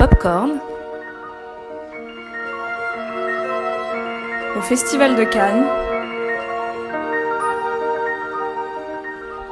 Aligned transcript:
Popcorn 0.00 0.52
au 4.56 4.60
Festival 4.62 5.14
de 5.14 5.24
Cannes 5.24 5.66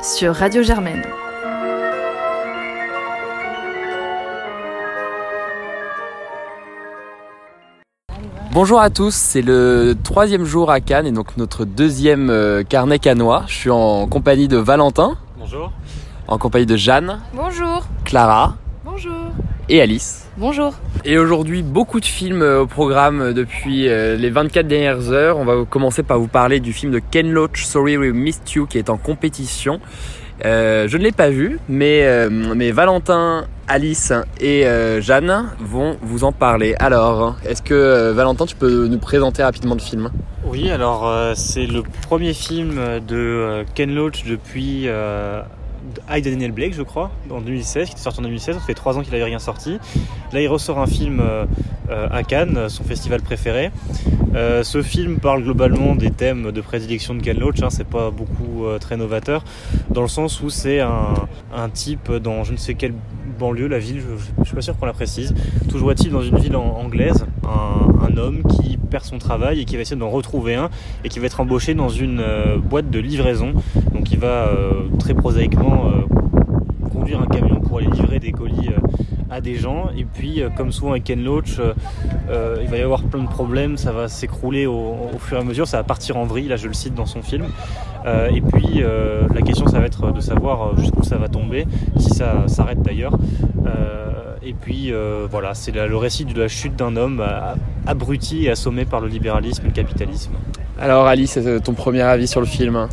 sur 0.03 0.35
Radio 0.35 0.63
Germaine. 0.63 1.03
Bonjour 8.53 8.81
à 8.81 8.89
tous, 8.89 9.15
c'est 9.15 9.43
le 9.43 9.95
troisième 10.03 10.47
jour 10.47 10.71
à 10.71 10.81
Cannes 10.81 11.07
et 11.07 11.13
donc 11.13 11.37
notre 11.37 11.67
deuxième 11.67 12.31
euh, 12.31 12.63
carnet 12.63 12.99
cannois. 12.99 13.45
Je 13.49 13.55
suis 13.55 13.71
en 13.71 14.07
compagnie 14.07 14.49
de 14.49 14.57
Valentin. 14.57 15.19
Bonjour. 15.39 15.73
En 16.27 16.39
compagnie 16.39 16.65
de 16.65 16.77
Jeanne. 16.77 17.21
Bonjour. 17.35 17.83
Clara. 18.07 18.57
Bonjour. 18.83 19.13
Et 19.69 19.83
Alice. 19.83 20.28
Bonjour. 20.39 20.73
Et 21.05 21.19
aujourd'hui, 21.19 21.65
beaucoup 21.65 21.99
de 21.99 22.05
films 22.05 22.43
euh, 22.43 22.61
au 22.61 22.67
programme 22.69 23.33
depuis 23.33 23.89
euh, 23.89 24.15
les 24.15 24.31
24 24.31 24.69
dernières 24.69 25.11
heures. 25.11 25.37
On 25.37 25.45
va 25.45 25.65
commencer 25.65 26.05
par 26.05 26.21
vous 26.21 26.29
parler 26.29 26.61
du 26.61 26.73
film 26.73 26.93
de 26.93 27.01
Ken 27.01 27.29
Loach, 27.29 27.65
Sorry 27.65 27.97
We 27.97 28.13
Missed 28.13 28.49
You, 28.53 28.67
qui 28.67 28.79
est 28.79 28.89
en 28.89 28.99
compétition. 28.99 29.81
Euh, 30.45 30.87
je 30.87 30.97
ne 30.97 31.03
l'ai 31.03 31.11
pas 31.11 31.31
vu, 31.31 31.59
mais, 31.69 32.05
euh, 32.05 32.31
mais 32.31 32.71
Valentin, 32.71 33.47
Alice 33.67 34.13
et 34.41 34.65
euh, 34.65 35.01
Jeanne 35.01 35.51
vont 35.59 35.97
vous 36.03 36.23
en 36.23 36.31
parler. 36.31 36.77
Alors, 36.79 37.37
est-ce 37.45 37.61
que 37.61 38.13
Valentin, 38.13 38.47
tu 38.47 38.55
peux 38.55 38.87
nous 38.87 38.99
présenter 38.99 39.43
rapidement 39.43 39.75
le 39.75 39.81
film? 39.81 40.09
Oui, 40.45 40.71
alors 40.71 41.13
c'est 41.35 41.67
le 41.67 41.83
premier 41.83 42.33
film 42.33 42.79
de 43.07 43.65
Ken 43.75 43.93
Loach 43.93 44.25
depuis 44.25 44.89
I 46.11 46.23
Daniel 46.23 46.53
Blake, 46.53 46.75
je 46.75 46.83
crois, 46.83 47.11
en 47.31 47.41
2016, 47.41 47.87
qui 47.87 47.93
était 47.93 48.03
sorti 48.03 48.21
en 48.21 48.23
2016. 48.23 48.57
Ça 48.57 48.61
fait 48.61 48.75
trois 48.75 48.99
ans 48.99 49.03
qu'il 49.03 49.13
n'avait 49.13 49.25
rien 49.25 49.39
sorti. 49.39 49.79
Là, 50.33 50.41
il 50.41 50.49
ressort 50.49 50.79
un 50.79 50.87
film 50.87 51.23
à 51.89 52.23
Cannes, 52.23 52.69
son 52.69 52.85
festival 52.85 53.23
préféré. 53.23 53.71
Euh, 54.35 54.63
ce 54.63 54.83
film 54.83 55.19
parle 55.19 55.43
globalement 55.43 55.95
des 55.95 56.11
thèmes 56.11 56.53
de 56.53 56.61
prédilection 56.61 57.15
de 57.15 57.23
Ken 57.23 57.39
Loach, 57.39 57.63
hein, 57.63 57.71
c'est 57.71 57.87
pas 57.87 58.11
beaucoup 58.11 58.67
euh, 58.67 58.79
très 58.79 58.97
novateur, 58.97 59.43
dans 59.91 60.03
le 60.03 60.09
sens 60.09 60.43
où 60.43 60.51
c'est 60.51 60.81
un, 60.81 61.15
un, 61.55 61.69
type 61.71 62.13
dans 62.13 62.45
je 62.45 62.53
ne 62.53 62.57
sais 62.57 62.75
quelle 62.75 62.95
banlieue, 63.39 63.69
la 63.69 63.79
ville, 63.79 64.01
je, 64.01 64.43
je 64.43 64.45
suis 64.45 64.55
pas 64.55 64.61
sûr 64.61 64.77
qu'on 64.77 64.87
la 64.87 64.93
précise, 64.93 65.35
toujours 65.69 65.93
est-il 65.93 66.11
dans 66.11 66.23
une 66.23 66.39
ville 66.39 66.57
anglaise, 66.57 67.27
un, 67.45 68.07
un, 68.07 68.17
homme 68.17 68.43
qui 68.43 68.77
perd 68.77 69.05
son 69.05 69.19
travail 69.19 69.61
et 69.61 69.65
qui 69.65 69.77
va 69.77 69.83
essayer 69.83 69.99
d'en 69.99 70.11
retrouver 70.11 70.55
un 70.55 70.71
et 71.05 71.09
qui 71.09 71.19
va 71.19 71.27
être 71.27 71.41
embauché 71.41 71.75
dans 71.75 71.89
une 71.89 72.21
euh, 72.21 72.59
boîte 72.59 72.91
de 72.91 72.99
livraison, 72.99 73.53
donc 73.95 74.11
il 74.11 74.19
va 74.19 74.49
euh, 74.49 74.73
très 74.99 75.15
prosaïquement 75.15 75.87
euh, 75.87 76.89
conduire 76.91 77.21
un 77.23 77.27
camion 77.27 77.61
pour 77.61 77.79
aller 77.79 77.89
livrer 77.89 78.19
des 78.19 78.33
colis 78.33 78.71
à 79.31 79.41
des 79.41 79.57
gens. 79.57 79.91
Et 79.97 80.05
puis, 80.05 80.43
euh, 80.43 80.49
comme 80.51 80.73
souvent 80.73 80.93
avec 80.93 81.05
Ken 81.05 81.23
Loach, 81.23 81.59
euh, 81.59 81.73
euh, 82.31 82.59
il 82.63 82.69
va 82.69 82.77
y 82.77 82.83
avoir 82.83 83.03
plein 83.03 83.23
de 83.23 83.29
problèmes, 83.29 83.77
ça 83.77 83.93
va 83.93 84.09
s'écrouler 84.09 84.67
au, 84.67 84.97
fur 85.19 85.39
et 85.39 85.41
à 85.41 85.45
mesure, 85.45 85.67
ça 85.67 85.79
va 85.79 85.85
partir 85.85 86.17
en 86.17 86.25
vrille, 86.25 86.49
là 86.49 86.57
je 86.57 86.69
le 86.69 86.75
cite 86.75 86.95
dans 86.95 87.07
son 87.07 87.23
film. 87.23 87.47
Et 88.35 88.41
puis, 88.41 88.83
la 89.35 89.43
question, 89.43 89.67
ça 89.67 89.81
va 89.81 89.87
être 89.87 90.13
de 90.13 90.21
savoir 90.21 90.79
jusqu'où 90.79 91.03
ça 91.03 91.19
va 91.19 91.29
tomber, 91.29 91.67
si 91.99 92.09
ça 92.09 92.49
s'arrête 92.49 92.81
d'ailleurs. 92.81 93.13
et 94.43 94.55
puis, 94.55 94.93
voilà, 95.31 95.53
c'est 95.53 95.73
le 95.73 95.97
récit 95.97 96.25
de 96.25 96.41
la 96.41 96.49
chute 96.49 96.75
d'un 96.75 96.97
homme 96.97 97.23
abruti 97.87 98.47
et 98.47 98.51
assommé 98.51 98.87
par 98.87 99.01
le 99.01 99.09
libéralisme 99.09 99.65
et 99.65 99.69
le 99.69 99.75
capitalisme. 99.75 100.33
Alors, 100.81 101.07
Alice, 101.07 101.39
ton 101.63 101.75
premier 101.75 102.03
avis 102.03 102.29
sur 102.29 102.41
le 102.41 102.47
film 102.47 102.89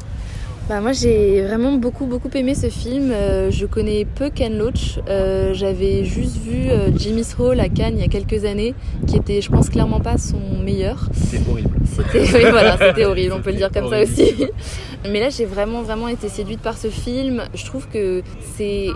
bah 0.67 0.81
moi 0.81 0.94
j'ai 0.94 1.44
vraiment 1.44 1.73
beaucoup 1.73 2.08
beaucoup 2.08 2.30
aimé 2.33 2.55
ce 2.55 2.69
film. 2.69 3.11
Euh, 3.11 3.52
je 3.52 3.67
connais 3.67 4.03
peu 4.03 4.31
Ken 4.31 4.58
Loach. 4.58 4.99
Euh, 5.07 5.53
J'avais 5.53 6.03
juste 6.05 6.38
vu 6.38 6.69
euh, 6.69 6.89
Jimmy's 6.97 7.35
Hall 7.38 7.59
à 7.59 7.69
Cannes 7.69 7.94
il 7.97 8.02
y 8.02 8.03
a 8.03 8.07
quelques 8.07 8.45
années, 8.45 8.73
qui 9.05 9.16
était, 9.16 9.41
je 9.41 9.51
pense, 9.51 9.69
clairement 9.69 10.00
pas 10.00 10.17
son 10.17 10.40
meilleur. 10.63 11.07
C'était 11.13 11.44
horrible. 11.50 11.69
C'était 11.85 12.19
oui, 12.38 12.45
voilà, 12.50 12.78
c'était 12.79 13.06
horrible. 13.12 13.34
On 13.38 13.41
peut 13.41 13.51
le 13.51 13.57
dire 13.57 13.69
comme 13.72 13.85
horrible. 13.85 14.07
ça 14.07 14.23
aussi. 14.23 14.47
Mais 15.12 15.19
là 15.19 15.29
j'ai 15.29 15.45
vraiment 15.45 15.84
vraiment 15.84 16.07
été 16.07 16.29
séduite 16.29 16.62
par 16.62 16.78
ce 16.78 16.88
film. 16.88 17.44
Je 17.53 17.63
trouve 17.66 17.88
que 17.88 18.23
c'est 18.56 18.88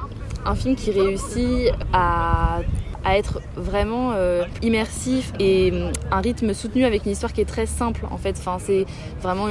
un 0.46 0.56
film 0.56 0.76
qui 0.76 0.90
réussit 0.90 1.72
à 1.94 2.62
à 3.04 3.18
être 3.18 3.42
vraiment 3.56 4.12
euh, 4.14 4.44
immersif 4.62 5.32
et 5.40 5.72
euh, 5.74 5.92
un 6.12 6.22
rythme 6.22 6.54
soutenu 6.54 6.86
avec 6.86 7.06
une 7.06 7.12
histoire 7.12 7.34
qui 7.34 7.42
est 7.42 7.46
très 7.46 7.66
simple 7.66 8.06
en 8.12 8.18
fait. 8.18 8.36
Enfin, 8.38 8.58
c'est 8.60 8.86
vraiment 9.22 9.48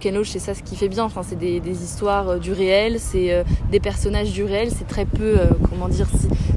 Ken 0.00 0.14
Loach, 0.14 0.28
c'est 0.28 0.38
ça 0.38 0.54
ce 0.54 0.62
qui 0.62 0.76
fait 0.76 0.88
bien. 0.88 1.04
Enfin, 1.04 1.22
c'est 1.22 1.38
des, 1.38 1.60
des, 1.60 1.82
histoires 1.82 2.28
euh, 2.28 2.38
du 2.38 2.52
réel, 2.52 2.96
c'est 2.98 3.32
euh, 3.32 3.42
des 3.70 3.80
personnages 3.80 4.32
du 4.32 4.44
réel. 4.44 4.68
C'est 4.70 4.86
très 4.86 5.06
peu, 5.06 5.38
euh, 5.38 5.46
comment 5.70 5.88
dire, 5.88 6.06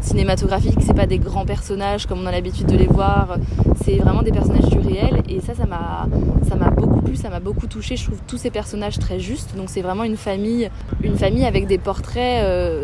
cinématographique. 0.01 0.77
C'est 0.81 0.93
pas 0.93 1.05
des 1.05 1.19
grands 1.19 1.45
personnages 1.45 2.05
comme 2.07 2.19
on 2.19 2.25
a 2.25 2.31
l'habitude 2.31 2.67
de 2.67 2.75
les 2.75 2.87
voir. 2.87 3.37
C'est 3.83 3.95
vraiment 3.97 4.21
des 4.21 4.31
personnages 4.31 4.69
du 4.69 4.79
réel. 4.79 5.23
Et 5.29 5.39
ça, 5.39 5.53
ça 5.55 5.65
m'a, 5.65 6.07
ça 6.47 6.55
m'a 6.55 6.69
beaucoup 6.71 7.01
plu, 7.01 7.15
ça 7.15 7.29
m'a 7.29 7.39
beaucoup 7.39 7.67
touché. 7.67 7.95
Je 7.95 8.05
trouve 8.05 8.19
tous 8.27 8.37
ces 8.37 8.49
personnages 8.49 8.99
très 8.99 9.19
justes. 9.19 9.55
Donc 9.55 9.69
c'est 9.69 9.81
vraiment 9.81 10.03
une 10.03 10.17
famille, 10.17 10.69
une 11.01 11.17
famille 11.17 11.45
avec 11.45 11.67
des 11.67 11.77
portraits 11.77 12.43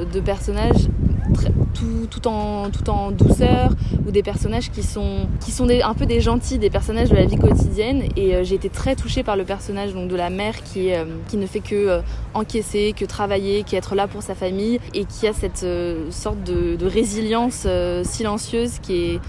de 0.10 0.20
personnages 0.20 0.88
tout, 1.74 2.08
tout, 2.10 2.28
en, 2.28 2.70
tout 2.70 2.90
en 2.90 3.12
douceur 3.12 3.72
ou 4.06 4.12
des 4.12 4.24
personnages 4.24 4.72
qui 4.72 4.84
sont, 4.84 5.28
qui 5.40 5.52
sont 5.52 5.68
un 5.70 5.94
peu 5.94 6.06
des 6.06 6.22
gentils, 6.22 6.60
des 6.60 6.70
personnages 6.70 7.10
de 7.10 7.16
la 7.16 7.26
vie 7.26 7.38
quotidienne. 7.38 8.04
Et 8.16 8.36
euh, 8.36 8.44
j'ai 8.44 8.56
été 8.56 8.70
très 8.70 8.96
touchée 8.96 9.24
par 9.24 9.36
le 9.36 9.44
personnage 9.44 9.94
donc, 9.94 10.10
de 10.10 10.16
la 10.16 10.30
mère 10.30 10.64
qui, 10.64 10.94
euh, 10.94 11.06
qui 11.28 11.38
ne 11.38 11.46
fait 11.46 11.60
que 11.60 11.76
euh, 11.76 12.02
encaisser, 12.34 12.94
que 12.98 13.06
travailler, 13.06 13.64
qui 13.64 13.76
être 13.76 13.96
là 13.96 14.08
pour 14.08 14.22
sa 14.22 14.36
famille 14.36 14.80
et 14.94 15.06
qui 15.06 15.28
a 15.28 15.34
cette 15.34 15.66
sorte 16.10 16.44
de, 16.44 16.78
résilience 16.86 17.66
silencieuse 18.04 18.80
qui 18.80 18.94
est 18.94 19.20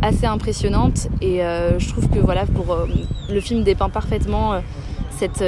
assez 0.00 0.26
impressionnante. 0.26 1.08
Et 1.20 1.40
je 1.78 1.88
trouve 1.88 2.08
que 2.08 2.18
voilà, 2.18 2.46
pour 2.46 2.76
le 3.28 3.40
film 3.40 3.62
dépeint 3.62 3.90
parfaitement 3.90 4.60
cette 5.10 5.44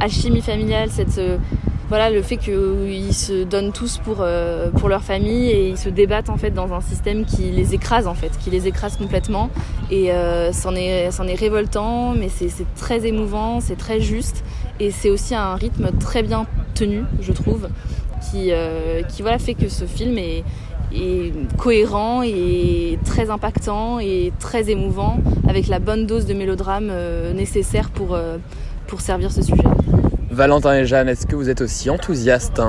alchimie 0.00 0.42
familiale, 0.42 0.90
cette 0.90 1.20
voilà 1.94 2.10
le 2.10 2.22
fait 2.22 2.38
qu'ils 2.38 3.14
se 3.14 3.44
donnent 3.44 3.70
tous 3.70 3.98
pour 3.98 4.16
euh, 4.18 4.68
pour 4.68 4.88
leur 4.88 5.04
famille 5.04 5.48
et 5.48 5.68
ils 5.68 5.78
se 5.78 5.88
débattent 5.88 6.28
en 6.28 6.36
fait 6.36 6.50
dans 6.50 6.72
un 6.72 6.80
système 6.80 7.24
qui 7.24 7.52
les 7.52 7.72
écrase 7.72 8.08
en 8.08 8.14
fait, 8.14 8.32
qui 8.42 8.50
les 8.50 8.66
écrase 8.66 8.96
complètement 8.96 9.48
et 9.92 10.10
euh, 10.10 10.50
c'en 10.52 10.74
est 10.74 11.34
révoltant 11.38 12.12
mais 12.14 12.28
c'est 12.28 12.50
très 12.74 13.06
émouvant, 13.06 13.60
c'est 13.60 13.76
très 13.76 14.00
juste 14.00 14.42
et 14.80 14.90
c'est 14.90 15.08
aussi 15.08 15.36
un 15.36 15.54
rythme 15.54 15.92
très 16.00 16.24
bien 16.24 16.46
tenu 16.74 17.04
je 17.20 17.30
trouve 17.30 17.68
qui 18.28 18.48
euh, 18.50 19.02
qui 19.02 19.22
fait 19.38 19.54
que 19.54 19.68
ce 19.68 19.84
film 19.84 20.18
est 20.18 20.42
cohérent 21.58 22.22
et 22.24 22.98
très 23.04 23.30
impactant 23.30 24.00
et 24.00 24.32
très 24.40 24.68
émouvant 24.68 25.18
avec 25.48 25.68
la 25.68 25.78
bonne 25.78 26.06
dose 26.06 26.26
de 26.26 26.34
mélodrame 26.34 26.90
nécessaire 27.34 27.90
pour 27.90 28.18
servir 29.00 29.30
ce 29.30 29.42
sujet. 29.42 29.73
Valentin 30.34 30.74
et 30.74 30.84
Jeanne, 30.84 31.08
est-ce 31.08 31.26
que 31.26 31.36
vous 31.36 31.48
êtes 31.48 31.60
aussi 31.60 31.88
enthousiastes? 31.90 32.60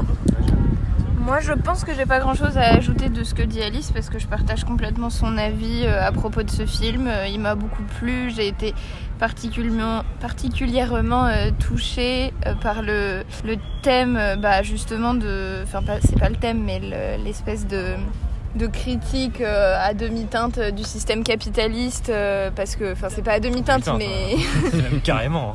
Moi, 1.19 1.39
je 1.39 1.53
pense 1.53 1.83
que 1.83 1.93
j'ai 1.95 2.05
pas 2.05 2.19
grand 2.19 2.35
chose 2.35 2.55
à 2.55 2.75
ajouter 2.75 3.09
de 3.09 3.23
ce 3.23 3.33
que 3.33 3.41
dit 3.41 3.61
Alice 3.61 3.91
parce 3.91 4.09
que 4.09 4.19
je 4.19 4.27
partage 4.27 4.63
complètement 4.63 5.09
son 5.09 5.37
avis 5.37 5.87
à 5.87 6.11
propos 6.11 6.43
de 6.43 6.51
ce 6.51 6.67
film. 6.67 7.09
Il 7.27 7.39
m'a 7.39 7.55
beaucoup 7.55 7.81
plu. 7.99 8.29
J'ai 8.29 8.47
été 8.47 8.75
particulièrement, 9.17 10.03
particulièrement 10.19 11.25
euh, 11.25 11.49
touchée 11.59 12.31
euh, 12.45 12.53
par 12.61 12.83
le, 12.83 13.23
le 13.43 13.55
thème, 13.81 14.17
euh, 14.17 14.35
bah, 14.35 14.61
justement, 14.61 15.15
de. 15.15 15.63
Enfin, 15.63 15.79
c'est 16.01 16.19
pas 16.19 16.29
le 16.29 16.35
thème, 16.35 16.63
mais 16.63 16.79
l'espèce 17.23 17.65
de 17.65 17.95
de 18.55 18.67
critique 18.67 19.41
euh, 19.41 19.75
à 19.77 19.93
demi-teinte 19.93 20.59
du 20.73 20.83
système 20.83 21.23
capitaliste 21.23 22.09
euh, 22.09 22.49
parce 22.55 22.77
que 22.77 22.93
enfin 22.93 23.07
c'est 23.09 23.21
pas 23.21 23.33
à 23.33 23.39
demi-teinte 23.41 23.85
demi 23.85 23.97
mais 23.97 24.81
même 24.81 25.01
carrément 25.03 25.53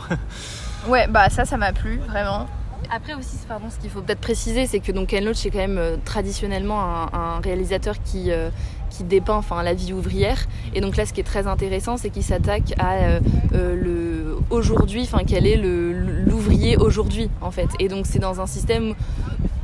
ouais 0.89 1.07
bah 1.09 1.29
ça 1.31 1.45
ça 1.45 1.57
m'a 1.57 1.73
plu 1.73 1.99
vraiment 2.09 2.47
après 2.93 3.15
aussi, 3.15 3.37
pardon, 3.47 3.67
ce 3.71 3.79
qu'il 3.79 3.91
faut 3.91 4.01
peut-être 4.01 4.21
préciser, 4.21 4.67
c'est 4.67 4.81
que 4.81 4.91
donc 4.91 5.09
Ken 5.09 5.25
Loach 5.25 5.47
est 5.47 5.51
quand 5.51 5.59
même 5.59 5.79
euh, 5.79 5.97
traditionnellement 6.05 6.81
un, 6.81 7.41
réalisateur 7.41 7.95
qui 8.03 8.33
euh, 8.33 8.51
qui 8.91 9.05
dépeint 9.05 9.37
enfin 9.37 9.63
la 9.63 9.75
vie 9.75 9.93
ouvrière. 9.93 10.47
Et 10.75 10.81
donc 10.81 10.97
là, 10.97 11.07
ce 11.07 11.13
qui 11.13 11.21
est 11.21 11.25
très 11.25 11.47
intéressant, 11.47 11.97
c'est 11.97 12.11
qu'il 12.11 12.25
s'attaque 12.25 12.75
à 12.79 12.95
euh, 12.95 13.21
le 13.53 14.39
aujourd'hui, 14.51 15.03
enfin 15.03 15.23
quel 15.25 15.47
est 15.47 15.57
l'ouvrier 15.57 16.77
aujourd'hui 16.77 17.31
en 17.41 17.53
fait. 17.53 17.69
Et 17.79 17.89
donc 17.89 18.07
c'est 18.07 18.19
dans 18.19 18.41
un 18.41 18.47
système 18.47 18.95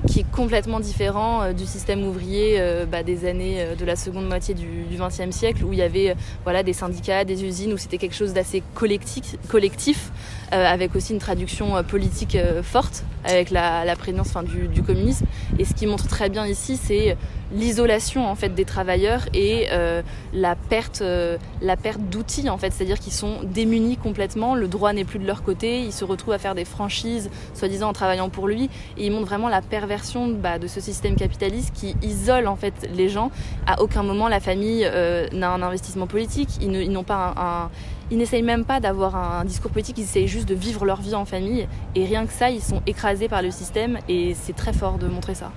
qui 0.06 0.20
est 0.20 0.30
complètement 0.30 0.78
différent 0.78 1.52
du 1.52 1.66
système 1.66 2.04
ouvrier 2.04 2.62
bah, 2.88 3.02
des 3.02 3.24
années 3.28 3.66
de 3.76 3.84
la 3.84 3.96
seconde 3.96 4.28
moitié 4.28 4.54
du 4.54 4.84
XXe 4.92 5.34
siècle 5.34 5.64
où 5.64 5.72
il 5.72 5.80
y 5.80 5.82
avait 5.82 6.14
voilà 6.44 6.62
des 6.62 6.74
syndicats, 6.74 7.24
des 7.24 7.44
usines 7.44 7.72
où 7.72 7.76
c'était 7.76 7.98
quelque 7.98 8.14
chose 8.14 8.32
d'assez 8.32 8.62
collectif 8.74 10.12
avec 10.52 10.94
aussi 10.94 11.12
une 11.12 11.18
traduction 11.18 11.82
politique 11.84 12.36
forte 12.62 13.04
avec 13.24 13.50
la, 13.50 13.84
la 13.84 13.94
du, 14.44 14.68
du 14.68 14.82
communisme. 14.82 15.26
Et 15.58 15.64
ce 15.64 15.74
qui 15.74 15.86
montre 15.86 16.06
très 16.06 16.28
bien 16.28 16.46
ici, 16.46 16.76
c'est 16.76 17.16
l'isolation 17.52 18.28
en 18.28 18.34
fait 18.34 18.50
des 18.50 18.64
travailleurs 18.64 19.26
et 19.32 19.68
euh, 19.70 20.02
la 20.32 20.56
perte, 20.56 21.00
euh, 21.02 21.38
la 21.62 21.76
perte 21.76 22.00
d'outils 22.00 22.48
en 22.50 22.58
fait, 22.58 22.72
c'est-à-dire 22.72 22.98
qu'ils 22.98 23.12
sont 23.12 23.38
démunis 23.44 23.96
complètement, 23.96 24.54
le 24.54 24.68
droit 24.68 24.92
n'est 24.92 25.04
plus 25.04 25.18
de 25.18 25.26
leur 25.26 25.42
côté, 25.42 25.80
ils 25.80 25.92
se 25.92 26.04
retrouvent 26.04 26.34
à 26.34 26.38
faire 26.38 26.54
des 26.54 26.64
franchises, 26.64 27.30
soi-disant 27.54 27.90
en 27.90 27.92
travaillant 27.92 28.28
pour 28.30 28.48
lui, 28.48 28.68
et 28.96 29.06
ils 29.06 29.12
montrent 29.12 29.26
vraiment 29.26 29.48
la 29.48 29.62
perversion 29.62 30.28
bah, 30.28 30.58
de 30.58 30.66
ce 30.66 30.80
système 30.80 31.14
capitaliste 31.14 31.72
qui 31.72 31.96
isole 32.02 32.48
en 32.48 32.56
fait 32.56 32.88
les 32.94 33.08
gens. 33.08 33.30
À 33.66 33.80
aucun 33.80 34.02
moment 34.02 34.28
la 34.28 34.40
famille 34.40 34.84
euh, 34.84 35.28
n'a 35.32 35.50
un 35.50 35.62
investissement 35.62 36.06
politique, 36.06 36.48
ils, 36.60 36.90
n'ont 36.90 37.04
pas 37.04 37.34
un 37.36 37.70
ils 38.10 38.18
n'essayent 38.18 38.42
même 38.42 38.64
pas 38.64 38.80
d'avoir 38.80 39.16
un 39.16 39.44
discours 39.44 39.70
politique, 39.70 39.98
ils 39.98 40.02
essayent 40.04 40.28
juste 40.28 40.48
de 40.48 40.54
vivre 40.54 40.84
leur 40.84 41.00
vie 41.00 41.14
en 41.14 41.24
famille. 41.24 41.66
Et 41.94 42.04
rien 42.04 42.26
que 42.26 42.32
ça, 42.32 42.50
ils 42.50 42.60
sont 42.62 42.82
écrasés 42.86 43.28
par 43.28 43.42
le 43.42 43.50
système 43.50 43.98
et 44.08 44.34
c'est 44.40 44.54
très 44.54 44.72
fort 44.72 44.98
de 44.98 45.06
montrer 45.06 45.34
ça. 45.34 45.50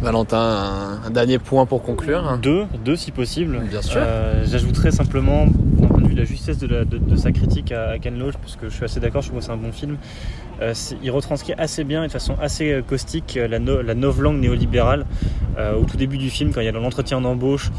Valentin, 0.00 0.38
un, 0.38 1.06
un 1.06 1.10
dernier 1.10 1.38
point 1.38 1.66
pour 1.66 1.82
conclure. 1.82 2.36
Deux, 2.42 2.66
deux 2.84 2.96
si 2.96 3.10
possible. 3.10 3.60
Bien 3.70 3.80
sûr. 3.80 4.00
Euh, 4.04 4.44
J'ajouterais 4.44 4.90
simplement, 4.90 5.46
d'un 5.46 5.86
point 5.86 6.00
de 6.00 6.08
vue 6.08 6.14
de 6.14 6.18
la 6.18 6.24
justesse 6.26 6.58
de, 6.58 6.66
la- 6.66 6.84
de- 6.84 6.98
de 6.98 7.16
sa 7.16 7.32
critique 7.32 7.72
à, 7.72 7.90
à 7.90 7.98
Ken 7.98 8.18
Loach, 8.18 8.34
parce 8.34 8.56
que 8.56 8.68
je 8.68 8.74
suis 8.74 8.84
assez 8.84 9.00
d'accord, 9.00 9.22
je 9.22 9.28
trouve 9.28 9.38
que 9.40 9.46
c'est 9.46 9.52
un 9.52 9.56
bon 9.56 9.72
film. 9.72 9.96
Euh, 10.60 10.74
il 11.02 11.10
retranscrit 11.10 11.54
assez 11.56 11.84
bien 11.84 12.02
et 12.04 12.08
de 12.08 12.12
façon 12.12 12.34
assez 12.42 12.70
euh, 12.72 12.82
caustique 12.82 13.38
la, 13.48 13.58
no- 13.58 13.82
la 13.82 13.94
novlangue 13.94 14.40
néolibérale 14.40 15.06
euh, 15.58 15.74
au 15.76 15.84
tout 15.84 15.96
début 15.96 16.18
du 16.18 16.28
film, 16.28 16.52
quand 16.52 16.60
il 16.60 16.66
y 16.66 16.68
a 16.68 16.72
l'entretien 16.72 17.20
d'embauche 17.20 17.70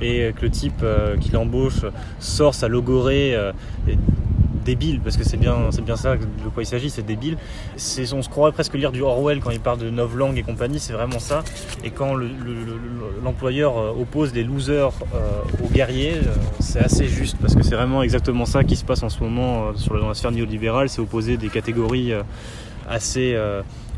et 0.00 0.32
que 0.36 0.42
le 0.42 0.50
type 0.50 0.80
euh, 0.82 1.16
qui 1.16 1.30
l'embauche 1.30 1.84
sort 2.18 2.54
sa 2.54 2.68
logorée 2.68 3.34
euh, 3.34 3.52
débile, 4.64 5.00
parce 5.00 5.16
que 5.18 5.24
c'est 5.24 5.36
bien, 5.36 5.56
bien 5.84 5.96
ça 5.96 6.16
de 6.16 6.48
quoi 6.52 6.62
il 6.62 6.66
s'agit, 6.66 6.88
c'est 6.88 7.04
débile. 7.04 7.36
On 8.14 8.22
se 8.22 8.28
croirait 8.30 8.52
presque 8.52 8.72
lire 8.74 8.92
du 8.92 9.02
Orwell 9.02 9.40
quand 9.40 9.50
il 9.50 9.60
parle 9.60 9.78
de 9.78 9.90
novlangue 9.90 10.38
et 10.38 10.42
compagnie, 10.42 10.78
c'est 10.78 10.94
vraiment 10.94 11.18
ça. 11.18 11.44
Et 11.84 11.90
quand 11.90 12.14
le- 12.14 12.26
le- 12.28 12.54
le- 12.54 13.20
l'employeur 13.22 13.76
euh, 13.76 13.90
oppose 14.00 14.32
les 14.32 14.42
losers 14.42 14.92
euh, 15.14 15.18
aux 15.62 15.68
guerriers, 15.68 16.14
euh, 16.14 16.32
c'est 16.60 16.78
assez 16.82 17.06
juste 17.08 17.36
parce 17.40 17.54
que 17.54 17.62
c'est 17.62 17.74
vraiment 17.74 18.02
exactement 18.02 18.46
ça 18.46 18.64
qui 18.64 18.76
se 18.76 18.84
passe 18.86 19.02
en 19.02 19.10
ce 19.10 19.20
moment 19.22 19.68
euh, 19.68 19.98
dans 20.00 20.08
la 20.08 20.14
sphère 20.14 20.32
néolibérale, 20.32 20.88
c'est 20.88 21.00
opposer 21.02 21.36
des 21.36 21.48
catégories 21.50 22.12
euh, 22.14 22.22
assez 22.88 23.34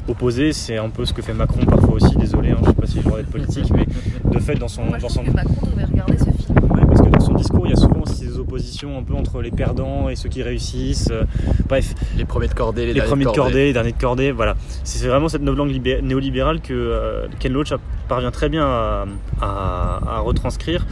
opposées. 0.09 0.53
C'est 0.53 0.77
un 0.79 0.89
peu 0.89 1.05
ce 1.05 1.13
que 1.13 1.23
fait 1.23 1.35
Macron 1.35 1.65
parfois 1.65 1.95
aussi. 1.95 2.15
Désolé, 2.17 2.51
hein, 2.51 2.57
je 2.63 2.67
sais 2.67 2.73
pas 2.75 2.87
si 2.87 2.97
le 2.99 3.03
droit 3.03 3.19
d'être 3.19 3.31
politique, 3.31 3.71
mais 3.75 3.87
de 4.31 4.39
fait 4.39 4.55
dans 4.55 4.69
son, 4.69 4.85
Moi, 4.85 4.99
je 4.99 5.03
dans 5.03 5.09
son 5.09 5.23
que 5.25 5.31
Macron 5.31 5.67
devait 5.67 5.85
regarder 5.85 6.19
ce 6.19 6.25
film. 6.25 6.59
Ouais, 6.71 6.85
parce 6.87 7.01
que 7.03 7.09
dans 7.09 7.21
son 7.21 7.35
discours, 7.35 7.67
il 7.67 7.71
y 7.71 7.73
a 7.73 7.77
souvent 7.77 8.01
aussi 8.03 8.27
des 8.27 8.39
oppositions 8.39 8.99
un 8.99 9.03
peu 9.03 9.15
entre 9.15 9.41
les 9.43 9.51
perdants 9.51 10.09
et 10.09 10.17
ceux 10.17 10.29
qui 10.29 10.43
réussissent. 10.43 11.09
Euh, 11.11 11.25
Bref, 11.69 11.95
Les 12.17 12.25
premiers 12.25 12.49
de 12.49 12.55
cordée, 12.55 12.83
les, 12.83 12.87
les, 12.89 12.95
derniers 12.95 13.09
premiers 13.09 13.25
de 13.25 13.31
cordée. 13.31 13.41
cordée, 13.41 13.65
les 13.67 13.73
derniers 13.73 13.93
de 13.93 13.99
cordée, 14.01 14.33
voilà. 14.33 14.55
C'est 14.85 14.99
c'est 14.99 15.09
vraiment 15.09 15.29
cette 15.29 15.43
novlangue 15.43 15.71
libé- 15.71 16.01
néolibérale 16.03 16.61
que 16.61 16.73
euh, 16.75 17.27
Ken 17.39 17.53
Loach 17.53 17.73
parvient 18.09 18.31
très 18.31 18.49
bien 18.49 18.65
à, 18.65 19.05
à- 19.41 20.01
à 20.17 20.19
retranscrire. 20.21 20.87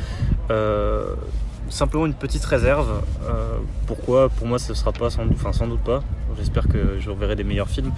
Euh, 0.50 1.04
simplement 1.74 2.06
une 2.06 2.14
petite 2.14 2.44
réserve. 2.44 3.02
Euh, 3.28 3.58
pourquoi? 3.86 4.28
Pour 4.28 4.46
moi, 4.46 4.58
ce 4.58 4.74
sera 4.74 4.92
pas 4.92 5.10
sans 5.10 5.26
doute, 5.26 5.80
pas. 5.80 6.02
J'espère 6.38 6.68
que 6.68 6.98
je 7.00 7.10
reverrai 7.10 7.36
des 7.36 7.44
meilleurs 7.44 7.68
films. 7.68 7.92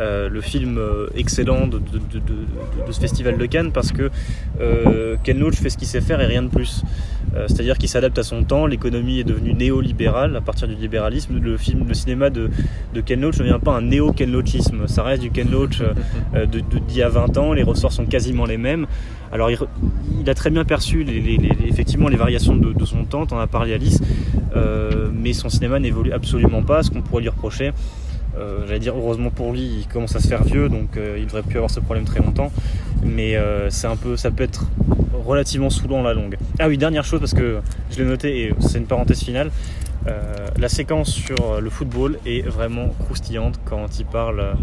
Euh, 0.00 0.28
le 0.28 0.40
film 0.40 0.78
euh, 0.78 1.08
excellent 1.14 1.66
de, 1.66 1.80
ce 2.90 3.00
festival 3.00 3.38
de 3.38 3.46
Cannes 3.46 3.72
parce 3.72 3.92
que 3.92 4.10
Ken 5.24 5.38
Loach 5.38 5.56
fait 5.56 5.70
ce 5.70 5.78
qu'il 5.78 5.88
sait 5.88 6.00
faire 6.00 6.20
et 6.20 6.26
rien 6.26 6.42
de 6.42 6.48
plus. 6.48 6.82
Euh, 7.36 7.46
C'est-à-dire 7.48 7.78
qu'il 7.78 7.88
s'adapte 7.88 8.18
à 8.18 8.22
son 8.22 8.42
temps. 8.44 8.66
L'économie 8.66 9.20
est 9.20 9.24
devenue 9.24 9.54
néolibérale 9.54 10.36
à 10.36 10.40
partir 10.40 10.68
du 10.68 10.74
libéralisme. 10.74 11.38
Le 11.40 11.56
film, 11.56 11.86
le 11.86 11.94
cinéma 11.94 12.30
de, 12.30 12.50
Ken 13.04 13.20
Loach 13.20 13.38
ne 13.38 13.44
devient 13.44 13.60
pas 13.62 13.72
un 13.72 13.82
néo-Ken 13.82 14.30
Loachisme. 14.30 14.86
Ça 14.86 15.02
reste 15.02 15.22
du 15.22 15.30
Ken 15.30 15.50
Loach 15.50 15.80
euh, 15.80 16.46
de- 16.46 16.60
d'il 16.60 16.96
y 16.96 17.02
a 17.02 17.08
20 17.08 17.36
ans. 17.38 17.52
Les 17.52 17.62
ressorts 17.62 17.92
sont 17.92 18.06
quasiment 18.06 18.46
les 18.46 18.58
mêmes. 18.58 18.86
Alors, 19.30 19.50
il, 19.50 20.30
a 20.30 20.34
très 20.34 20.50
bien 20.50 20.64
perçu 20.64 21.06
effectivement 21.66 22.08
les 22.08 22.16
variations 22.16 22.56
de, 22.56 22.84
son 22.84 23.04
temps. 23.04 23.26
T'en 23.26 23.38
as 23.38 23.46
parlé, 23.46 23.74
Alice. 23.74 24.00
Euh, 24.56 25.08
mais 25.12 25.34
son 25.34 25.50
cinéma 25.50 25.78
n'évolue 25.78 26.12
absolument 26.12 26.62
pas. 26.62 26.82
Ce 26.82 26.90
qu'on 26.90 27.02
pourrait 27.02 27.22
lui 27.22 27.28
reprocher. 27.28 27.72
Euh, 28.38 28.66
J'allais 28.66 28.78
dire 28.78 28.96
heureusement 28.96 29.30
pour 29.30 29.52
lui, 29.52 29.60
il 29.80 29.88
commence 29.88 30.14
à 30.16 30.20
se 30.20 30.28
faire 30.28 30.44
vieux, 30.44 30.68
donc 30.68 30.96
euh, 30.96 31.16
il 31.18 31.26
devrait 31.26 31.42
plus 31.42 31.56
avoir 31.56 31.70
ce 31.70 31.80
problème 31.80 32.04
très 32.04 32.20
longtemps. 32.20 32.52
Mais 33.02 33.36
euh, 33.36 33.70
c'est 33.70 33.86
un 33.86 33.96
peu, 33.96 34.16
ça 34.16 34.30
peut 34.30 34.44
être 34.44 34.66
relativement 35.12 35.70
saoulant 35.70 36.02
la 36.02 36.14
longue. 36.14 36.36
Ah 36.58 36.68
oui, 36.68 36.78
dernière 36.78 37.04
chose 37.04 37.20
parce 37.20 37.34
que 37.34 37.60
je 37.90 37.98
l'ai 37.98 38.04
noté 38.04 38.44
et 38.44 38.54
c'est 38.60 38.78
une 38.78 38.86
parenthèse 38.86 39.22
finale. 39.22 39.50
La 40.56 40.70
séquence 40.70 41.10
sur 41.10 41.60
le 41.60 41.68
football 41.68 42.18
est 42.24 42.40
vraiment 42.40 42.88
croustillante 42.98 43.60
quand 43.66 43.98
il 43.98 44.06
parle 44.06 44.54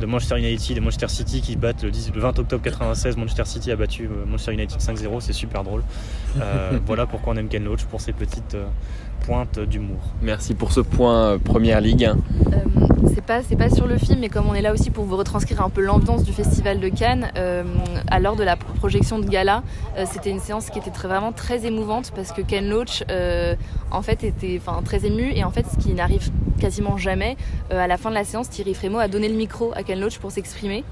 de 0.00 0.06
Manchester 0.06 0.38
United 0.38 0.76
et 0.76 0.80
Manchester 0.80 1.08
City 1.08 1.40
qui 1.40 1.56
battent 1.56 1.82
le, 1.82 1.90
10 1.90 2.12
le 2.14 2.20
20 2.20 2.38
octobre 2.38 2.62
96. 2.62 3.16
Manchester 3.16 3.44
City 3.44 3.72
a 3.72 3.76
battu 3.76 4.08
Manchester 4.28 4.52
United 4.52 4.78
5-0, 4.78 5.20
c'est 5.20 5.32
super 5.32 5.64
drôle. 5.64 5.82
Voilà 6.86 7.06
pourquoi 7.06 7.32
on 7.32 7.36
aime 7.36 7.48
Ken 7.48 7.64
Loach 7.64 7.82
pour 7.86 8.00
ses 8.00 8.12
petites 8.12 8.56
pointes 9.22 9.58
d'humour. 9.60 9.98
Merci 10.20 10.54
pour 10.54 10.72
ce 10.72 10.80
point 10.80 11.16
euh, 11.32 11.38
Première 11.38 11.80
Ligue. 11.80 12.10
Euh, 12.52 12.56
c'est 13.14 13.24
pas 13.24 13.42
c'est 13.42 13.56
pas 13.56 13.70
sur 13.70 13.86
le 13.86 13.98
film 13.98 14.18
mais 14.20 14.28
comme 14.28 14.46
on 14.48 14.54
est 14.54 14.62
là 14.62 14.72
aussi 14.72 14.90
pour 14.90 15.04
vous 15.04 15.16
retranscrire 15.16 15.60
un 15.62 15.70
peu 15.70 15.80
l'ambiance 15.80 16.24
du 16.24 16.32
festival 16.32 16.80
de 16.80 16.88
Cannes 16.88 17.30
euh, 17.36 17.62
à 18.10 18.18
l'heure 18.20 18.36
de 18.36 18.42
la 18.42 18.56
pro- 18.56 18.72
projection 18.74 19.18
de 19.18 19.26
gala 19.26 19.62
euh, 19.96 20.04
c'était 20.10 20.30
une 20.30 20.40
séance 20.40 20.70
qui 20.70 20.78
était 20.78 20.90
très, 20.90 21.08
vraiment 21.08 21.30
très 21.32 21.64
émouvante 21.66 22.10
parce 22.14 22.32
que 22.32 22.42
Ken 22.42 22.68
Loach 22.68 23.04
euh, 23.10 23.54
en 23.90 24.02
fait 24.02 24.24
était 24.24 24.60
enfin 24.60 24.80
très 24.82 25.04
ému 25.06 25.30
et 25.34 25.44
en 25.44 25.50
fait 25.50 25.66
ce 25.72 25.76
qui 25.76 25.92
n'arrive 25.94 26.30
quasiment 26.58 26.96
jamais 26.96 27.36
euh, 27.72 27.78
à 27.84 27.86
la 27.86 27.96
fin 27.96 28.10
de 28.10 28.14
la 28.14 28.24
séance 28.24 28.48
Thierry 28.50 28.74
Frémaux 28.74 28.98
a 28.98 29.08
donné 29.08 29.28
le 29.28 29.36
micro 29.36 29.72
à 29.76 29.82
Ken 29.82 30.00
Loach 30.00 30.18
pour 30.18 30.30
s'exprimer 30.32 30.82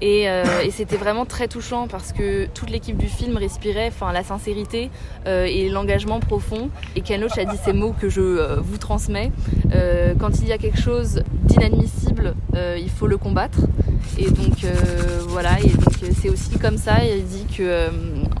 et, 0.00 0.28
euh, 0.28 0.44
et 0.64 0.70
c'était 0.70 0.96
vraiment 0.96 1.24
très 1.26 1.48
touchant 1.48 1.88
parce 1.88 2.12
que 2.12 2.46
toute 2.46 2.70
l'équipe 2.70 2.96
du 2.96 3.08
film 3.08 3.36
respirait 3.36 3.88
enfin 3.88 4.12
la 4.12 4.22
sincérité 4.22 4.90
euh, 5.26 5.44
et 5.44 5.68
l'engagement 5.68 6.20
profond 6.20 6.70
et 6.96 7.00
Ken 7.00 7.20
Loach 7.20 7.38
a 7.38 7.44
dit 7.44 7.56
ces 7.64 7.72
mots 7.72 7.94
que 8.00 8.08
je 8.08 8.20
euh, 8.20 8.56
vous 8.60 8.78
transmets 8.78 9.30
quand 10.18 10.40
il 10.40 10.48
y 10.48 10.52
a 10.52 10.58
quelque 10.58 10.80
chose 10.80 11.22
d'inadmissible, 11.44 12.34
il 12.54 12.90
faut 12.90 13.06
le 13.06 13.16
combattre. 13.18 13.58
Et 14.18 14.30
donc 14.30 14.64
voilà, 15.28 15.50
c'est 16.20 16.28
aussi 16.30 16.58
comme 16.58 16.78
ça. 16.78 17.04
Il 17.04 17.24
dit 17.24 17.46
que 17.46 17.62
euh, 17.62 17.88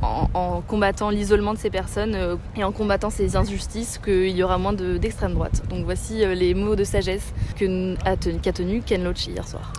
en, 0.02 0.28
en 0.34 0.60
combattant 0.62 1.10
l'isolement 1.10 1.52
de 1.54 1.58
ces 1.58 1.70
personnes 1.70 2.16
et 2.56 2.64
en 2.64 2.72
combattant 2.72 3.10
ces 3.10 3.36
injustices, 3.36 3.98
qu'il 4.02 4.30
y 4.30 4.42
aura 4.42 4.58
moins 4.58 4.72
de- 4.72 4.96
d'extrême 4.96 5.34
droite. 5.34 5.62
Donc 5.68 5.84
voici 5.84 6.24
les 6.34 6.54
mots 6.54 6.76
de 6.76 6.84
sagesse 6.84 7.32
qu'a 7.56 8.52
tenu 8.52 8.80
Ken 8.84 9.04
Loach 9.04 9.26
hier 9.28 9.46
soir. 9.46 9.72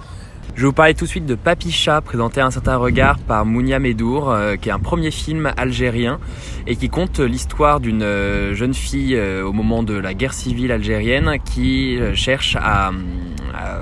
Je 0.59 0.63
vais 0.65 0.67
vous 0.67 0.73
parler 0.73 0.93
tout 0.93 1.05
de 1.05 1.09
suite 1.09 1.25
de 1.25 1.35
Papicha, 1.35 2.01
présenté 2.01 2.41
à 2.41 2.45
un 2.45 2.51
certain 2.51 2.75
regard 2.75 3.17
par 3.17 3.45
Mounia 3.45 3.79
Medour, 3.79 4.29
euh, 4.29 4.57
qui 4.57 4.67
est 4.67 4.73
un 4.73 4.79
premier 4.79 5.09
film 5.09 5.53
algérien 5.55 6.19
et 6.67 6.75
qui 6.75 6.89
compte 6.89 7.21
l'histoire 7.21 7.79
d'une 7.79 8.03
euh, 8.03 8.53
jeune 8.55 8.73
fille 8.73 9.15
euh, 9.15 9.41
au 9.41 9.53
moment 9.53 9.83
de 9.83 9.93
la 9.93 10.13
guerre 10.13 10.33
civile 10.33 10.73
algérienne 10.73 11.37
qui 11.45 11.97
cherche 12.13 12.57
à, 12.57 12.91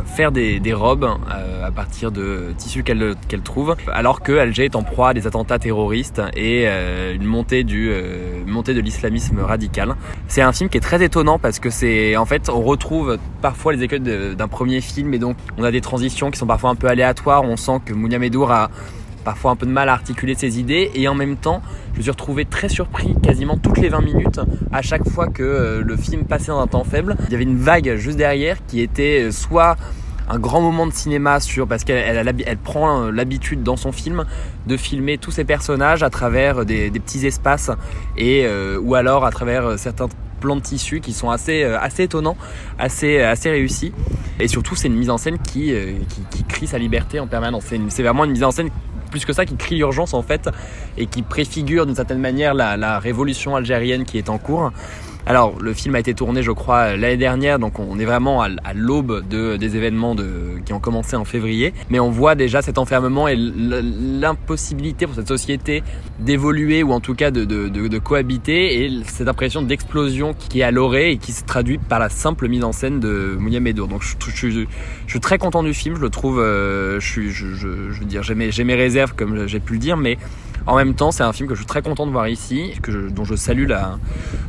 faire 0.05 0.31
des, 0.31 0.59
des 0.59 0.73
robes 0.73 1.05
euh, 1.05 1.65
à 1.65 1.71
partir 1.71 2.11
de 2.11 2.53
tissus 2.57 2.83
qu'elle 2.83 3.41
trouve, 3.43 3.75
alors 3.91 4.21
que 4.21 4.37
Alger 4.37 4.65
est 4.65 4.75
en 4.75 4.83
proie 4.83 5.09
à 5.09 5.13
des 5.13 5.27
attentats 5.27 5.59
terroristes 5.59 6.21
et 6.35 6.63
euh, 6.65 7.13
une 7.15 7.25
montée 7.25 7.63
du 7.63 7.89
euh, 7.91 8.43
montée 8.45 8.73
de 8.73 8.81
l'islamisme 8.81 9.39
radical. 9.39 9.95
C'est 10.27 10.41
un 10.41 10.51
film 10.51 10.69
qui 10.69 10.77
est 10.77 10.81
très 10.81 11.03
étonnant 11.03 11.39
parce 11.39 11.59
que 11.59 11.69
c'est 11.69 12.15
en 12.17 12.25
fait 12.25 12.49
on 12.49 12.61
retrouve 12.61 13.17
parfois 13.41 13.73
les 13.73 13.83
écueils 13.83 13.99
d'un 13.99 14.47
premier 14.47 14.81
film 14.81 15.13
et 15.13 15.19
donc 15.19 15.37
on 15.57 15.63
a 15.63 15.71
des 15.71 15.81
transitions 15.81 16.31
qui 16.31 16.39
sont 16.39 16.47
parfois 16.47 16.69
un 16.69 16.75
peu 16.75 16.87
aléatoires. 16.87 17.43
On 17.43 17.57
sent 17.57 17.79
que 17.85 17.93
Mounia 17.93 18.19
Medour 18.19 18.51
a 18.51 18.69
parfois 19.27 19.51
un 19.51 19.57
peu 19.57 19.65
de 19.65 19.71
mal 19.71 19.89
à 19.89 19.91
articuler 19.91 20.35
ses 20.35 20.57
idées 20.57 20.89
et 20.95 21.09
en 21.09 21.13
même 21.13 21.35
temps 21.35 21.61
je 21.91 21.97
me 21.97 22.01
suis 22.01 22.11
retrouvé 22.11 22.45
très 22.45 22.69
surpris 22.69 23.13
quasiment 23.21 23.57
toutes 23.57 23.77
les 23.77 23.89
20 23.89 23.99
minutes 23.99 24.39
à 24.71 24.81
chaque 24.81 25.05
fois 25.09 25.27
que 25.27 25.43
euh, 25.43 25.83
le 25.83 25.97
film 25.97 26.23
passait 26.23 26.47
dans 26.47 26.61
un 26.61 26.67
temps 26.67 26.85
faible. 26.85 27.17
Il 27.25 27.33
y 27.33 27.35
avait 27.35 27.43
une 27.43 27.57
vague 27.57 27.97
juste 27.97 28.17
derrière 28.17 28.65
qui 28.67 28.79
était 28.79 29.23
euh, 29.23 29.31
soit 29.31 29.75
un 30.29 30.39
grand 30.39 30.61
moment 30.61 30.87
de 30.87 30.93
cinéma 30.93 31.41
sur 31.41 31.67
parce 31.67 31.83
qu'elle 31.83 32.57
prend 32.63 33.01
euh, 33.01 33.11
l'habitude 33.11 33.63
dans 33.63 33.75
son 33.75 33.91
film 33.91 34.23
de 34.65 34.77
filmer 34.77 35.17
tous 35.17 35.31
ses 35.31 35.43
personnages 35.43 36.03
à 36.03 36.09
travers 36.09 36.63
des, 36.63 36.89
petits 36.89 37.27
espaces 37.27 37.69
et 38.15 38.47
ou 38.81 38.95
alors 38.95 39.25
à 39.25 39.31
travers 39.31 39.77
certains 39.77 40.07
plans 40.39 40.55
de 40.55 40.61
tissu 40.61 41.01
qui 41.01 41.11
sont 41.11 41.31
assez 41.31 41.63
assez 41.63 42.03
étonnants 42.03 42.37
assez 42.79 43.19
assez 43.19 43.49
réussis. 43.49 43.91
Et 44.39 44.47
surtout 44.47 44.75
c'est 44.75 44.87
une 44.87 44.95
mise 44.95 45.09
en 45.09 45.17
scène 45.17 45.37
qui, 45.39 45.73
qui, 46.09 46.21
qui 46.29 46.43
crie 46.45 46.67
sa 46.67 46.77
liberté 46.77 47.19
en 47.19 47.27
permanence. 47.27 47.65
C'est 47.89 48.03
vraiment 48.03 48.23
une 48.23 48.31
mise 48.31 48.43
en 48.45 48.51
scène 48.51 48.69
plus 49.07 49.25
que 49.25 49.33
ça 49.33 49.45
qui 49.45 49.55
crie 49.55 49.77
l'urgence 49.77 50.13
en 50.13 50.21
fait 50.21 50.49
et 50.97 51.05
qui 51.07 51.21
préfigure 51.21 51.85
d'une 51.85 51.95
certaine 51.95 52.19
manière 52.19 52.53
la, 52.53 52.77
la 52.77 52.99
révolution 52.99 53.55
algérienne 53.55 54.05
qui 54.05 54.17
est 54.17 54.29
en 54.29 54.37
cours 54.37 54.71
alors, 55.27 55.57
le 55.59 55.73
film 55.73 55.93
a 55.95 55.99
été 55.99 56.13
tourné, 56.13 56.41
je 56.41 56.51
crois, 56.51 56.95
l'année 56.95 57.17
dernière, 57.17 57.59
donc 57.59 57.79
on 57.79 57.99
est 57.99 58.05
vraiment 58.05 58.41
à, 58.41 58.49
l'aube 58.73 59.27
de, 59.27 59.57
des 59.57 59.75
événements 59.75 60.15
qui 60.65 60.71
ont 60.71 60.79
commencé 60.79 61.17
en 61.17 61.25
février. 61.25 61.73
Mais 61.89 61.99
on 61.99 62.09
voit 62.09 62.35
déjà 62.35 62.61
cet 62.61 62.77
enfermement 62.77 63.27
et 63.27 63.35
l'impossibilité 63.35 65.05
pour 65.05 65.15
cette 65.15 65.27
société 65.27 65.83
d'évoluer 66.19 66.81
ou 66.81 66.93
en 66.93 67.01
tout 67.01 67.13
cas 67.13 67.29
de, 67.29 67.97
cohabiter 67.97 68.85
et 68.85 69.01
cette 69.03 69.27
impression 69.27 69.61
d'explosion 69.61 70.33
qui 70.33 70.61
est 70.61 70.63
à 70.63 70.71
l'orée 70.71 71.11
et 71.11 71.17
qui 71.17 71.33
se 71.33 71.43
traduit 71.43 71.77
par 71.77 71.99
la 71.99 72.07
simple 72.07 72.47
mise 72.47 72.63
en 72.63 72.71
scène 72.71 73.01
de 73.01 73.35
Mounia 73.37 73.59
Medour. 73.59 73.89
Donc, 73.89 74.03
je, 74.03 74.65
suis 75.07 75.19
très 75.19 75.37
content 75.37 75.61
du 75.61 75.73
film, 75.73 75.97
je 75.97 76.01
le 76.01 76.09
trouve, 76.09 76.39
euh, 76.39 77.01
je, 77.01 77.19
veux 77.19 78.05
dire, 78.05 78.23
j'ai 78.23 78.63
mes 78.63 78.75
réserves 78.75 79.13
comme 79.13 79.45
j'ai 79.45 79.59
pu 79.59 79.73
le 79.73 79.79
dire, 79.79 79.97
mais 79.97 80.17
En 80.67 80.75
même 80.75 80.93
temps, 80.95 81.11
c'est 81.11 81.23
un 81.23 81.31
film 81.33 81.47
que 81.47 81.55
je 81.55 81.59
suis 81.61 81.65
très 81.67 81.81
content 81.81 82.05
de 82.05 82.11
voir 82.11 82.27
ici, 82.27 82.73
que 82.83 82.91
je- 82.91 83.09
dont 83.09 83.23
je 83.23 83.35
salue 83.35 83.67
la, 83.67 83.97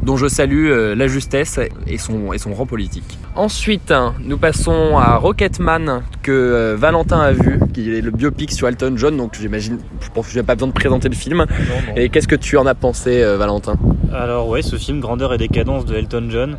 dont 0.03 0.17
je 0.17 0.27
salue 0.27 0.67
euh, 0.69 0.95
la 0.97 1.07
justesse 1.07 1.61
et 1.87 1.97
son, 1.97 2.33
et 2.33 2.39
son 2.39 2.53
rang 2.55 2.67
politique. 2.67 3.19
Ensuite, 3.37 3.95
nous 4.25 4.37
passons 4.37 4.99
à 4.99 5.17
Rocketman 5.17 6.03
que 6.23 6.33
euh, 6.33 6.77
Valentin 6.77 7.21
a 7.21 7.31
vu, 7.33 7.61
qui 7.73 7.95
est 7.97 8.01
le 8.01 8.11
biopic 8.11 8.51
sur 8.51 8.67
Elton 8.67 8.95
John. 8.97 9.17
Donc 9.17 9.37
j'imagine, 9.41 9.79
je 10.01 10.09
pense 10.11 10.27
que 10.27 10.33
j'ai 10.33 10.43
pas 10.43 10.55
besoin 10.57 10.69
de 10.69 10.73
présenter 10.75 11.09
le 11.09 11.15
film. 11.15 11.39
Non, 11.39 11.45
non. 11.47 11.95
Et 11.97 12.09
qu'est-ce 12.09 12.29
que 12.29 12.35
tu 12.37 12.57
en 12.57 12.67
as 12.67 12.75
pensé, 12.75 13.23
euh, 13.23 13.37
Valentin? 13.37 13.77
Alors 14.13 14.49
ouais, 14.49 14.63
ce 14.63 14.75
film 14.77 14.99
Grandeur 15.01 15.33
et 15.35 15.39
décadence 15.39 15.85
de 15.85 15.95
Elton 15.95 16.27
John, 16.31 16.57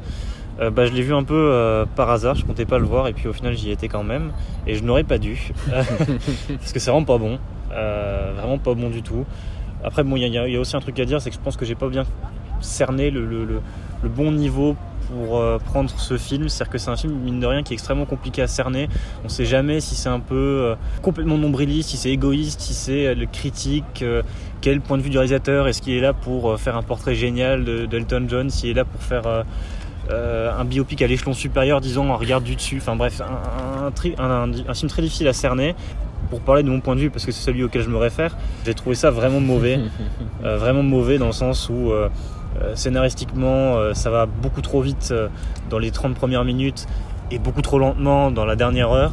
euh, 0.62 0.70
bah, 0.70 0.86
je 0.86 0.94
l'ai 0.94 1.02
vu 1.02 1.14
un 1.14 1.24
peu 1.24 1.34
euh, 1.36 1.86
par 1.98 2.10
hasard, 2.10 2.36
je 2.36 2.46
comptais 2.46 2.66
pas 2.66 2.80
le 2.80 2.86
voir 2.86 3.08
et 3.08 3.14
puis 3.14 3.28
au 3.28 3.34
final 3.34 3.56
j'y 3.58 3.72
étais 3.72 3.88
quand 3.88 4.04
même 4.04 4.32
et 4.68 4.76
je 4.76 4.84
n'aurais 4.84 5.04
pas 5.04 5.18
dû 5.18 5.52
parce 5.70 6.72
que 6.74 6.80
c'est 6.80 6.92
vraiment 6.92 7.06
pas 7.06 7.18
bon, 7.18 7.40
vraiment 7.72 8.58
pas 8.58 8.74
bon 8.74 8.90
du 8.90 9.02
tout. 9.04 9.26
Après 9.84 10.04
bon, 10.04 10.16
il 10.18 10.28
y, 10.28 10.38
a- 10.38 10.60
aussi 10.60 10.76
un 10.76 10.82
truc 10.82 11.00
à 11.00 11.06
dire, 11.06 11.22
c'est 11.22 11.30
que 11.30 11.36
je 11.36 11.42
pense 11.42 11.56
que 11.56 11.66
j'ai 11.66 11.76
pas 11.76 11.88
bien 11.88 12.04
cerné 12.62 13.10
le, 13.12 13.62
bon 14.04 14.32
niveau 14.32 14.76
pour 15.10 15.38
euh, 15.40 15.58
prendre 15.58 15.90
ce 15.90 16.18
film, 16.18 16.50
c'est-à-dire 16.50 16.72
que 16.72 16.78
c'est 16.78 16.90
un 16.92 16.96
film 16.98 17.14
mine 17.14 17.40
de 17.40 17.46
rien 17.48 17.64
qui 17.64 17.74
est 17.74 17.76
extrêmement 17.76 18.06
compliqué 18.06 18.42
à 18.42 18.48
cerner. 18.48 18.88
On 19.26 19.30
sait 19.30 19.46
jamais 19.46 19.80
si 19.80 19.96
c'est 19.96 20.10
un 20.10 20.20
peu 20.20 20.36
euh, 20.36 20.76
complètement 21.02 21.38
nombriliste, 21.38 21.90
si 21.90 21.98
c'est 21.98 22.12
égoïste, 22.12 22.60
si 22.62 22.74
c'est 22.74 23.08
euh, 23.08 23.16
le 23.16 23.26
critique, 23.26 24.02
euh, 24.04 24.22
quel 24.62 24.82
point 24.82 24.98
de 24.98 25.02
vue 25.02 25.10
du 25.10 25.18
réalisateur 25.18 25.68
Est-ce 25.68 25.82
qu'il 25.82 25.94
est 25.96 26.02
là 26.02 26.14
pour 26.14 26.52
euh, 26.52 26.58
faire 26.58 26.78
un 26.78 26.84
portrait 26.84 27.16
génial 27.16 27.64
de- 27.64 27.86
d'Elton 27.88 28.26
John 28.28 28.50
S'il 28.52 28.70
est 28.70 28.74
là 28.74 28.86
pour 28.86 29.02
faire 29.02 29.26
euh, 29.26 29.44
euh, 30.12 30.52
un 30.56 30.66
biopic 30.66 31.02
à 31.02 31.08
l'échelon 31.08 31.34
supérieur, 31.34 31.82
disons, 31.82 32.12
un 32.14 32.18
regard 32.18 32.42
du 32.42 32.56
dessus 32.56 32.78
Enfin 32.78 32.96
bref, 32.96 33.22
un 33.22 34.74
film 34.74 34.90
très 34.90 35.02
difficile 35.02 35.28
à 35.28 35.34
cerner. 35.34 35.76
Pour 36.30 36.42
parler 36.42 36.64
de 36.64 36.70
mon 36.70 36.80
point 36.80 36.96
de 36.96 37.02
vue, 37.02 37.10
parce 37.10 37.26
que 37.26 37.32
c'est 37.32 37.42
celui 37.42 37.64
auquel 37.64 37.82
je 37.82 37.90
me 37.90 37.98
réfère, 37.98 38.38
j'ai 38.66 38.74
trouvé 38.74 38.96
ça 38.96 39.12
vraiment 39.12 39.40
mauvais. 39.40 39.80
Euh, 40.46 40.58
vraiment 40.58 40.84
mauvais 40.84 41.18
dans 41.18 41.26
le 41.26 41.34
sens 41.34 41.68
où 41.68 41.92
euh, 41.92 42.08
euh, 42.62 42.74
scénaristiquement, 42.74 43.76
euh, 43.76 43.94
ça 43.94 44.10
va 44.10 44.26
beaucoup 44.26 44.62
trop 44.62 44.82
vite 44.82 45.14
dans 45.70 45.80
les 45.80 45.92
30 45.92 46.16
premières 46.16 46.46
minutes 46.46 46.88
et 47.30 47.40
beaucoup 47.40 47.62
trop 47.62 47.78
lentement 47.78 48.32
dans 48.32 48.46
la 48.46 48.56
dernière 48.56 48.92
heure. 48.92 49.12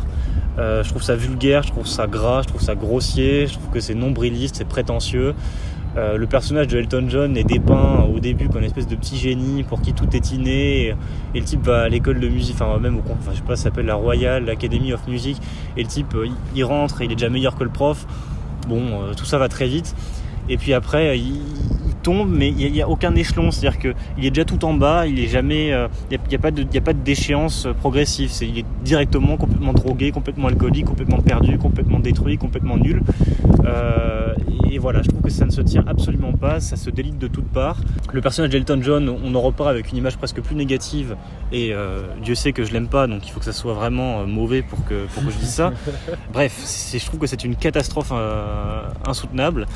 Je 0.58 0.88
trouve 0.88 1.02
ça 1.02 1.16
vulgaire, 1.16 1.64
je 1.64 1.72
trouve 1.72 1.86
ça 1.86 2.06
gras, 2.06 2.42
je 2.42 2.48
trouve 2.48 2.62
ça 2.62 2.74
grossier, 2.74 3.46
je 3.46 3.54
trouve 3.54 3.70
que 3.70 3.80
c'est 3.80 3.94
nombriliste, 3.94 4.56
c'est 4.56 4.68
prétentieux. 4.68 5.34
Euh, 5.96 6.18
le 6.18 6.26
personnage 6.26 6.68
de 6.68 6.78
Elton 6.78 7.06
John 7.08 7.36
est 7.36 7.44
dépeint 7.44 8.04
au 8.14 8.20
début 8.20 8.48
comme 8.48 8.58
une 8.58 8.66
espèce 8.66 8.86
de 8.86 8.96
petit 8.96 9.16
génie 9.16 9.62
pour 9.62 9.80
qui 9.80 9.94
tout 9.94 10.08
est 10.14 10.30
inné. 10.32 10.94
Et, 11.34 11.38
le 11.38 11.44
type 11.44 11.62
va 11.62 11.82
à 11.82 11.88
l'école 11.88 12.20
de 12.20 12.28
musique, 12.28 12.56
enfin 12.60 12.78
même 12.78 12.98
au 12.98 13.00
enfin, 13.00 13.32
je 13.32 13.36
sais 13.36 13.42
pas, 13.42 13.56
ça 13.56 13.64
s'appelle 13.64 13.86
la 13.86 13.94
Royal 13.94 14.48
Academy 14.50 14.92
of 14.92 15.06
Music. 15.08 15.40
Et 15.76 15.82
le 15.82 15.88
type, 15.88 16.14
euh, 16.14 16.28
il, 16.54 16.64
rentre 16.64 17.00
et 17.00 17.06
il 17.06 17.12
est 17.12 17.16
déjà 17.16 17.30
meilleur 17.30 17.56
que 17.56 17.64
le 17.64 17.70
prof. 17.70 18.06
Bon, 18.68 18.80
euh, 18.80 19.14
tout 19.14 19.24
ça 19.24 19.38
va 19.38 19.48
très 19.48 19.68
vite. 19.68 19.94
Et 20.48 20.58
puis 20.58 20.74
après, 20.74 21.18
il 21.18 21.40
tombe, 22.06 22.30
mais 22.30 22.50
il 22.50 22.72
n'y 22.72 22.80
a, 22.80 22.88
aucun 22.88 23.14
échelon. 23.16 23.50
C'est-à-dire 23.50 23.80
qu'il 23.80 24.24
est 24.24 24.30
déjà 24.30 24.44
tout 24.44 24.64
en 24.64 24.74
bas, 24.74 25.06
il 25.06 25.18
est 25.18 25.26
jamais, 25.26 25.72
euh, 25.72 25.88
il 26.10 26.18
n'y 26.28 26.34
a, 26.36 26.38
pas 26.38 26.52
de, 26.52 26.62
il 26.62 26.74
y 26.74 26.78
a 26.78 26.80
pas 26.80 26.92
de 26.92 27.02
déchéance 27.02 27.66
progressive. 27.80 28.30
C'est, 28.30 28.46
il 28.46 28.58
est 28.60 28.66
directement 28.84 29.36
complètement 29.36 29.72
drogué, 29.72 30.12
complètement 30.12 30.46
alcoolique, 30.46 30.86
complètement 30.86 31.18
perdu, 31.18 31.58
complètement 31.58 31.98
détruit, 31.98 32.38
complètement 32.38 32.76
nul. 32.76 33.02
Euh, 33.64 34.34
et 34.70 34.78
voilà, 34.78 35.02
je 35.02 35.08
trouve 35.08 35.22
que 35.22 35.30
ça 35.30 35.44
ne 35.46 35.50
se 35.50 35.60
tient 35.60 35.84
absolument 35.86 36.32
pas, 36.32 36.60
ça 36.60 36.76
se 36.76 36.90
délite 36.90 37.18
de 37.18 37.28
toutes 37.28 37.48
parts. 37.48 37.78
Le 38.12 38.20
personnage 38.20 38.50
d'Elton 38.50 38.80
John, 38.82 39.08
on 39.08 39.34
en 39.34 39.40
repart 39.40 39.70
avec 39.70 39.90
une 39.90 39.98
image 39.98 40.16
presque 40.16 40.40
plus 40.40 40.56
négative, 40.56 41.16
et 41.52 41.72
euh, 41.72 42.02
Dieu 42.22 42.34
sait 42.34 42.52
que 42.52 42.64
je 42.64 42.72
l'aime 42.72 42.88
pas, 42.88 43.06
donc 43.06 43.26
il 43.26 43.30
faut 43.30 43.38
que 43.38 43.44
ça 43.44 43.52
soit 43.52 43.74
vraiment 43.74 44.20
euh, 44.20 44.26
mauvais 44.26 44.62
pour 44.62 44.84
que, 44.84 45.06
pour 45.06 45.24
que 45.24 45.30
je 45.30 45.38
dise 45.38 45.50
ça. 45.50 45.72
Bref, 46.32 46.60
je 46.92 47.04
trouve 47.04 47.20
que 47.20 47.26
c'est 47.26 47.44
une 47.44 47.56
catastrophe 47.56 48.10
euh, 48.12 48.82
insoutenable. 49.06 49.66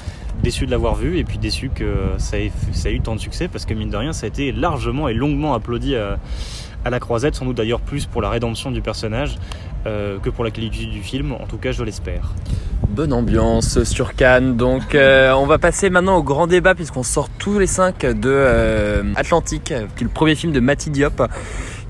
Déçu 0.42 0.66
de 0.66 0.70
l'avoir 0.70 0.94
vu, 0.94 1.18
et 1.18 1.25
puis 1.25 1.38
déçu 1.38 1.68
que 1.68 1.84
ça 2.21 2.39
ait 2.39 2.50
eu 2.93 3.00
tant 3.00 3.15
de 3.15 3.21
succès, 3.21 3.49
parce 3.49 3.65
que 3.65 3.75
mine 3.75 3.91
de 3.91 3.97
rien, 3.97 4.12
ça 4.12 4.27
a 4.27 4.29
été 4.29 4.53
largement 4.53 5.09
et 5.09 5.15
longuement 5.15 5.55
applaudi 5.55 5.97
à, 5.97 6.19
la 6.89 7.00
croisette, 7.00 7.35
sans 7.35 7.45
doute 7.45 7.57
d'ailleurs 7.57 7.81
plus 7.81 8.07
pour 8.07 8.23
la 8.23 8.31
rédemption 8.31 8.71
du 8.71 8.81
personnage 8.81 9.37
euh, 9.87 10.19
que 10.19 10.31
pour 10.31 10.45
la 10.45 10.50
qualité 10.50 10.87
du 10.87 11.03
film, 11.03 11.33
en 11.33 11.47
tout 11.47 11.59
cas 11.59 11.73
je 11.73 11.83
l'espère. 11.85 12.33
Bonne 12.89 13.12
ambiance 13.12 13.85
sur 13.85 14.15
Cannes. 14.15 14.57
Donc, 14.57 14.95
euh, 14.95 15.33
on 15.33 15.47
va 15.47 15.59
passer 15.59 15.91
maintenant 15.91 16.17
au 16.17 16.23
grand 16.23 16.47
débat 16.47 16.75
puisqu'on 16.75 17.03
sort 17.03 17.29
tous 17.39 17.59
les 17.59 17.67
cinq 17.67 18.00
de 18.00 18.31
euh, 18.31 19.03
Atlantique, 19.15 19.65
qui 19.65 19.73
est 19.75 20.03
le 20.03 20.09
premier 20.09 20.35
film 20.35 20.53
de 20.53 20.61
Mati 20.61 20.91
Diop, 20.91 21.23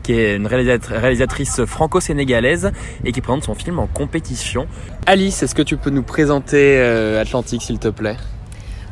qui 0.02 0.12
est 0.12 0.36
une 0.36 0.46
réalisat- 0.46 0.92
réalisatrice 0.92 1.64
franco-sénégalaise 1.64 2.72
et 3.04 3.12
qui 3.12 3.20
présente 3.20 3.44
son 3.44 3.54
film 3.54 3.78
en 3.78 3.86
compétition. 3.86 4.66
Alice, 5.06 5.42
est-ce 5.42 5.54
que 5.54 5.62
tu 5.62 5.76
peux 5.76 5.90
nous 5.90 6.02
présenter 6.02 6.80
Atlantique, 7.18 7.62
s'il 7.62 7.78
te 7.78 7.88
plaît? 7.88 8.16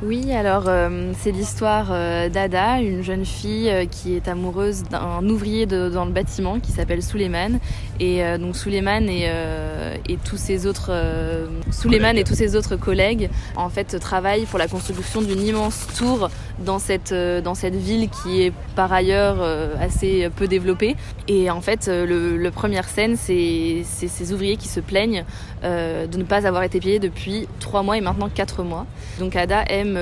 Oui, 0.00 0.32
alors 0.32 0.68
euh, 0.68 1.12
c'est 1.18 1.32
l'histoire 1.32 1.88
euh, 1.90 2.28
d'Ada, 2.28 2.80
une 2.80 3.02
jeune 3.02 3.24
fille 3.24 3.68
euh, 3.68 3.84
qui 3.84 4.14
est 4.14 4.28
amoureuse 4.28 4.84
d'un 4.84 5.28
ouvrier 5.28 5.66
dans 5.66 6.04
le 6.04 6.12
bâtiment 6.12 6.60
qui 6.60 6.70
s'appelle 6.70 7.02
Suleiman. 7.02 7.58
Et 8.00 8.22
euh, 8.22 8.38
donc 8.38 8.56
Suleiman 8.56 9.08
et, 9.08 9.26
euh, 9.26 9.94
et 10.08 10.16
tous 10.16 10.36
ses 10.36 10.66
autres 10.66 10.90
euh, 10.90 11.46
Suleiman 11.72 12.16
et 12.16 12.24
tous 12.24 12.34
ses 12.34 12.54
autres 12.54 12.76
collègues 12.76 13.28
en 13.56 13.68
fait 13.68 13.98
travaillent 13.98 14.46
pour 14.46 14.58
la 14.58 14.68
construction 14.68 15.20
d'une 15.20 15.44
immense 15.44 15.86
tour 15.96 16.30
dans 16.64 16.78
cette 16.78 17.12
dans 17.12 17.54
cette 17.54 17.74
ville 17.74 18.08
qui 18.08 18.42
est 18.42 18.52
par 18.74 18.92
ailleurs 18.92 19.40
assez 19.80 20.28
peu 20.34 20.48
développée. 20.48 20.96
Et 21.28 21.50
en 21.50 21.60
fait, 21.60 21.86
le, 21.86 22.36
le 22.36 22.50
première 22.50 22.88
scène, 22.88 23.16
c'est 23.16 23.84
ces 23.84 24.32
ouvriers 24.32 24.56
qui 24.56 24.66
se 24.66 24.80
plaignent 24.80 25.24
de 25.62 26.16
ne 26.16 26.24
pas 26.24 26.48
avoir 26.48 26.64
été 26.64 26.80
payés 26.80 26.98
depuis 26.98 27.46
trois 27.60 27.84
mois 27.84 27.96
et 27.96 28.00
maintenant 28.00 28.28
quatre 28.28 28.64
mois. 28.64 28.86
Donc 29.20 29.36
Ada 29.36 29.62
aime 29.68 29.98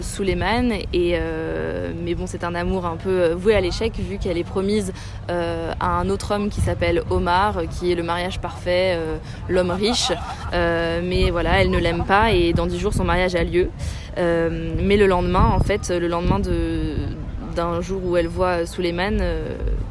Suleiman 0.00 0.72
et 0.94 1.18
mais 2.02 2.14
bon 2.14 2.26
c'est 2.26 2.44
un 2.44 2.54
amour 2.54 2.86
un 2.86 2.96
peu 2.96 3.32
voué 3.32 3.54
à 3.54 3.60
l'échec 3.60 3.92
vu 3.98 4.16
qu'elle 4.16 4.38
est 4.38 4.44
promise 4.44 4.94
à 5.28 6.00
un 6.00 6.08
autre 6.08 6.34
homme 6.34 6.48
qui 6.48 6.62
s'appelle 6.62 7.02
Omar 7.10 7.21
euh, 7.28 7.66
qui 7.66 7.92
est 7.92 7.94
le 7.94 8.02
mariage 8.02 8.40
parfait, 8.40 8.94
euh, 8.96 9.16
l'homme 9.48 9.70
riche. 9.70 10.12
Euh, 10.52 11.00
mais 11.02 11.30
voilà 11.30 11.62
elle 11.62 11.70
ne 11.70 11.78
l'aime 11.78 12.04
pas 12.04 12.32
et 12.32 12.52
dans 12.52 12.66
dix 12.66 12.78
jours 12.78 12.92
son 12.92 13.04
mariage 13.04 13.34
a 13.34 13.44
lieu. 13.44 13.70
Mais 14.16 14.96
le 14.96 15.06
lendemain 15.06 15.46
en 15.54 15.60
fait 15.60 15.90
le 15.90 16.08
lendemain 16.08 16.38
de 16.38 16.96
d'un 17.56 17.82
jour 17.82 18.00
où 18.04 18.16
elle 18.16 18.28
voit 18.28 18.64
Suleiman, 18.64 19.18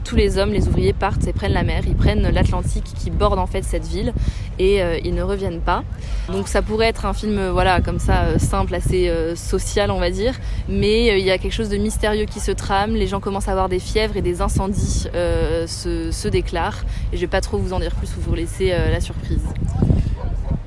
tous 0.03 0.15
les 0.15 0.37
hommes, 0.37 0.51
les 0.51 0.67
ouvriers 0.67 0.93
partent 0.93 1.27
et 1.27 1.33
prennent 1.33 1.53
la 1.53 1.63
mer, 1.63 1.83
ils 1.87 1.95
prennent 1.95 2.29
l'Atlantique 2.29 2.83
qui 2.83 3.09
borde 3.09 3.39
en 3.39 3.47
fait 3.47 3.63
cette 3.63 3.85
ville 3.85 4.13
et 4.59 4.81
euh, 4.81 4.99
ils 5.03 5.13
ne 5.13 5.23
reviennent 5.23 5.61
pas. 5.61 5.83
Donc 6.31 6.47
ça 6.47 6.61
pourrait 6.61 6.87
être 6.87 7.05
un 7.05 7.13
film 7.13 7.37
euh, 7.37 7.51
voilà 7.51 7.81
comme 7.81 7.99
ça 7.99 8.23
euh, 8.23 8.37
simple, 8.37 8.75
assez 8.75 9.11
social 9.35 9.91
on 9.91 9.99
va 9.99 10.09
dire, 10.09 10.35
mais 10.69 11.19
il 11.19 11.25
y 11.25 11.31
a 11.31 11.37
quelque 11.37 11.53
chose 11.53 11.69
de 11.69 11.77
mystérieux 11.77 12.25
qui 12.25 12.39
se 12.39 12.51
trame, 12.51 12.95
les 12.95 13.07
gens 13.07 13.19
commencent 13.19 13.47
à 13.47 13.51
avoir 13.51 13.69
des 13.69 13.79
fièvres 13.79 14.17
et 14.17 14.21
des 14.21 14.41
incendies 14.41 15.07
se, 15.11 16.27
déclarent. 16.27 16.83
Et 17.11 17.17
je 17.17 17.21
vais 17.21 17.27
pas 17.27 17.41
trop 17.41 17.57
vous 17.57 17.73
en 17.73 17.79
dire 17.79 17.93
plus 17.95 18.09
pour 18.09 18.23
vous 18.23 18.35
laisser 18.35 18.69
la 18.69 19.01
surprise. 19.01 19.41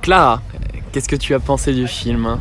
Clara, 0.02 0.42
qu'est-ce 0.92 1.08
que 1.08 1.16
tu 1.16 1.34
as 1.34 1.40
pensé 1.40 1.72
du 1.72 1.86
film? 1.86 2.38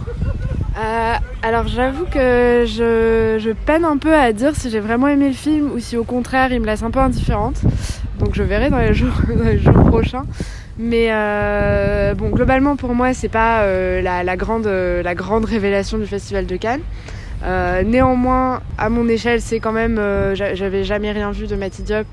Euh, 0.77 1.13
alors 1.44 1.68
j'avoue 1.68 2.06
que 2.06 2.65
je, 2.68 3.51
peine 3.65 3.86
un 3.86 3.98
peu 3.98 4.13
à 4.13 4.34
dire 4.34 4.56
si 4.56 4.72
j'ai 4.72 4.80
vraiment 4.80 5.08
aimé 5.08 5.27
le 5.27 5.34
film 5.36 5.72
ou 5.72 5.80
si 5.80 5.98
au 5.98 6.03
contraire 6.03 6.51
il 6.51 6.60
me 6.62 6.65
laisse 6.65 6.82
un 6.84 6.89
peu 6.92 7.00
indifférente. 7.00 7.62
Donc 8.20 8.34
je 8.34 8.44
verrai 8.44 8.70
dans 8.70 8.80
les 8.80 8.94
jours, 9.00 9.13
dans 9.27 9.44
les 9.44 9.60
jours 9.60 9.74
prochains. 9.86 10.25
Mais 10.80 11.10
euh, 11.12 12.15
bon, 12.15 12.30
globalement 12.30 12.75
pour 12.75 12.96
moi 12.96 13.13
c'est 13.13 13.30
pas 13.30 13.62
euh, 13.63 14.01
la, 14.01 14.36
grande, 14.36 14.65
la 14.65 15.13
grande 15.15 15.46
révélation 15.46 15.98
du 16.00 16.08
Festival 16.08 16.46
de 16.48 16.56
Cannes. 16.56 16.82
Néanmoins, 17.86 18.62
à 18.77 18.89
mon 18.89 19.08
échelle, 19.10 19.42
c'est 19.42 19.60
quand 19.60 19.74
même, 19.74 19.98
j'a- 20.34 20.56
j'avais 20.56 20.86
jamais 20.86 21.12
rien 21.12 21.32
vu 21.32 21.46
de 21.46 21.56
Mati 21.58 21.84
Diop 21.84 22.08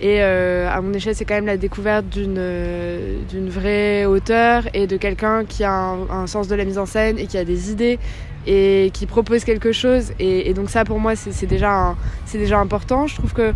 et 0.00 0.22
euh, 0.22 0.70
à 0.70 0.80
mon 0.80 0.92
échelle, 0.92 1.14
c'est 1.14 1.24
quand 1.24 1.34
même 1.34 1.46
la 1.46 1.56
découverte 1.56 2.08
d'une 2.08 2.36
euh, 2.38 3.18
d'une 3.28 3.48
vraie 3.48 4.04
auteure 4.04 4.68
et 4.72 4.86
de 4.86 4.96
quelqu'un 4.96 5.44
qui 5.44 5.64
a 5.64 5.72
un, 5.72 6.26
sens 6.28 6.46
de 6.46 6.54
la 6.54 6.64
mise 6.64 6.78
en 6.78 6.86
scène 6.86 7.18
et 7.18 7.26
qui 7.26 7.36
a 7.36 7.44
des 7.44 7.72
idées 7.72 7.98
et 8.46 8.90
qui 8.94 9.06
propose 9.06 9.44
quelque 9.44 9.72
chose. 9.72 10.12
Et, 10.20 10.48
et 10.48 10.54
donc 10.54 10.70
ça, 10.70 10.84
pour 10.84 11.00
moi, 11.00 11.16
c'est 11.16 11.46
déjà, 11.46 11.96
c'est 12.26 12.38
déjà 12.38 12.58
important. 12.58 13.06
Je 13.08 13.16
trouve 13.16 13.32
que 13.32 13.52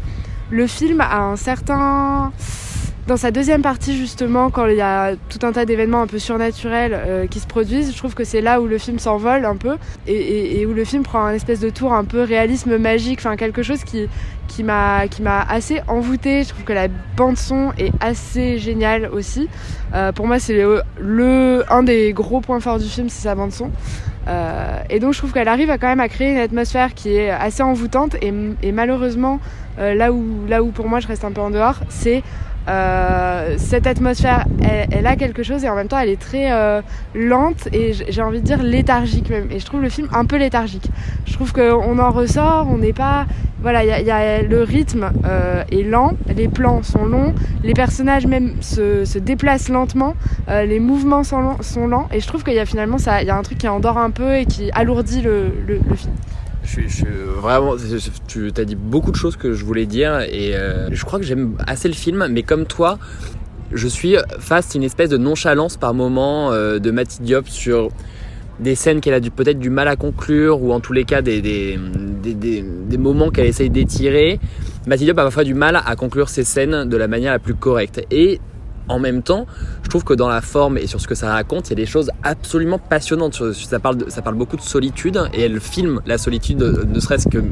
le 0.50 0.66
film 0.66 1.00
a 1.00 1.18
un 1.22 1.36
certain... 1.36 2.32
Dans 3.12 3.18
sa 3.18 3.30
deuxième 3.30 3.60
partie, 3.60 3.94
justement, 3.94 4.48
quand 4.48 4.64
il 4.68 4.76
y 4.76 4.80
a 4.80 5.16
tout 5.28 5.46
un 5.46 5.52
tas 5.52 5.66
d'événements 5.66 6.00
un 6.00 6.06
peu 6.06 6.18
surnaturels 6.18 6.94
euh, 6.94 7.26
qui 7.26 7.40
se 7.40 7.46
produisent, 7.46 7.92
je 7.92 7.96
trouve 7.98 8.14
que 8.14 8.24
c'est 8.24 8.40
là 8.40 8.62
où 8.62 8.66
le 8.66 8.78
film 8.78 8.98
s'envole 8.98 9.44
un 9.44 9.56
peu 9.56 9.76
et, 10.06 10.64
où 10.64 10.72
le 10.72 10.82
film 10.86 11.02
prend 11.02 11.22
un 11.22 11.34
espèce 11.34 11.60
de 11.60 11.68
tour 11.68 11.92
un 11.92 12.04
peu 12.04 12.22
réalisme 12.22 12.78
magique, 12.78 13.18
enfin 13.18 13.36
quelque 13.36 13.62
chose 13.62 13.84
qui, 13.84 14.08
qui 14.48 14.62
m'a 14.62 15.04
assez 15.46 15.82
envoûtée. 15.88 16.44
Je 16.44 16.48
trouve 16.48 16.64
que 16.64 16.72
la 16.72 16.88
bande 17.14 17.36
son 17.36 17.72
est 17.76 17.92
assez 18.00 18.56
géniale 18.56 19.10
aussi. 19.12 19.46
Euh, 19.92 20.12
pour 20.12 20.26
moi, 20.26 20.38
c'est 20.38 20.64
le, 20.98 21.64
un 21.70 21.82
des 21.82 22.14
gros 22.14 22.40
points 22.40 22.60
forts 22.60 22.78
du 22.78 22.88
film, 22.88 23.10
c'est 23.10 23.24
sa 23.24 23.34
bande 23.34 23.52
son. 23.52 23.70
Euh, 24.26 24.80
et 24.88 25.00
donc 25.00 25.12
je 25.12 25.18
trouve 25.18 25.34
qu'elle 25.34 25.48
arrive 25.48 25.68
à 25.68 25.76
quand 25.76 25.88
même 25.88 26.00
à 26.00 26.08
créer 26.08 26.30
une 26.30 26.38
atmosphère 26.38 26.94
qui 26.94 27.14
est 27.14 27.28
assez 27.28 27.62
envoûtante 27.62 28.16
et, 28.22 28.72
malheureusement 28.72 29.38
là 29.78 30.12
où 30.12 30.46
là 30.46 30.62
où 30.62 30.70
pour 30.70 30.86
moi 30.86 31.00
je 31.00 31.08
reste 31.08 31.24
un 31.24 31.32
peu 31.32 31.40
en 31.40 31.50
dehors, 31.50 31.80
c'est 31.88 32.22
euh, 32.68 33.54
cette 33.58 33.86
atmosphère, 33.86 34.46
elle, 34.90 35.06
a 35.06 35.16
quelque 35.16 35.42
chose 35.42 35.64
et 35.64 35.68
en 35.68 35.74
même 35.74 35.88
temps 35.88 35.98
elle 35.98 36.08
est 36.08 36.20
très 36.20 36.52
euh, 36.52 36.80
lente 37.14 37.68
et 37.72 37.92
j'ai 38.08 38.22
envie 38.22 38.40
de 38.40 38.46
dire 38.46 38.62
léthargique 38.62 39.30
même. 39.30 39.50
Et 39.50 39.58
je 39.58 39.66
trouve 39.66 39.82
le 39.82 39.88
film 39.88 40.08
un 40.12 40.24
peu 40.24 40.36
léthargique. 40.36 40.88
Je 41.26 41.32
trouve 41.32 41.52
qu'on 41.52 41.98
en 41.98 42.10
ressort, 42.10 42.68
on 42.70 42.78
n'est 42.78 42.92
pas. 42.92 43.26
Voilà, 43.60 43.84
y 43.84 44.04
y 44.04 44.10
a, 44.10 44.42
le 44.42 44.64
rythme 44.64 45.12
euh, 45.24 45.62
est 45.70 45.84
lent, 45.84 46.14
les 46.36 46.48
plans 46.48 46.82
sont 46.82 47.04
longs, 47.04 47.32
les 47.62 47.74
personnages 47.74 48.26
même 48.26 48.56
se, 48.60 49.04
se 49.04 49.20
déplacent 49.20 49.68
lentement, 49.68 50.16
les 50.48 50.80
mouvements 50.80 51.22
sont, 51.22 51.56
sont, 51.60 51.86
lents 51.86 52.08
et 52.12 52.18
je 52.18 52.26
trouve 52.26 52.42
qu'il 52.42 52.54
y 52.54 52.58
a 52.58 52.66
finalement 52.66 52.98
ça, 52.98 53.22
il 53.22 53.28
y 53.28 53.30
a 53.30 53.36
un 53.36 53.42
truc 53.42 53.58
qui 53.58 53.68
endort 53.68 53.98
un 53.98 54.10
peu 54.10 54.34
et 54.34 54.46
qui 54.46 54.72
alourdit 54.72 55.22
le, 55.22 55.52
le, 55.64 55.78
le 55.88 55.94
film. 55.94 56.12
Je 56.64 56.88
suis, 56.88 57.04
vraiment, 57.36 57.74
tu 58.28 58.52
as 58.56 58.64
dit 58.64 58.76
beaucoup 58.76 59.10
de 59.10 59.16
choses 59.16 59.36
que 59.36 59.52
je 59.52 59.64
voulais 59.64 59.86
dire 59.86 60.20
et 60.20 60.54
euh, 60.54 60.88
je 60.92 61.04
crois 61.04 61.18
que 61.18 61.24
j'aime 61.24 61.56
assez 61.66 61.88
le 61.88 61.94
film, 61.94 62.26
mais 62.30 62.42
comme 62.42 62.66
toi, 62.66 62.98
je 63.72 63.88
suis 63.88 64.16
face 64.38 64.74
à 64.74 64.78
une 64.78 64.84
espèce 64.84 65.10
de 65.10 65.16
nonchalance 65.16 65.76
par 65.76 65.92
moment 65.92 66.52
euh, 66.52 66.78
de 66.78 66.90
Matty 66.90 67.22
Diop 67.22 67.48
sur 67.48 67.88
des 68.60 68.74
scènes 68.74 69.00
qu'elle 69.00 69.14
a 69.14 69.20
peut-être 69.20 69.58
du 69.58 69.70
mal 69.70 69.88
à 69.88 69.96
conclure 69.96 70.62
ou 70.62 70.72
en 70.72 70.80
tous 70.80 70.92
les 70.92 71.04
cas 71.04 71.20
des, 71.20 71.40
des, 71.42 71.78
des, 72.22 72.62
des 72.62 72.98
moments 72.98 73.30
qu'elle 73.30 73.46
essaye 73.46 73.70
d'étirer. 73.70 74.38
Diop 74.86 75.18
a 75.18 75.22
parfois 75.22 75.44
du 75.44 75.54
mal 75.54 75.80
à 75.84 75.96
conclure 75.96 76.28
ses 76.28 76.44
scènes 76.44 76.88
de 76.88 76.96
la 76.96 77.08
manière 77.08 77.32
la 77.32 77.38
plus 77.38 77.54
correcte. 77.54 78.06
Et 78.10 78.40
en 78.88 78.98
même 78.98 79.22
temps, 79.22 79.46
je 79.82 79.88
trouve 79.88 80.04
que 80.04 80.14
dans 80.14 80.28
la 80.28 80.40
forme 80.40 80.78
et 80.78 80.86
sur 80.86 81.00
ce 81.00 81.06
que 81.06 81.14
ça 81.14 81.32
raconte, 81.32 81.68
il 81.68 81.70
y 81.70 81.72
a 81.74 81.76
des 81.76 81.86
choses 81.86 82.10
absolument 82.22 82.78
passionnantes. 82.78 83.40
Ça 83.52 83.78
parle, 83.78 83.98
ça 84.08 84.22
parle 84.22 84.36
beaucoup 84.36 84.56
de 84.56 84.62
solitude 84.62 85.20
et 85.32 85.42
elle 85.42 85.60
filme 85.60 86.00
la 86.06 86.18
solitude, 86.18 86.60
ne 86.60 87.00
serait-ce 87.00 87.28
que 87.28 87.42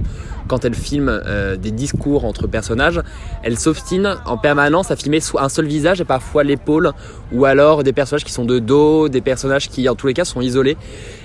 quand 0.50 0.64
elle 0.64 0.75
filme 0.75 1.08
euh, 1.08 1.56
des 1.56 1.70
discours 1.70 2.25
entre 2.25 2.49
personnages. 2.49 3.00
Elle 3.44 3.56
s'obstine 3.56 4.16
en 4.26 4.37
permanence 4.37 4.90
à 4.90 4.96
filmer 4.96 5.20
un 5.38 5.49
seul 5.49 5.66
visage 5.66 6.00
et 6.00 6.04
parfois 6.04 6.42
l'épaule, 6.42 6.90
ou 7.32 7.44
alors 7.44 7.84
des 7.84 7.92
personnages 7.92 8.25
qui 8.25 8.32
sont 8.32 8.44
de 8.44 8.58
dos, 8.58 9.08
des 9.08 9.20
personnages 9.20 9.68
qui 9.68 9.88
en 9.88 9.94
tous 9.94 10.08
les 10.08 10.14
cas 10.14 10.25
sont 10.25 10.40
isolés 10.40 10.76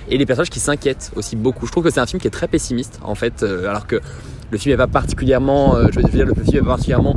et 0.08 0.16
des 0.16 0.26
personnages 0.26 0.50
qui 0.50 0.60
s'inquiètent 0.60 1.10
aussi 1.16 1.34
beaucoup. 1.34 1.66
Je 1.66 1.72
trouve 1.72 1.82
que 1.82 1.90
c'est 1.90 1.98
un 1.98 2.06
film 2.06 2.20
qui 2.20 2.28
est 2.28 2.30
très 2.30 2.46
pessimiste 2.46 3.00
en 3.02 3.16
fait, 3.16 3.42
euh, 3.42 3.68
alors 3.68 3.88
que 3.88 4.00
le 4.52 4.58
film 4.58 4.72
n'est 4.72 4.78
pas 4.78 4.86
particulièrement, 4.86 5.74
euh, 5.74 5.88
je 5.90 5.98
veux 5.98 6.08
dire, 6.08 6.24
le 6.24 6.34
film 6.34 6.58
est 6.58 6.60
pas 6.60 6.66
particulièrement 6.66 7.16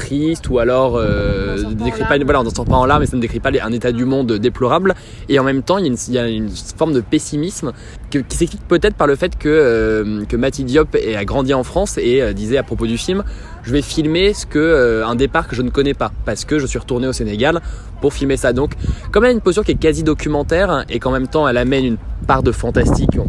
triste 0.00 0.48
ou 0.48 0.58
alors 0.58 0.96
euh, 0.96 1.62
décrit 1.74 2.04
pas, 2.04 2.18
voilà, 2.18 2.40
on 2.40 2.44
ne 2.44 2.50
sort 2.50 2.64
pas 2.64 2.76
en 2.76 2.86
larmes, 2.86 3.02
mais 3.02 3.06
ça 3.06 3.16
ne 3.16 3.20
décrit 3.20 3.40
pas 3.40 3.50
un 3.62 3.72
état 3.72 3.92
du 3.92 4.04
monde 4.04 4.32
déplorable. 4.32 4.94
Et 5.28 5.38
en 5.38 5.44
même 5.44 5.62
temps, 5.62 5.78
il 5.78 5.94
y 6.10 6.18
a 6.18 6.28
une, 6.28 6.48
forme 6.76 6.92
de 6.92 7.00
pessimisme 7.00 7.72
qui 8.10 8.18
s'explique 8.28 8.66
peut-être 8.66 8.96
par 8.96 9.06
le 9.06 9.16
fait 9.16 9.36
que, 9.38 9.48
euh, 9.48 10.24
que 10.24 10.36
Matty 10.36 10.64
Diop 10.64 10.96
a 11.16 11.24
grandi 11.24 11.52
en 11.54 11.62
France 11.62 11.98
et 11.98 12.22
euh, 12.22 12.32
disait 12.32 12.56
à 12.56 12.62
propos 12.62 12.86
du 12.86 12.96
film, 12.96 13.22
je 13.62 13.72
vais 13.72 13.82
filmer 13.82 14.32
ce 14.32 14.46
que 14.46 14.58
euh, 14.58 15.06
un 15.06 15.14
départ 15.14 15.46
que 15.46 15.54
je 15.54 15.62
ne 15.62 15.70
connais 15.70 15.94
pas 15.94 16.10
parce 16.24 16.44
que 16.44 16.58
je 16.58 16.66
suis 16.66 16.78
retourné 16.78 17.06
au 17.06 17.12
Sénégal 17.12 17.60
pour 18.00 18.14
filmer 18.14 18.36
ça. 18.36 18.52
Donc, 18.52 18.72
comme 19.12 19.24
elle 19.24 19.30
a 19.30 19.34
une 19.34 19.40
posture 19.40 19.64
qui 19.64 19.72
est 19.72 19.80
quasi 19.80 20.02
documentaire 20.02 20.84
et 20.88 20.98
qu'en 20.98 21.10
même 21.10 21.28
temps 21.28 21.46
elle 21.46 21.58
amène 21.58 21.84
une 21.84 21.98
part 22.26 22.42
de 22.42 22.52
fantastique, 22.52 23.10
on, 23.18 23.28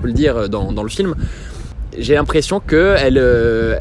peut 0.00 0.08
le 0.08 0.12
dire 0.12 0.48
dans, 0.48 0.72
dans 0.72 0.82
le 0.82 0.88
film 0.88 1.14
j'ai 1.98 2.14
l'impression 2.14 2.60
que 2.60 2.94
elle, 2.98 3.18
euh, 3.18 3.76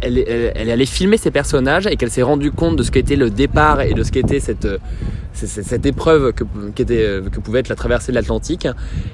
elle, 0.00 0.70
allait 0.70 0.86
filmer 0.86 1.16
ses 1.16 1.30
personnages 1.30 1.86
et 1.86 1.96
qu'elle 1.96 2.10
s'est 2.10 2.22
rendue 2.22 2.50
compte 2.50 2.76
de 2.76 2.82
ce 2.82 2.90
qu'était 2.90 3.16
le 3.16 3.30
départ 3.30 3.80
et 3.80 3.94
de 3.94 4.02
ce 4.02 4.12
qu'était 4.12 4.40
cette, 4.40 4.68
cette 5.32 5.86
épreuve 5.86 6.32
que, 6.32 6.44
qu'était, 6.74 7.20
que 7.32 7.40
pouvait 7.40 7.60
être 7.60 7.68
la 7.68 7.74
traversée 7.74 8.12
de 8.12 8.16
l'Atlantique 8.16 8.68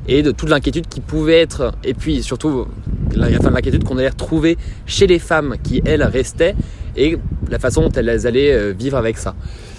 et 0.08 0.22
de 0.22 0.30
toute 0.32 0.48
l'inquiétude 0.48 0.88
qui 0.88 1.00
pouvait 1.00 1.40
être, 1.40 1.72
et 1.84 1.94
puis 1.94 2.22
surtout 2.22 2.66
l'inquiétude 3.14 3.84
qu'on 3.84 3.98
allait 3.98 4.08
retrouver 4.08 4.58
chez 4.86 5.06
les 5.06 5.18
femmes 5.18 5.56
qui, 5.62 5.82
elles, 5.84 6.02
restaient 6.02 6.54
et 6.96 7.18
la 7.48 7.58
façon 7.58 7.82
dont 7.82 7.92
elles 7.92 8.26
allaient 8.26 8.52
euh, 8.52 8.72
vivre 8.76 8.96
avec 8.96 9.18
ça. 9.18 9.34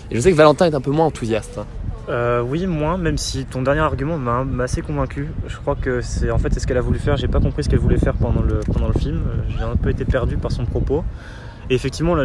Et 0.09 0.15
je 0.15 0.19
sais 0.21 0.31
que 0.31 0.37
Valentin 0.37 0.65
est 0.65 0.75
un 0.75 0.81
peu 0.81 0.91
moins 0.91 1.05
enthousiaste. 1.05 1.59
Euh, 2.09 2.41
oui, 2.41 2.65
moins, 2.65 2.97
même 2.97 3.17
si 3.17 3.45
ton 3.45 3.61
dernier 3.61 3.81
argument 3.81 4.17
m'a 4.17 4.63
assez 4.63 4.81
convaincu. 4.81 5.29
Je 5.47 5.57
crois 5.57 5.75
que 5.75 6.01
c'est 6.01 6.31
en 6.31 6.37
fait 6.39 6.53
c'est 6.53 6.59
ce 6.59 6.67
qu'elle 6.67 6.77
a 6.77 6.81
voulu 6.81 6.99
faire. 6.99 7.17
J'ai 7.17 7.27
pas 7.27 7.39
compris 7.39 7.63
ce 7.63 7.69
qu'elle 7.69 7.79
voulait 7.79 7.97
faire 7.97 8.15
pendant 8.15 8.41
le, 8.41 8.59
pendant 8.73 8.87
le 8.87 8.93
film. 8.93 9.21
J'ai 9.49 9.63
un 9.63 9.75
peu 9.75 9.89
été 9.89 10.05
perdu 10.05 10.37
par 10.37 10.51
son 10.51 10.65
propos. 10.65 11.03
Et 11.69 11.75
effectivement, 11.75 12.15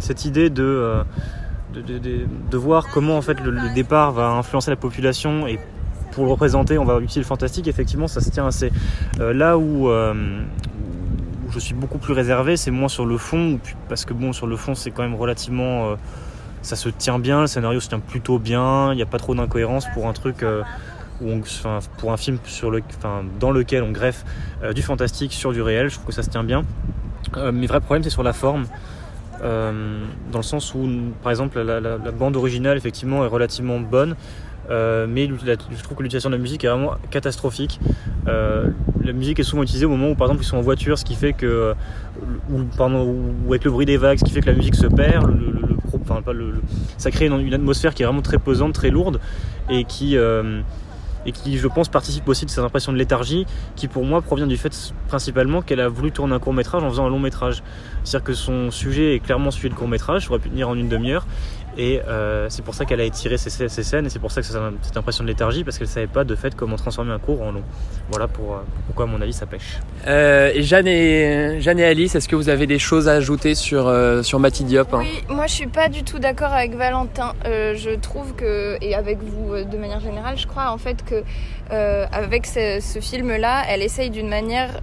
cette 0.00 0.24
idée 0.24 0.50
euh, 0.58 1.04
de, 1.74 1.98
de, 2.50 2.56
voir 2.56 2.88
comment 2.88 3.16
en 3.16 3.22
fait 3.22 3.38
le, 3.40 3.72
départ 3.74 4.12
va 4.12 4.30
influencer 4.30 4.70
la 4.70 4.76
population 4.76 5.46
et 5.46 5.60
pour 6.10 6.24
le 6.24 6.30
représenter, 6.30 6.78
on 6.78 6.84
va 6.84 6.96
utiliser 6.96 7.20
le 7.20 7.26
fantastique. 7.26 7.68
Effectivement, 7.68 8.08
ça 8.08 8.20
se 8.20 8.30
tient 8.30 8.46
assez. 8.46 8.72
Euh, 9.20 9.32
là 9.32 9.56
où, 9.58 9.88
je 11.50 11.58
suis 11.58 11.74
beaucoup 11.74 11.98
plus 11.98 12.14
réservé, 12.14 12.56
c'est 12.56 12.70
moins 12.70 12.88
sur 12.88 13.04
le 13.04 13.18
fond, 13.18 13.60
parce 13.88 14.06
que 14.06 14.14
bon, 14.14 14.32
sur 14.32 14.46
le 14.46 14.56
fond, 14.56 14.74
c'est 14.74 14.90
quand 14.90 15.02
même 15.02 15.14
relativement 15.14 15.96
ça 16.62 16.76
se 16.76 16.88
tient 16.88 17.18
bien, 17.18 17.42
le 17.42 17.46
scénario 17.46 17.80
se 17.80 17.88
tient 17.88 17.98
plutôt 17.98 18.38
bien, 18.38 18.92
il 18.92 18.96
n'y 18.96 19.02
a 19.02 19.06
pas 19.06 19.18
trop 19.18 19.34
d'incohérence 19.34 19.86
pour 19.92 20.06
un 20.06 20.12
truc 20.12 20.42
euh, 20.42 20.62
où 21.20 21.40
pour 21.98 22.12
un 22.12 22.16
film 22.16 22.38
sur 22.44 22.70
le, 22.70 22.82
dans 23.38 23.50
lequel 23.50 23.82
on 23.82 23.90
greffe 23.90 24.24
euh, 24.62 24.72
du 24.72 24.82
fantastique 24.82 25.32
sur 25.32 25.52
du 25.52 25.60
réel, 25.60 25.88
je 25.88 25.94
trouve 25.94 26.06
que 26.06 26.12
ça 26.12 26.22
se 26.22 26.30
tient 26.30 26.44
bien. 26.44 26.64
Euh, 27.36 27.52
mes 27.52 27.66
vrais 27.66 27.80
problèmes 27.80 28.02
c'est 28.02 28.10
sur 28.10 28.22
la 28.22 28.32
forme. 28.32 28.66
dans 29.42 30.38
le 30.38 30.42
sens 30.42 30.72
où, 30.74 30.88
par 31.22 31.32
exemple, 31.32 31.60
la, 31.60 31.98
bande 32.12 32.36
originale 32.36 32.76
effectivement 32.76 33.24
est 33.24 33.28
relativement 33.28 33.80
bonne, 33.80 34.14
mais 34.68 35.26
je 35.26 35.82
trouve 35.82 35.96
que 35.96 36.02
l'utilisation 36.04 36.30
de 36.30 36.36
la 36.36 36.40
musique 36.40 36.64
est 36.64 36.68
vraiment 36.68 36.94
catastrophique. 37.10 37.80
la 38.26 39.12
musique 39.12 39.40
est 39.40 39.44
souvent 39.44 39.64
utilisée 39.64 39.86
au 39.86 39.90
moment 39.90 40.10
où, 40.10 40.14
par 40.14 40.28
exemple, 40.28 40.44
ils 40.44 40.46
sont 40.46 40.58
en 40.58 40.62
voiture, 40.62 40.96
ce 40.96 41.04
qui 41.04 41.16
fait 41.16 41.32
que, 41.32 41.74
ou, 42.50 42.60
avec 43.48 43.64
le 43.64 43.70
bruit 43.72 43.86
des 43.86 43.96
vagues, 43.96 44.18
ce 44.18 44.24
qui 44.24 44.32
fait 44.32 44.42
que 44.42 44.50
la 44.50 44.56
musique 44.56 44.76
se 44.76 44.86
perd. 44.86 45.26
Pas 46.02 46.32
le, 46.32 46.54
ça 46.98 47.10
crée 47.10 47.26
une, 47.26 47.54
atmosphère 47.54 47.94
qui 47.94 48.02
est 48.02 48.06
vraiment 48.06 48.22
très 48.22 48.38
pesante, 48.38 48.72
très 48.74 48.90
lourde 48.90 49.20
et 49.70 49.84
qui 49.84 50.16
euh, 50.16 50.60
et 51.24 51.32
qui 51.32 51.56
je 51.56 51.68
pense 51.68 51.88
participe 51.88 52.28
aussi 52.28 52.46
de 52.46 52.50
cette 52.50 52.64
impression 52.64 52.92
de 52.92 52.98
léthargie 52.98 53.46
qui 53.76 53.88
pour 53.88 54.04
moi 54.04 54.22
provient 54.22 54.46
du 54.46 54.56
fait 54.56 54.92
principalement 55.08 55.62
qu'elle 55.62 55.80
a 55.80 55.88
voulu 55.88 56.10
tourner 56.10 56.34
un 56.34 56.38
court 56.38 56.52
métrage 56.52 56.82
en 56.82 56.90
faisant 56.90 57.06
un 57.06 57.10
long 57.10 57.20
métrage. 57.20 57.62
C'est-à-dire 58.04 58.24
que 58.24 58.34
son 58.34 58.70
sujet 58.70 59.14
est 59.14 59.20
clairement 59.20 59.50
celui 59.50 59.70
de 59.70 59.74
court 59.74 59.88
métrage, 59.88 60.24
ça 60.24 60.30
aurait 60.30 60.40
pu 60.40 60.50
tenir 60.50 60.68
en 60.68 60.74
une 60.74 60.88
demi-heure 60.88 61.26
et 61.76 62.00
euh, 62.06 62.48
c'est 62.50 62.62
pour 62.62 62.74
ça 62.74 62.84
qu'elle 62.84 63.00
a 63.00 63.04
étiré 63.04 63.38
ses, 63.38 63.50
scènes 63.68 64.06
et 64.06 64.10
c'est 64.10 64.18
pour 64.18 64.30
ça 64.30 64.42
que 64.42 64.46
c'est 64.46 64.58
cette 64.82 64.96
impression 64.96 65.24
de 65.24 65.28
léthargie 65.28 65.64
parce 65.64 65.78
qu'elle 65.78 65.88
savait 65.88 66.06
pas 66.06 66.24
de 66.24 66.34
fait 66.34 66.54
comment 66.54 66.76
transformer 66.76 67.12
un 67.12 67.18
cours 67.18 67.40
en 67.42 67.52
long. 67.52 67.62
Voilà 68.10 68.28
pour, 68.28 68.54
euh, 68.54 68.58
pourquoi 68.86 69.06
à 69.06 69.08
mon 69.08 69.20
avis 69.20 69.32
ça 69.32 69.46
pêche. 69.46 69.78
Euh, 70.06 70.50
et 70.54 70.62
Jeanne 70.62 70.86
et, 70.86 71.60
Jeanne 71.60 71.78
et 71.78 71.84
Alice, 71.84 72.14
est-ce 72.14 72.28
que 72.28 72.36
vous 72.36 72.50
avez 72.50 72.66
des 72.66 72.78
choses 72.78 73.08
à 73.08 73.12
ajouter 73.12 73.54
sur, 73.54 73.92
sur 74.22 74.38
Mathilde 74.38 74.68
Diop 74.68 74.92
hein? 74.92 75.00
Oui, 75.00 75.24
moi 75.28 75.46
je 75.46 75.54
suis 75.54 75.66
pas 75.66 75.88
du 75.88 76.02
tout 76.02 76.18
d'accord 76.18 76.52
avec 76.52 76.74
Valentin. 76.74 77.32
je 77.44 77.96
trouve 77.96 78.34
que, 78.34 78.76
et 78.82 78.94
avec 78.94 79.18
vous 79.22 79.64
de 79.64 79.76
manière 79.78 80.00
générale, 80.00 80.36
je 80.36 80.46
crois 80.46 80.70
en 80.70 80.78
fait 80.78 81.04
que 81.04 81.22
avec 81.70 82.46
ce, 82.46 82.80
ce 82.80 83.00
film-là, 83.00 83.62
elle 83.68 83.82
essaye 83.82 84.10
d'une 84.10 84.28
manière 84.28 84.80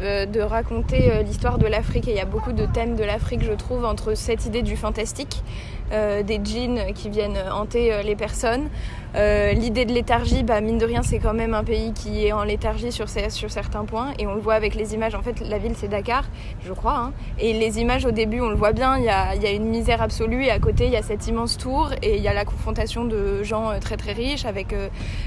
de 0.00 0.40
raconter 0.40 1.10
l'histoire 1.24 1.56
de 1.56 1.66
l'Afrique 1.66 2.06
et 2.06 2.10
il 2.10 2.16
y 2.18 2.20
a 2.20 2.26
beaucoup 2.26 2.52
de 2.52 2.66
thèmes 2.66 2.96
de 2.96 3.04
l'Afrique 3.04 3.42
je 3.42 3.52
trouve 3.52 3.86
entre 3.86 4.14
cette 4.14 4.44
idée 4.44 4.60
du 4.60 4.76
fantastique 4.76 5.42
des 5.90 6.40
djinns 6.42 6.92
qui 6.94 7.08
viennent 7.08 7.38
hanter 7.50 7.92
euh, 7.92 8.02
les 8.02 8.16
personnes. 8.16 8.68
Euh, 9.16 9.52
l'idée 9.52 9.86
de 9.86 9.92
léthargie, 9.92 10.42
bah, 10.42 10.60
mine 10.60 10.76
de 10.76 10.84
rien, 10.84 11.02
c'est 11.02 11.18
quand 11.18 11.32
même 11.32 11.54
un 11.54 11.64
pays 11.64 11.92
qui 11.94 12.26
est 12.26 12.32
en 12.32 12.44
léthargie 12.44 12.92
sur, 12.92 13.08
certains 13.08 13.84
points. 13.84 14.12
Et 14.18 14.26
on 14.26 14.34
le 14.34 14.40
voit 14.40 14.54
avec 14.54 14.74
les 14.74 14.94
images. 14.94 15.14
En 15.14 15.22
fait, 15.22 15.40
la 15.40 15.56
ville, 15.58 15.72
c'est 15.74 15.88
Dakar, 15.88 16.24
je 16.64 16.72
crois. 16.72 16.98
Hein. 16.98 17.12
Et 17.38 17.54
les 17.54 17.80
images, 17.80 18.04
au 18.04 18.10
début, 18.10 18.40
on 18.40 18.50
le 18.50 18.56
voit 18.56 18.72
bien. 18.72 18.98
Il 18.98 19.04
y 19.04 19.08
a, 19.08 19.52
une 19.52 19.64
misère 19.64 20.02
absolue. 20.02 20.44
Et 20.44 20.50
à 20.50 20.58
côté, 20.58 20.84
il 20.84 20.92
y 20.92 20.96
a 20.96 21.02
cette 21.02 21.26
immense 21.26 21.56
tour. 21.56 21.90
Et 22.02 22.16
il 22.16 22.22
y 22.22 22.28
a 22.28 22.34
la 22.34 22.44
confrontation 22.44 23.04
de 23.04 23.42
gens 23.42 23.78
très 23.80 23.96
très 23.96 24.12
riches 24.12 24.44
avec, 24.44 24.74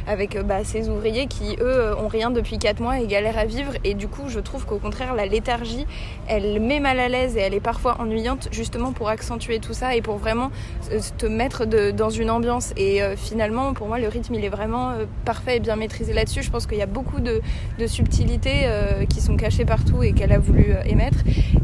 avec 0.08 0.40
bah, 0.46 0.64
ces 0.64 0.90
ouvriers 0.90 1.26
qui, 1.26 1.56
eux, 1.60 1.96
ont 1.98 2.08
rien 2.08 2.30
depuis 2.30 2.60
4 2.60 2.82
mois 2.82 3.00
et 3.00 3.08
galèrent 3.08 3.40
à 3.40 3.46
vivre. 3.46 3.74
Et 3.84 3.96
du 3.96 4.08
coup, 4.08 4.28
je 4.28 4.40
trouve 4.40 4.66
qu'au 4.66 4.78
contraire, 4.78 5.16
la 5.16 5.26
léthargie, 5.26 5.88
elle 6.28 6.60
met 6.60 6.80
mal 6.80 7.00
à 7.00 7.10
l'aise 7.10 7.38
et 7.38 7.40
elle 7.40 7.56
est 7.56 7.60
parfois 7.60 7.96
ennuyante, 8.00 8.50
justement 8.52 8.92
pour 8.92 9.10
accentuer 9.10 9.60
tout 9.60 9.74
ça 9.74 9.96
et 9.96 10.02
pour 10.02 10.18
vraiment 10.18 10.52
euh, 10.92 11.00
te 11.18 11.26
mettre 11.26 11.66
dans 11.66 12.10
une 12.10 12.30
ambiance. 12.30 12.74
Et 12.78 13.02
euh, 13.02 13.16
finalement, 13.16 13.74
pour 13.80 13.88
moi, 13.88 13.98
le 13.98 14.10
rythme, 14.10 14.36
il 14.36 14.44
est 14.44 14.50
vraiment 14.50 14.92
euh, 14.92 15.06
parfait 15.24 15.58
et 15.58 15.60
bien 15.62 15.78
maîtrisé 15.78 16.14
là-dessus. 16.14 16.44
Je 16.44 16.52
pense 16.52 16.68
qu'il 16.68 16.78
y 16.78 16.82
a 16.82 16.86
beaucoup 16.86 17.22
de, 17.22 17.42
subtilités 17.88 18.68
qui 19.10 19.22
sont 19.22 19.38
cachées 19.38 19.64
partout 19.64 20.04
et 20.04 20.12
qu'elle 20.12 20.34
a 20.34 20.38
voulu 20.38 20.74
émettre. 20.86 21.20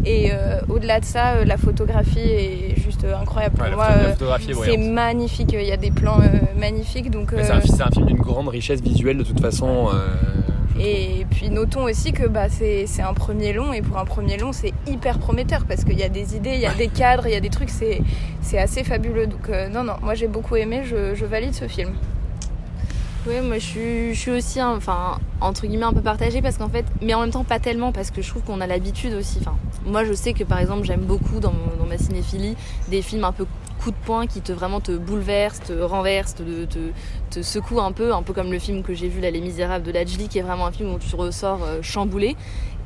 Et 0.06 0.32
au-delà 0.70 1.02
de 1.02 1.06
ça, 1.06 1.44
la 1.44 1.58
photographie 1.58 2.20
est 2.20 2.80
juste 2.80 3.06
incroyable. 3.06 3.58
Pour 3.58 3.68
moi, 3.76 3.90
c'est 4.64 4.78
magnifique. 4.78 5.54
Il 5.54 5.68
y 5.68 5.72
a 5.72 5.78
des 5.78 5.92
plans 5.92 6.20
magnifiques. 6.58 7.12
Donc, 7.12 7.34
c'est 7.36 7.52
un, 7.52 7.58
un, 7.58 7.92
film 7.92 8.06
d'une 8.06 8.18
grande 8.18 8.48
richesse 8.48 8.82
visuelle 8.82 9.18
de 9.18 9.24
toute 9.24 9.42
façon. 9.42 9.90
Et 10.80 11.26
puis 11.32 11.50
notons 11.50 11.84
aussi 11.84 12.12
que 12.12 12.28
bah, 12.28 12.50
c'est 12.50 12.86
un 13.02 13.14
premier 13.14 13.54
long 13.54 13.72
et 13.72 13.82
pour 13.82 13.98
un 13.98 14.06
premier 14.06 14.38
long 14.38 14.52
c'est 14.52 14.74
hyper 14.88 15.20
prometteur 15.20 15.66
parce 15.66 15.86
qu'il 15.86 15.98
y 15.98 16.04
a 16.04 16.10
des 16.10 16.36
idées, 16.36 16.56
il 16.56 16.60
y 16.60 16.66
a 16.66 16.74
des 16.74 16.90
cadres, 16.90 17.28
il 17.28 17.34
y 17.34 17.36
a 17.36 17.40
des 17.40 17.50
trucs, 17.50 17.70
c'est 17.70 18.58
assez 18.58 18.84
fabuleux. 18.84 19.28
Donc 19.28 19.50
euh, 19.50 19.70
non, 19.70 19.84
non, 19.84 19.94
moi 20.02 20.16
j'ai 20.16 20.28
beaucoup 20.28 20.56
aimé, 20.56 20.84
je, 20.84 21.16
je, 21.16 21.26
valide 21.26 21.54
ce 21.54 21.68
film. 21.68 21.94
Oui, 23.26 23.36
moi 23.42 23.56
je 23.58 23.66
suis, 23.66 24.14
je 24.14 24.20
suis 24.20 24.32
aussi, 24.32 24.62
enfin, 24.62 25.18
entre 25.42 25.66
guillemets, 25.66 25.86
un 25.86 25.94
peu 25.94 26.02
partagée 26.02 26.42
parce 26.42 26.58
qu'en 26.58 26.70
fait, 26.70 26.86
mais 27.02 27.14
en 27.14 27.22
même 27.22 27.32
temps 27.32 27.46
pas 27.46 27.60
tellement 27.60 27.92
parce 27.92 28.12
que 28.12 28.22
je 28.22 28.30
trouve 28.30 28.44
qu'on 28.44 28.60
a 28.60 28.68
l'habitude 28.68 29.14
aussi. 29.14 29.38
Enfin, 29.40 29.56
moi 29.86 30.04
je 30.04 30.14
sais 30.14 30.34
que 30.34 30.44
par 30.44 30.60
exemple 30.60 30.86
j'aime 30.86 31.02
beaucoup 31.02 31.40
dans, 31.40 31.54
dans 31.80 31.86
ma 31.88 31.98
cinéphilie 31.98 32.58
des 32.90 33.02
films 33.02 33.24
un 33.24 33.32
peu 33.32 33.46
coup 33.86 33.92
de 33.92 34.04
poing 34.04 34.26
qui 34.26 34.42
te 34.42 34.52
vraiment 34.52 34.82
te 34.82 34.92
bouleverse, 34.94 35.60
te 35.60 35.74
renverse, 35.74 36.34
te, 36.34 37.42
secoue 37.44 37.80
un 37.80 37.92
peu, 37.92 38.16
un 38.16 38.24
peu 38.24 38.34
comme 38.34 38.52
le 38.52 38.58
film 38.58 38.82
que 38.82 38.96
j'ai 38.96 39.08
vu 39.08 39.22
là, 39.22 39.30
Les 39.30 39.42
Misérables 39.42 39.86
de 39.86 39.92
Lajli, 39.92 40.28
qui 40.28 40.40
est 40.40 40.42
vraiment 40.42 40.66
un 40.66 40.72
film 40.72 40.92
où 40.92 40.98
tu 40.98 41.16
ressors 41.16 41.64
euh, 41.64 41.84
chamboulé. 41.84 42.36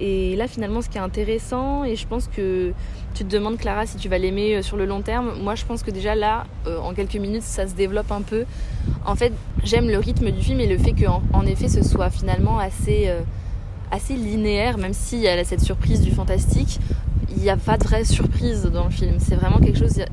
Et 0.01 0.35
là, 0.35 0.49
finalement, 0.49 0.81
ce 0.81 0.89
qui 0.89 0.97
est 0.97 1.01
intéressant, 1.01 1.85
et 1.85 1.95
je 1.95 2.05
pense 2.05 2.27
que 2.27 2.73
tu 3.13 3.23
te 3.23 3.29
demandes, 3.29 3.57
Clara, 3.57 3.85
si 3.85 3.95
tu 3.95 4.09
vas 4.09 4.17
l'aimer 4.17 4.57
euh, 4.57 4.61
sur 4.61 4.75
le 4.75 4.85
long 4.85 5.01
terme. 5.01 5.35
Moi, 5.41 5.55
je 5.55 5.63
pense 5.63 5.83
que 5.83 5.91
déjà 5.91 6.15
là, 6.15 6.45
euh, 6.67 6.77
en 6.79 6.93
quelques 6.93 7.15
minutes, 7.15 7.43
ça 7.43 7.65
se 7.65 7.75
développe 7.75 8.11
un 8.11 8.21
peu. 8.21 8.43
En 9.05 9.15
fait, 9.15 9.31
j'aime 9.63 9.87
le 9.87 9.99
rythme 9.99 10.31
du 10.31 10.41
film 10.41 10.59
et 10.59 10.67
le 10.67 10.77
fait 10.77 10.91
qu'en 10.91 11.21
en 11.31 11.45
effet, 11.45 11.69
ce 11.69 11.81
soit 11.81 12.09
finalement 12.09 12.59
assez, 12.59 13.09
assez 13.89 14.15
linéaire, 14.15 14.77
même 14.77 14.93
s'il 14.93 15.19
y 15.19 15.29
a 15.29 15.41
cette 15.45 15.61
surprise 15.61 16.01
du 16.01 16.11
fantastique 16.11 16.79
il 17.35 17.41
n'y 17.41 17.49
a 17.49 17.57
pas 17.57 17.77
de 17.77 17.83
vraie 17.83 18.03
surprise 18.03 18.63
dans 18.63 18.85
le 18.85 18.89
film. 18.89 19.15
C'est 19.19 19.35
vraiment 19.35 19.59
quelque 19.59 19.79
chose. 19.79 20.03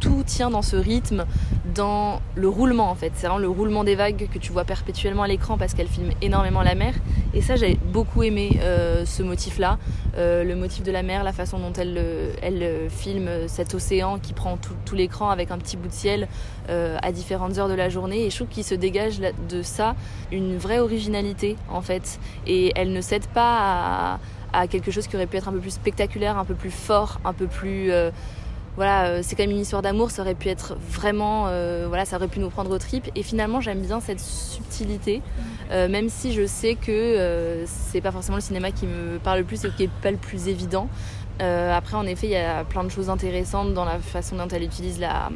Tout 0.00 0.22
tient 0.26 0.50
dans 0.50 0.62
ce 0.62 0.76
rythme, 0.76 1.26
dans 1.74 2.20
le 2.34 2.48
roulement 2.48 2.90
en 2.90 2.94
fait. 2.94 3.12
C'est 3.14 3.26
vraiment 3.26 3.40
le 3.40 3.48
roulement 3.48 3.84
des 3.84 3.94
vagues 3.94 4.28
que 4.32 4.38
tu 4.38 4.52
vois 4.52 4.64
perpétuellement 4.64 5.22
à 5.22 5.28
l'écran 5.28 5.58
parce 5.58 5.74
qu'elle 5.74 5.86
filme 5.86 6.10
énormément 6.20 6.62
la 6.62 6.74
mer. 6.74 6.94
Et 7.34 7.40
ça, 7.40 7.56
j'ai 7.56 7.78
beaucoup 7.92 8.22
aimé 8.22 8.58
euh, 8.60 9.04
ce 9.06 9.22
motif-là. 9.22 9.78
Euh, 10.16 10.44
le 10.44 10.56
motif 10.56 10.82
de 10.82 10.92
la 10.92 11.02
mer, 11.02 11.24
la 11.24 11.32
façon 11.32 11.58
dont 11.58 11.72
elle, 11.72 11.96
euh, 11.98 12.88
filme 12.88 13.28
cet 13.46 13.74
océan 13.74 14.18
qui 14.18 14.32
prend 14.32 14.58
tout 14.58 14.94
l'écran 14.94 15.30
avec 15.30 15.50
un 15.50 15.58
petit 15.58 15.76
bout 15.76 15.88
de 15.88 15.92
ciel 15.92 16.28
à 16.68 17.12
différentes 17.12 17.58
heures 17.58 17.68
de 17.68 17.74
la 17.74 17.88
journée. 17.88 18.24
Et 18.26 18.30
je 18.30 18.36
trouve 18.36 18.48
qu'il 18.48 18.64
se 18.64 18.74
dégage 18.74 19.20
de 19.20 19.62
ça 19.62 19.94
une 20.30 20.56
vraie 20.56 20.78
originalité 20.78 21.56
en 21.70 21.82
fait. 21.82 22.18
Et 22.46 22.72
elle 22.76 22.92
ne 22.92 23.00
cède 23.00 23.26
pas 23.26 24.14
à 24.14 24.18
à 24.52 24.66
quelque 24.66 24.90
chose 24.90 25.06
qui 25.06 25.16
aurait 25.16 25.26
pu 25.26 25.36
être 25.36 25.48
un 25.48 25.52
peu 25.52 25.60
plus 25.60 25.72
spectaculaire, 25.72 26.38
un 26.38 26.44
peu 26.44 26.54
plus 26.54 26.70
fort, 26.70 27.20
un 27.24 27.32
peu 27.32 27.46
plus 27.46 27.90
euh, 27.90 28.10
voilà, 28.76 29.06
euh, 29.06 29.20
c'est 29.22 29.36
quand 29.36 29.42
même 29.42 29.50
une 29.50 29.60
histoire 29.60 29.82
d'amour, 29.82 30.10
ça 30.10 30.22
aurait 30.22 30.34
pu 30.34 30.48
être 30.48 30.76
vraiment, 30.90 31.44
euh, 31.48 31.84
voilà, 31.88 32.06
ça 32.06 32.16
aurait 32.16 32.28
pu 32.28 32.40
nous 32.40 32.48
prendre 32.48 32.70
au 32.70 32.78
trip. 32.78 33.10
Et 33.14 33.22
finalement, 33.22 33.60
j'aime 33.60 33.80
bien 33.80 34.00
cette 34.00 34.20
subtilité, 34.20 35.20
même 35.70 36.08
si 36.08 36.32
je 36.32 36.46
sais 36.46 36.74
que 36.74 37.64
c'est 37.66 38.00
pas 38.00 38.12
forcément 38.12 38.36
le 38.36 38.42
cinéma 38.42 38.70
qui 38.70 38.86
me 38.86 39.18
parle 39.18 39.40
le 39.40 39.44
plus 39.44 39.64
et 39.64 39.70
qui 39.70 39.84
est 39.84 39.90
pas 40.02 40.10
le 40.10 40.16
plus 40.16 40.48
évident. 40.48 40.88
après, 41.38 41.96
en 41.96 42.06
effet, 42.06 42.26
il 42.28 42.32
y 42.32 42.36
a 42.36 42.64
plein 42.64 42.84
de 42.84 42.90
choses 42.90 43.10
intéressantes 43.10 43.74
dans 43.74 43.84
la 43.84 43.98
façon 43.98 44.36
dont 44.36 44.48
elle 44.48 44.62
utilise 44.62 44.98
la, 44.98 45.30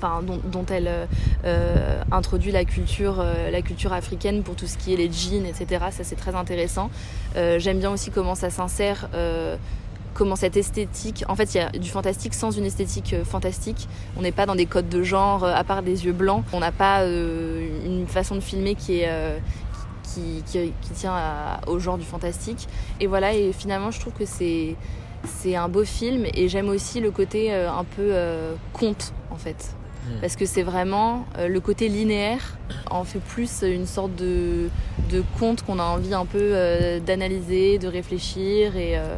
Dont, 0.00 0.66
elle 0.70 1.08
euh, 1.44 2.02
introduit 2.12 2.52
la 2.52 2.64
culture, 2.64 3.18
euh, 3.20 3.50
la 3.50 3.62
culture 3.62 3.92
africaine 3.92 4.42
pour 4.42 4.54
tout 4.54 4.66
ce 4.66 4.78
qui 4.78 4.92
est 4.92 4.96
les 4.96 5.10
jeans, 5.10 5.44
etc. 5.44 5.86
Ça, 5.90 6.04
c'est 6.04 6.16
très 6.16 6.34
intéressant. 6.34 6.90
Euh, 7.36 7.58
j'aime 7.58 7.78
bien 7.78 7.90
aussi 7.90 8.10
comment 8.10 8.34
ça 8.34 8.50
s'insère, 8.50 9.08
comment 10.14 10.36
cette 10.36 10.56
esthétique. 10.56 11.24
En 11.28 11.36
fait, 11.36 11.54
il 11.54 11.58
y 11.58 11.60
a 11.60 11.70
du 11.70 11.88
fantastique 11.90 12.34
sans 12.34 12.50
une 12.50 12.64
esthétique 12.64 13.16
fantastique. 13.24 13.88
On 14.16 14.22
n'est 14.22 14.32
pas 14.32 14.46
dans 14.46 14.54
des 14.54 14.66
codes 14.66 14.88
de 14.88 15.02
genre, 15.02 15.44
à 15.44 15.64
part 15.64 15.82
des 15.82 16.06
yeux 16.06 16.12
blancs. 16.12 16.44
On 16.52 16.60
n'a 16.60 16.72
pas 16.72 17.04
une 17.06 18.06
façon 18.08 18.34
de 18.34 18.40
filmer 18.40 18.74
qui 18.74 19.02
tient 20.94 21.60
au 21.66 21.78
genre 21.78 21.98
du 21.98 22.04
fantastique. 22.04 22.68
Et 23.00 23.06
voilà, 23.06 23.34
et 23.34 23.52
finalement, 23.52 23.90
je 23.90 24.00
trouve 24.00 24.12
que 24.12 24.26
c'est 24.26 24.76
un 25.56 25.68
beau 25.68 25.84
film 25.84 26.26
et 26.34 26.48
j'aime 26.48 26.68
aussi 26.68 27.00
le 27.00 27.10
côté 27.10 27.52
un 27.52 27.84
peu 27.84 28.12
conte 28.72 29.12
en 29.30 29.36
fait. 29.36 29.77
Mm. 30.08 30.20
parce 30.20 30.36
que 30.36 30.46
c'est 30.46 30.62
vraiment 30.62 31.26
euh, 31.38 31.48
le 31.48 31.60
côté 31.60 31.88
linéaire 31.88 32.56
en 32.90 33.04
fait 33.04 33.18
plus 33.18 33.62
une 33.62 33.86
sorte 33.86 34.14
de, 34.16 34.68
de 35.10 35.22
conte 35.38 35.62
qu'on 35.62 35.78
a 35.78 35.84
envie 35.84 36.14
un 36.14 36.24
peu 36.24 36.38
euh, 36.40 37.00
d'analyser, 37.00 37.78
de 37.78 37.88
réfléchir 37.88 38.76
et, 38.76 38.96
euh, 38.96 39.16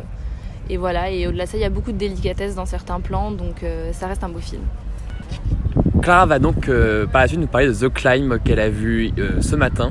et 0.68 0.76
voilà. 0.76 1.10
Et 1.10 1.26
au-delà 1.26 1.44
de 1.44 1.50
ça, 1.50 1.56
il 1.56 1.60
y 1.60 1.64
a 1.64 1.70
beaucoup 1.70 1.92
de 1.92 1.98
délicatesse 1.98 2.54
dans 2.54 2.66
certains 2.66 3.00
plans, 3.00 3.30
donc 3.30 3.64
ça 3.92 4.06
reste 4.06 4.22
un 4.22 4.28
beau 4.28 4.38
film. 4.38 4.62
Clara 6.00 6.26
va 6.26 6.38
donc 6.38 6.70
par 7.12 7.22
la 7.22 7.28
suite 7.28 7.40
nous 7.40 7.46
parler 7.46 7.66
de 7.68 7.74
The 7.74 7.92
Climb 7.92 8.38
qu'elle 8.44 8.60
a 8.60 8.68
vu 8.68 9.12
ce 9.40 9.56
matin. 9.56 9.90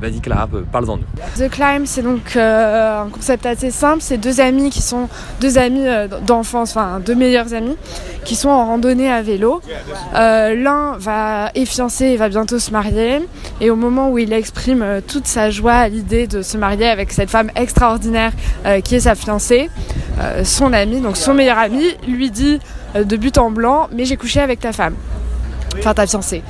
Vas-y 0.00 0.20
Clara, 0.20 0.46
parle-en 0.70 0.98
nous. 0.98 1.04
The 1.38 1.48
Climb, 1.50 1.86
c'est 1.86 2.02
donc 2.02 2.36
euh, 2.36 3.02
un 3.04 3.08
concept 3.08 3.46
assez 3.46 3.70
simple. 3.70 4.00
C'est 4.00 4.18
deux 4.18 4.40
amis 4.40 4.68
qui 4.68 4.82
sont 4.82 5.08
deux 5.40 5.56
amis 5.56 5.86
euh, 5.86 6.06
d'enfance, 6.26 6.76
enfin 6.76 7.00
deux 7.00 7.14
meilleurs 7.14 7.54
amis, 7.54 7.76
qui 8.24 8.36
sont 8.36 8.50
en 8.50 8.66
randonnée 8.66 9.10
à 9.10 9.22
vélo. 9.22 9.62
Euh, 10.14 10.54
l'un 10.54 10.98
va 10.98 11.50
est 11.54 11.64
fiancé 11.64 12.06
et 12.06 12.16
va 12.18 12.28
bientôt 12.28 12.58
se 12.58 12.70
marier. 12.70 13.20
Et 13.62 13.70
au 13.70 13.76
moment 13.76 14.10
où 14.10 14.18
il 14.18 14.32
exprime 14.34 15.00
toute 15.06 15.26
sa 15.26 15.50
joie 15.50 15.72
à 15.72 15.88
l'idée 15.88 16.26
de 16.26 16.42
se 16.42 16.58
marier 16.58 16.88
avec 16.88 17.10
cette 17.12 17.30
femme 17.30 17.50
extraordinaire 17.56 18.32
qui 18.84 18.96
est 18.96 19.00
sa 19.00 19.14
fiancée, 19.14 19.70
son 20.44 20.74
ami, 20.74 21.00
donc 21.00 21.16
son 21.16 21.32
meilleur 21.32 21.58
ami, 21.58 21.84
lui 22.06 22.30
dit 22.30 22.60
de 22.94 23.16
but 23.16 23.38
en 23.38 23.50
blanc, 23.50 23.88
mais 23.92 24.04
j'ai 24.04 24.18
couché 24.18 24.40
avec 24.40 24.60
ta 24.60 24.72
femme, 24.72 24.94
enfin 25.78 25.94
ta 25.94 26.06
fiancée. 26.06 26.42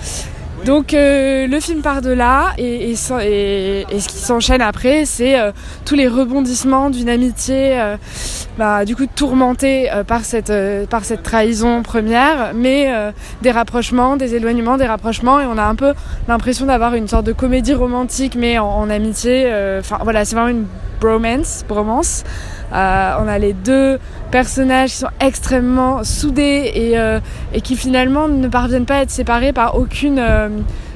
Donc 0.67 0.95
euh, 0.95 1.47
le 1.47 1.61
film 1.61 1.81
part 1.81 2.03
de 2.03 2.11
là 2.11 2.53
et, 2.59 2.97
ce 2.97 4.09
qui 4.09 4.19
s'enchaîne 4.19 4.61
après, 4.61 5.05
c'est 5.05 5.39
euh, 5.39 5.53
tous 5.85 5.95
les 5.95 6.09
rebondissements 6.09 6.91
d'une 6.91 7.09
amitié, 7.09 7.81
euh, 7.81 7.97
bah, 8.59 8.85
du 8.85 8.97
coup 8.97 9.07
tourmentée 9.07 9.91
par 10.07 10.25
cette 10.25 10.53
par 10.89 11.05
cette 11.05 11.23
trahison 11.23 11.83
première, 11.83 12.53
mais 12.55 12.91
des 13.43 13.51
rapprochements, 13.51 14.17
des 14.17 14.35
éloignements, 14.35 14.77
des 14.77 14.87
rapprochements, 14.87 15.41
et 15.41 15.47
on 15.47 15.59
a 15.59 15.65
un 15.65 15.75
peu 15.75 15.95
l'impression 16.29 16.67
d'avoir 16.67 16.95
une 16.95 17.09
sorte 17.09 17.27
de 17.27 17.33
comédie 17.33 17.75
romantique, 17.75 18.35
mais 18.37 18.59
en, 18.59 18.89
amitié. 18.91 19.47
Enfin 19.79 19.99
voilà, 20.03 20.25
c'est 20.25 20.37
vraiment 20.37 20.51
une 20.51 20.67
bromance, 21.01 21.65
bromance. 21.69 22.25
Euh, 22.73 23.13
on 23.21 23.29
a 23.29 23.39
les 23.39 23.53
deux 23.53 23.99
personnages 24.31 24.91
qui 24.91 24.97
sont 24.97 25.11
extrêmement 25.21 26.03
soudés 26.03 26.73
et, 26.75 26.99
euh, 26.99 27.21
et, 27.55 27.61
qui 27.61 27.77
finalement 27.77 28.27
ne 28.27 28.49
parviennent 28.49 28.87
pas 28.87 28.97
à 28.97 29.03
être 29.03 29.11
séparés 29.11 29.53
par 29.53 29.79
aucune, 29.79 30.19
euh, 30.19 30.49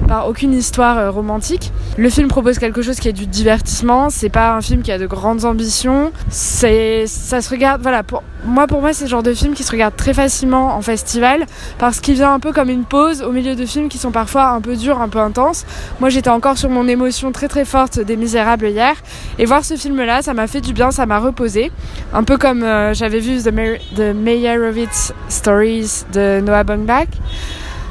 par 0.05 0.27
aucune 0.27 0.53
histoire 0.53 1.13
romantique. 1.13 1.71
Le 1.97 2.09
film 2.09 2.27
propose 2.27 2.59
quelque 2.59 2.81
chose 2.81 2.99
qui 2.99 3.07
est 3.07 3.13
du 3.13 3.25
divertissement, 3.25 4.09
c'est 4.09 4.29
pas 4.29 4.53
un 4.53 4.61
film 4.61 4.81
qui 4.81 4.91
a 4.91 4.97
de 4.97 5.07
grandes 5.07 5.45
ambitions, 5.45 6.11
ça 6.29 7.41
se 7.41 7.49
regarde, 7.51 7.81
voilà, 7.81 8.03
pour, 8.03 8.23
moi 8.45 8.67
pour 8.67 8.81
moi 8.81 8.93
c'est 8.93 9.05
le 9.05 9.09
genre 9.09 9.23
de 9.23 9.33
film 9.33 9.53
qui 9.53 9.63
se 9.63 9.71
regarde 9.71 9.95
très 9.95 10.13
facilement 10.13 10.75
en 10.75 10.81
festival 10.81 11.45
parce 11.77 11.99
qu'il 11.99 12.15
vient 12.15 12.33
un 12.33 12.39
peu 12.39 12.51
comme 12.51 12.69
une 12.69 12.85
pause 12.85 13.21
au 13.21 13.31
milieu 13.31 13.55
de 13.55 13.65
films 13.65 13.89
qui 13.89 13.97
sont 13.97 14.11
parfois 14.11 14.49
un 14.49 14.61
peu 14.61 14.75
durs, 14.75 14.99
un 14.99 15.09
peu 15.09 15.19
intenses. 15.19 15.65
Moi 15.99 16.09
j'étais 16.09 16.29
encore 16.29 16.57
sur 16.57 16.69
mon 16.69 16.87
émotion 16.87 17.31
très 17.31 17.47
très 17.47 17.65
forte 17.65 17.99
des 17.99 18.17
Misérables 18.17 18.67
hier 18.67 18.95
et 19.37 19.45
voir 19.45 19.63
ce 19.63 19.75
film 19.75 20.01
là 20.01 20.21
ça 20.21 20.33
m'a 20.33 20.47
fait 20.47 20.61
du 20.61 20.73
bien, 20.73 20.91
ça 20.91 21.05
m'a 21.05 21.19
reposé. 21.19 21.71
Un 22.13 22.23
peu 22.23 22.37
comme 22.37 22.63
euh, 22.63 22.93
j'avais 22.93 23.19
vu 23.19 23.37
The, 23.37 23.51
The 23.95 24.15
Meyerowitz 24.15 25.13
Stories 25.29 26.05
de 26.13 26.41
Noah 26.41 26.63
Baumbach. 26.63 27.07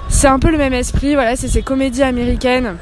C'est 0.08 0.26
un 0.26 0.40
peu 0.40 0.50
le 0.50 0.58
même 0.58 0.74
esprit, 0.74 1.14
voilà, 1.14 1.36
c'est 1.36 1.48
ces 1.48 1.62
comédies 1.62 2.02
américaines 2.02 2.76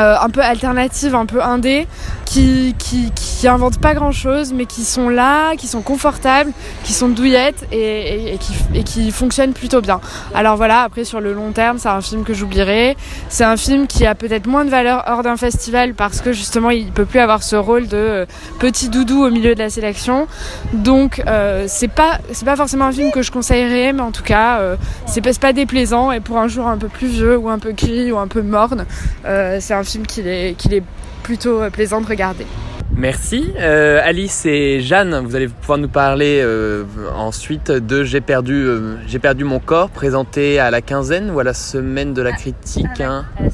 euh, 0.00 0.16
un 0.18 0.30
peu 0.30 0.40
alternatives, 0.40 1.14
un 1.14 1.26
peu 1.26 1.42
indé, 1.42 1.86
qui, 2.24 2.74
qui, 2.78 3.48
inventent 3.48 3.80
pas 3.80 3.94
grand 3.94 4.12
chose, 4.12 4.52
mais 4.52 4.66
qui 4.66 4.84
sont 4.84 5.08
là, 5.08 5.56
qui 5.56 5.66
sont 5.66 5.80
confortables, 5.80 6.52
qui 6.84 6.92
sont 6.92 7.08
douillettes 7.08 7.66
et, 7.72 8.34
et, 8.34 8.38
qui, 8.38 8.52
et 8.74 8.84
qui 8.84 9.10
fonctionnent 9.10 9.54
plutôt 9.54 9.80
bien. 9.80 10.00
Alors 10.34 10.56
voilà, 10.56 10.82
après 10.82 11.04
sur 11.04 11.20
le 11.20 11.32
long 11.32 11.52
terme, 11.52 11.78
c'est 11.78 11.88
un 11.88 12.02
film 12.02 12.22
que 12.24 12.34
j'oublierai. 12.34 12.96
C'est 13.28 13.44
un 13.44 13.56
film 13.56 13.86
qui 13.86 14.06
a 14.06 14.14
peut-être 14.14 14.46
moins 14.46 14.64
de 14.64 14.70
valeur 14.70 15.04
hors 15.06 15.22
d'un 15.22 15.36
festival 15.36 15.94
parce 15.94 16.20
que 16.20 16.32
justement 16.32 16.70
il 16.70 16.92
peut 16.92 17.06
plus 17.06 17.18
avoir 17.18 17.42
ce 17.42 17.56
rôle 17.56 17.88
de 17.88 17.96
euh, 17.96 18.26
petit 18.58 18.88
doudou 18.88 19.24
au 19.24 19.30
milieu 19.30 19.54
de 19.54 19.58
la 19.58 19.70
sélection. 19.70 20.28
Donc 20.72 21.22
euh, 21.26 21.64
c'est 21.68 21.88
pas 21.88 22.18
c'est 22.32 22.44
pas 22.44 22.56
forcément 22.56 22.86
un 22.86 22.92
film 22.92 23.10
que 23.10 23.22
je 23.22 23.30
conseillerais, 23.30 23.92
mais 23.92 24.02
en 24.02 24.12
tout 24.12 24.22
cas 24.22 24.60
euh, 24.60 24.76
c'est 25.06 25.20
pas, 25.20 25.32
pas 25.40 25.52
déplaisant 25.52 26.12
et 26.12 26.20
pour 26.20 26.38
un 26.38 26.48
jour 26.48 26.66
un 26.66 26.78
peu 26.78 26.88
plus 26.88 27.08
vieux 27.08 27.36
ou 27.36 27.48
un 27.48 27.58
peu 27.58 27.72
gris 27.72 28.12
ou 28.12 28.18
un 28.18 28.28
peu 28.28 28.42
morne, 28.42 28.86
euh, 29.24 29.58
c'est 29.60 29.74
un 29.74 29.82
film 29.82 29.89
qu'il 29.98 30.26
est 30.26 30.54
qu'il 30.56 30.74
est 30.74 30.82
plutôt 31.22 31.60
plaisant 31.70 32.00
de 32.00 32.06
regarder. 32.06 32.46
Merci. 32.96 33.52
Euh, 33.58 34.00
Alice 34.02 34.44
et 34.46 34.80
Jeanne, 34.80 35.24
vous 35.24 35.36
allez 35.36 35.48
pouvoir 35.48 35.78
nous 35.78 35.88
parler 35.88 36.40
euh, 36.42 36.84
ensuite 37.16 37.70
de 37.70 38.04
J'ai 38.04 38.20
perdu, 38.20 38.54
euh, 38.54 38.96
J'ai 39.06 39.18
perdu 39.18 39.44
mon 39.44 39.58
corps, 39.58 39.90
présenté 39.90 40.58
à 40.58 40.70
la 40.70 40.82
quinzaine 40.82 41.30
ou 41.30 41.38
à 41.38 41.44
la 41.44 41.54
semaine 41.54 42.12
de 42.12 42.20
la 42.20 42.32
critique. 42.32 43.00
À 43.00 43.24
la, 43.40 43.50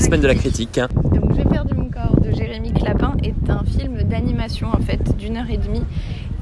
semaine, 0.00 0.20
de 0.20 0.26
la 0.26 0.34
critique. 0.34 0.80
Donc 1.04 1.34
J'ai 1.36 1.44
perdu 1.44 1.74
mon 1.74 1.88
corps 1.88 2.20
de 2.20 2.32
Jérémy 2.32 2.72
Clapin 2.72 3.16
est 3.22 3.48
un 3.48 3.62
film 3.64 4.02
d'animation 4.02 4.68
en 4.68 4.80
fait 4.82 5.16
d'une 5.16 5.36
heure 5.36 5.50
et 5.50 5.58
demie 5.58 5.84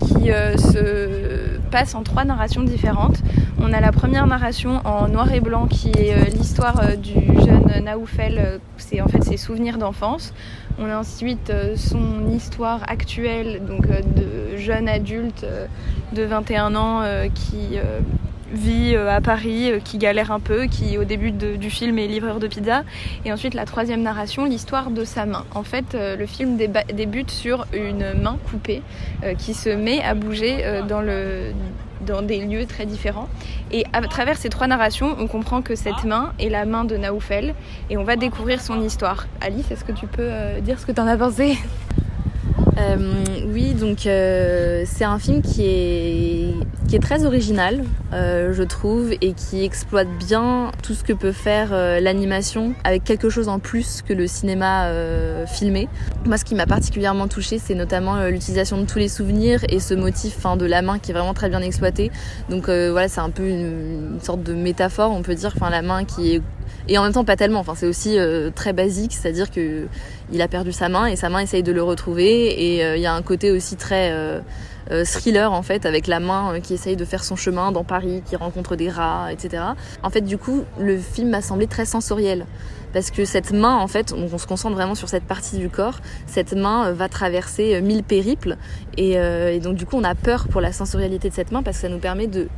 qui 0.01 0.33
euh, 0.33 0.57
se 0.57 1.59
passe 1.71 1.95
en 1.95 2.03
trois 2.03 2.25
narrations 2.25 2.63
différentes. 2.63 3.19
On 3.61 3.73
a 3.73 3.81
la 3.81 3.93
première 3.93 4.27
narration 4.27 4.81
en 4.85 5.09
noir 5.09 5.33
et 5.33 5.41
blanc 5.41 5.67
qui 5.67 5.91
est 5.91 6.15
euh, 6.15 6.25
l'histoire 6.25 6.81
euh, 6.83 6.97
du 6.97 7.15
jeune 7.15 7.85
Naoufel, 7.85 8.61
c'est 8.77 9.01
en 9.01 9.09
fait 9.09 9.23
ses 9.23 9.37
souvenirs 9.37 9.79
d'enfance. 9.79 10.35
On 10.79 10.89
a 10.89 10.99
ensuite 10.99 11.53
son 11.77 12.29
histoire 12.31 12.81
actuelle, 12.89 13.63
donc 13.67 13.87
de 13.87 14.57
jeune 14.57 14.89
adulte 14.89 15.45
de 16.15 16.23
21 16.23 16.75
ans 16.75 17.03
qui 17.35 17.79
vit 18.53 18.95
euh, 18.95 19.11
à 19.11 19.21
Paris, 19.21 19.71
euh, 19.71 19.79
qui 19.83 19.99
galère 19.99 20.33
un 20.33 20.41
peu, 20.41 20.65
qui 20.67 20.99
au 20.99 21.05
début 21.05 21.33
du 21.33 21.71
film 21.71 21.99
est 21.99 22.07
livreur 22.07 22.39
de 22.39 22.47
pizza. 22.47 22.83
Et 23.25 23.33
ensuite 23.33 23.55
la 23.55 23.65
troisième 23.65 24.03
narration, 24.03 24.45
l'histoire 24.45 24.91
de 24.91 25.05
sa 25.05 25.27
main. 25.27 25.45
En 25.55 25.63
fait, 25.63 25.95
euh, 25.95 26.17
le 26.17 26.27
film 26.27 26.57
débute 26.57 27.31
sur 27.31 27.67
une 27.73 28.15
main 28.21 28.39
coupée 28.51 28.83
qui 29.39 29.55
se 29.55 29.71
met 29.71 30.03
à 30.03 30.15
bouger 30.15 30.65
dans 32.07 32.23
des 32.23 32.45
lieux 32.45 32.67
très 32.67 32.87
différents. 32.87 33.29
Et 33.71 33.85
à 33.93 34.01
travers 34.03 34.37
ces 34.37 34.49
trois 34.49 34.67
narrations, 34.67 35.17
on 35.19 35.27
comprend 35.27 35.63
que 35.63 35.75
cette 35.75 36.05
main 36.05 36.33
est 36.39 36.49
la 36.49 36.65
main 36.65 36.85
de 36.85 36.97
Naoufel 36.97 37.55
et 37.91 37.97
on 37.97 38.05
va 38.05 38.17
découvrir 38.17 38.61
son 38.61 38.81
histoire. 38.83 39.27
Alice, 39.41 39.71
est-ce 39.71 39.85
que 39.85 39.93
tu 39.93 40.07
peux 40.07 40.31
dire 40.63 40.79
ce 40.79 40.87
que 40.87 40.93
tu 40.93 41.01
en 41.01 41.07
as 41.07 41.17
pensé? 41.17 41.59
Euh, 42.79 42.97
oui, 43.53 43.75
donc 43.75 44.07
euh, 44.07 44.85
c'est 44.87 45.05
un 45.05 45.19
film 45.19 45.43
qui 45.43 45.65
est, 45.65 47.01
très 47.01 47.25
original, 47.25 47.83
euh, 48.13 48.53
je 48.53 48.63
trouve, 48.63 49.13
et 49.21 49.33
qui 49.33 49.65
exploite 49.65 50.09
bien 50.19 50.71
tout 50.83 50.95
ce 50.95 51.05
que 51.05 51.13
peut 51.13 51.33
faire 51.33 51.71
l'animation 52.01 52.75
avec 52.85 53.05
quelque 53.05 53.31
chose 53.31 53.49
en 53.49 53.59
plus 53.59 54.03
que 54.03 54.13
le 54.13 54.27
cinéma 54.27 54.91
filmé. 55.47 55.89
Moi, 56.27 56.37
ce 56.37 56.45
qui 56.45 56.55
m'a 56.55 56.67
particulièrement 56.67 57.29
touché, 57.29 57.59
c'est 57.59 57.75
notamment 57.75 58.27
l'utilisation 58.27 58.79
de 58.79 58.87
tous 58.87 58.99
les 58.99 59.09
souvenirs 59.09 59.61
et 59.69 59.81
ce 59.81 59.95
motif 59.95 60.35
fin, 60.35 60.57
de 60.57 60.67
la 60.67 60.83
main 60.83 60.99
qui 60.99 61.11
est 61.11 61.15
vraiment 61.15 61.35
très 61.35 61.49
bien 61.49 61.61
exploité. 61.61 62.11
Donc 62.49 62.65
voilà, 62.69 63.09
c'est 63.09 63.21
un 63.21 63.31
peu 63.31 63.49
une, 63.49 64.15
une, 64.15 64.21
sorte 64.21 64.43
de 64.43 64.55
métaphore, 64.55 65.13
on 65.13 65.23
peut 65.23 65.35
dire, 65.35 65.53
enfin 65.57 65.71
la 65.71 65.83
main 65.83 66.05
qui 66.05 66.35
est 66.35 66.43
et 66.89 66.99
en 66.99 67.03
même 67.03 67.13
temps 67.13 67.25
pas 67.25 67.37
tellement. 67.37 67.61
Enfin, 67.61 67.75
c'est 67.77 67.87
aussi 67.87 68.19
euh, 68.19 68.51
très 68.55 68.73
basique, 68.73 69.13
c'est-à-dire 69.13 69.51
que 69.51 69.87
il 70.33 70.43
a 70.43 70.49
perdu 70.49 70.73
sa 70.73 70.89
main 70.89 71.07
et 71.07 71.17
sa 71.17 71.29
main 71.29 71.41
essaye 71.41 71.63
de 71.63 71.73
le 71.73 71.83
retrouver. 71.83 72.75
Et 72.75 72.85
euh, 72.85 72.97
il 72.97 73.03
y 73.03 73.07
a 73.07 73.15
un 73.15 73.23
côté 73.23 73.51
aussi 73.51 73.77
très 73.77 74.11
euh, 74.13 74.41
thriller 75.05 75.53
en 75.53 75.63
fait, 75.63 75.87
avec 75.87 76.07
la 76.07 76.21
main 76.21 76.61
qui 76.61 76.75
essaye 76.75 76.97
de 76.97 77.05
faire 77.05 77.25
son 77.25 77.37
chemin 77.37 77.73
dans 77.73 77.85
Paris, 77.85 78.23
qui 78.27 78.37
rencontre 78.37 78.77
des 78.77 78.89
rats, 78.89 79.33
etc. 79.33 79.63
En 80.03 80.11
fait, 80.11 80.23
du 80.23 80.39
coup, 80.39 80.65
le 80.79 80.99
film 80.99 81.31
m'a 81.31 81.43
semblé 81.43 81.67
très 81.67 81.85
sensoriel 81.85 82.47
parce 82.93 83.13
que 83.13 83.25
cette 83.25 83.53
main, 83.53 83.77
en 83.77 83.87
fait, 83.87 84.13
on 84.13 84.37
se 84.37 84.49
concentre 84.49 84.75
vraiment 84.75 84.97
sur 84.97 85.09
cette 85.09 85.23
partie 85.23 85.59
du 85.59 85.69
corps. 85.69 86.01
Cette 86.27 86.55
main 86.55 86.91
va 86.91 87.09
traverser 87.09 87.81
mille 87.81 88.03
périples 88.03 88.57
et, 88.97 89.13
et 89.13 89.61
donc 89.61 89.77
du 89.77 89.87
coup, 89.87 89.97
on 89.97 90.03
a 90.03 90.17
peur 90.17 90.49
pour 90.49 90.61
la 90.61 90.73
sensorialité 90.73 91.29
de 91.29 91.35
cette 91.35 91.53
main 91.53 91.63
parce 91.63 91.77
que 91.77 91.83
ça 91.83 91.89
nous 91.89 92.01
permet 92.01 92.27
de 92.27 92.49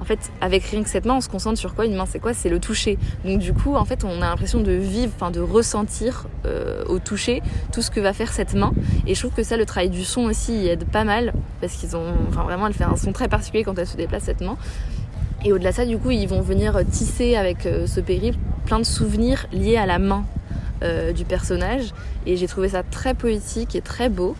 en 0.00 0.04
fait, 0.04 0.18
avec 0.40 0.64
rien 0.64 0.82
que 0.82 0.88
cette 0.88 1.06
main, 1.06 1.14
on 1.14 1.20
se 1.20 1.28
concentre 1.28 1.58
sur 1.58 1.74
quoi 1.74 1.86
Une 1.86 1.94
main, 1.94 2.06
c'est 2.06 2.18
quoi? 2.18 2.34
C'est 2.34 2.48
le 2.48 2.60
toucher. 2.60 2.98
Donc 3.24 3.38
du 3.38 3.52
coup, 3.52 3.74
en 3.74 3.84
fait, 3.84 4.04
on 4.04 4.20
a 4.20 4.28
l'impression 4.28 4.60
de 4.60 4.72
vivre, 4.72 5.12
enfin 5.16 5.30
de 5.30 5.40
ressentir 5.40 6.26
euh, 6.44 6.84
au 6.86 6.98
toucher 6.98 7.42
tout 7.72 7.82
ce 7.82 7.90
que 7.90 8.00
va 8.00 8.12
faire 8.12 8.32
cette 8.32 8.54
main. 8.54 8.72
Et 9.06 9.14
je 9.14 9.20
trouve 9.20 9.32
que 9.32 9.42
ça, 9.42 9.56
le 9.56 9.64
travail 9.64 9.90
du 9.90 10.04
son 10.04 10.24
aussi, 10.24 10.54
y 10.54 10.68
aide 10.68 10.84
pas 10.84 11.04
mal 11.04 11.32
parce 11.60 11.74
qu'ils 11.74 11.96
ont, 11.96 12.12
enfin 12.28 12.42
vraiment, 12.42 12.66
elle 12.66 12.74
fait 12.74 12.84
un 12.84 12.96
son 12.96 13.12
très 13.12 13.28
particulier 13.28 13.64
quand 13.64 13.78
elle 13.78 13.86
se 13.86 13.96
déplace 13.96 14.24
cette 14.24 14.42
main. 14.42 14.56
Et 15.44 15.52
au-delà 15.52 15.70
de 15.70 15.76
ça, 15.76 15.86
du 15.86 15.96
coup, 15.96 16.10
ils 16.10 16.28
vont 16.28 16.42
venir 16.42 16.78
tisser 16.90 17.36
avec 17.36 17.64
euh, 17.66 17.86
ce 17.86 18.00
périple 18.00 18.38
plein 18.66 18.78
de 18.78 18.84
souvenirs 18.84 19.46
liés 19.52 19.76
à 19.76 19.86
la 19.86 19.98
main 19.98 20.24
euh, 20.82 21.12
du 21.12 21.24
personnage. 21.24 21.94
Et 22.26 22.36
j'ai 22.36 22.48
trouvé 22.48 22.68
ça 22.70 22.82
très 22.82 23.14
poétique 23.14 23.74
et 23.74 23.80
très 23.80 24.10
beau. 24.10 24.36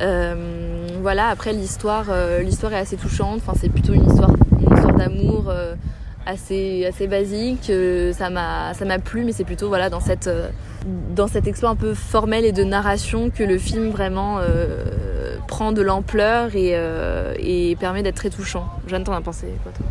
voilà. 0.00 1.28
Après, 1.28 1.52
l'histoire, 1.52 2.06
l'histoire 2.40 2.72
est 2.72 2.78
assez 2.78 2.96
touchante. 2.96 3.40
Enfin, 3.42 3.52
c'est 3.60 3.68
plutôt 3.68 3.92
une 3.92 4.06
histoire 4.06 4.30
d'amour 4.94 5.46
euh, 5.48 5.74
assez 6.26 6.86
assez 6.86 7.06
basique 7.06 7.68
euh, 7.70 8.12
ça 8.12 8.30
m'a 8.30 8.72
ça 8.74 8.84
m'a 8.84 8.98
plu 8.98 9.24
mais 9.24 9.32
c'est 9.32 9.44
plutôt 9.44 9.68
voilà 9.68 9.90
dans 9.90 10.00
cette 10.00 10.26
euh, 10.26 10.48
dans 11.14 11.26
cet 11.26 11.46
exploit 11.46 11.70
un 11.70 11.76
peu 11.76 11.94
formel 11.94 12.44
et 12.44 12.52
de 12.52 12.64
narration 12.64 13.30
que 13.30 13.42
le 13.42 13.58
film 13.58 13.90
vraiment 13.90 14.40
prend 15.46 15.72
de 15.72 15.80
l'ampleur 15.80 16.54
et, 16.54 16.74
et 17.38 17.76
permet 17.76 18.02
d'être 18.02 18.16
très 18.16 18.28
touchant. 18.28 18.66
Jeanne, 18.86 19.02
t'en 19.02 19.14
as 19.14 19.22
pensé 19.22 19.46
quoi 19.62 19.72
toi? 19.72 19.86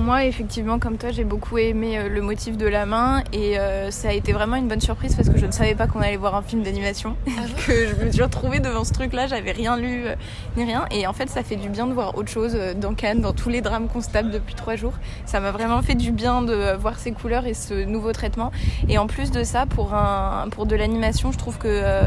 Moi, 0.00 0.24
effectivement, 0.24 0.78
comme 0.78 0.98
toi, 0.98 1.10
j'ai 1.10 1.24
beaucoup 1.24 1.58
aimé 1.58 1.98
euh, 1.98 2.08
le 2.08 2.22
motif 2.22 2.56
de 2.56 2.66
la 2.66 2.86
main 2.86 3.22
et 3.32 3.58
euh, 3.58 3.90
ça 3.90 4.08
a 4.08 4.12
été 4.12 4.32
vraiment 4.32 4.56
une 4.56 4.66
bonne 4.66 4.80
surprise 4.80 5.14
parce 5.14 5.28
que 5.28 5.38
je 5.38 5.46
ne 5.46 5.52
savais 5.52 5.74
pas 5.74 5.86
qu'on 5.86 6.00
allait 6.00 6.16
voir 6.16 6.34
un 6.34 6.42
film 6.42 6.62
d'animation. 6.62 7.16
Ah 7.28 7.42
que 7.66 7.88
je 7.88 8.04
me 8.04 8.10
suis 8.10 8.22
retrouvée 8.22 8.60
devant 8.60 8.84
ce 8.84 8.92
truc-là, 8.92 9.26
j'avais 9.26 9.52
rien 9.52 9.76
lu 9.76 10.06
euh, 10.06 10.14
ni 10.56 10.64
rien. 10.64 10.86
Et 10.90 11.06
en 11.06 11.12
fait, 11.12 11.28
ça 11.28 11.42
fait 11.42 11.56
du 11.56 11.68
bien 11.68 11.86
de 11.86 11.92
voir 11.92 12.16
autre 12.16 12.28
chose 12.28 12.56
dans 12.76 12.94
Cannes, 12.94 13.20
dans 13.20 13.32
tous 13.32 13.48
les 13.48 13.60
drames 13.60 13.88
qu'on 13.88 14.00
se 14.00 14.08
tape 14.08 14.30
depuis 14.30 14.54
trois 14.54 14.76
jours. 14.76 14.94
Ça 15.26 15.40
m'a 15.40 15.52
vraiment 15.52 15.82
fait 15.82 15.94
du 15.94 16.10
bien 16.10 16.42
de 16.42 16.74
voir 16.76 16.98
ces 16.98 17.12
couleurs 17.12 17.46
et 17.46 17.54
ce 17.54 17.84
nouveau 17.84 18.12
traitement. 18.12 18.50
Et 18.88 18.98
en 18.98 19.06
plus 19.06 19.30
de 19.30 19.44
ça, 19.44 19.66
pour, 19.66 19.94
un, 19.94 20.48
pour 20.50 20.66
de 20.66 20.74
l'animation, 20.76 21.30
je 21.30 21.38
trouve 21.38 21.58
que 21.58 22.02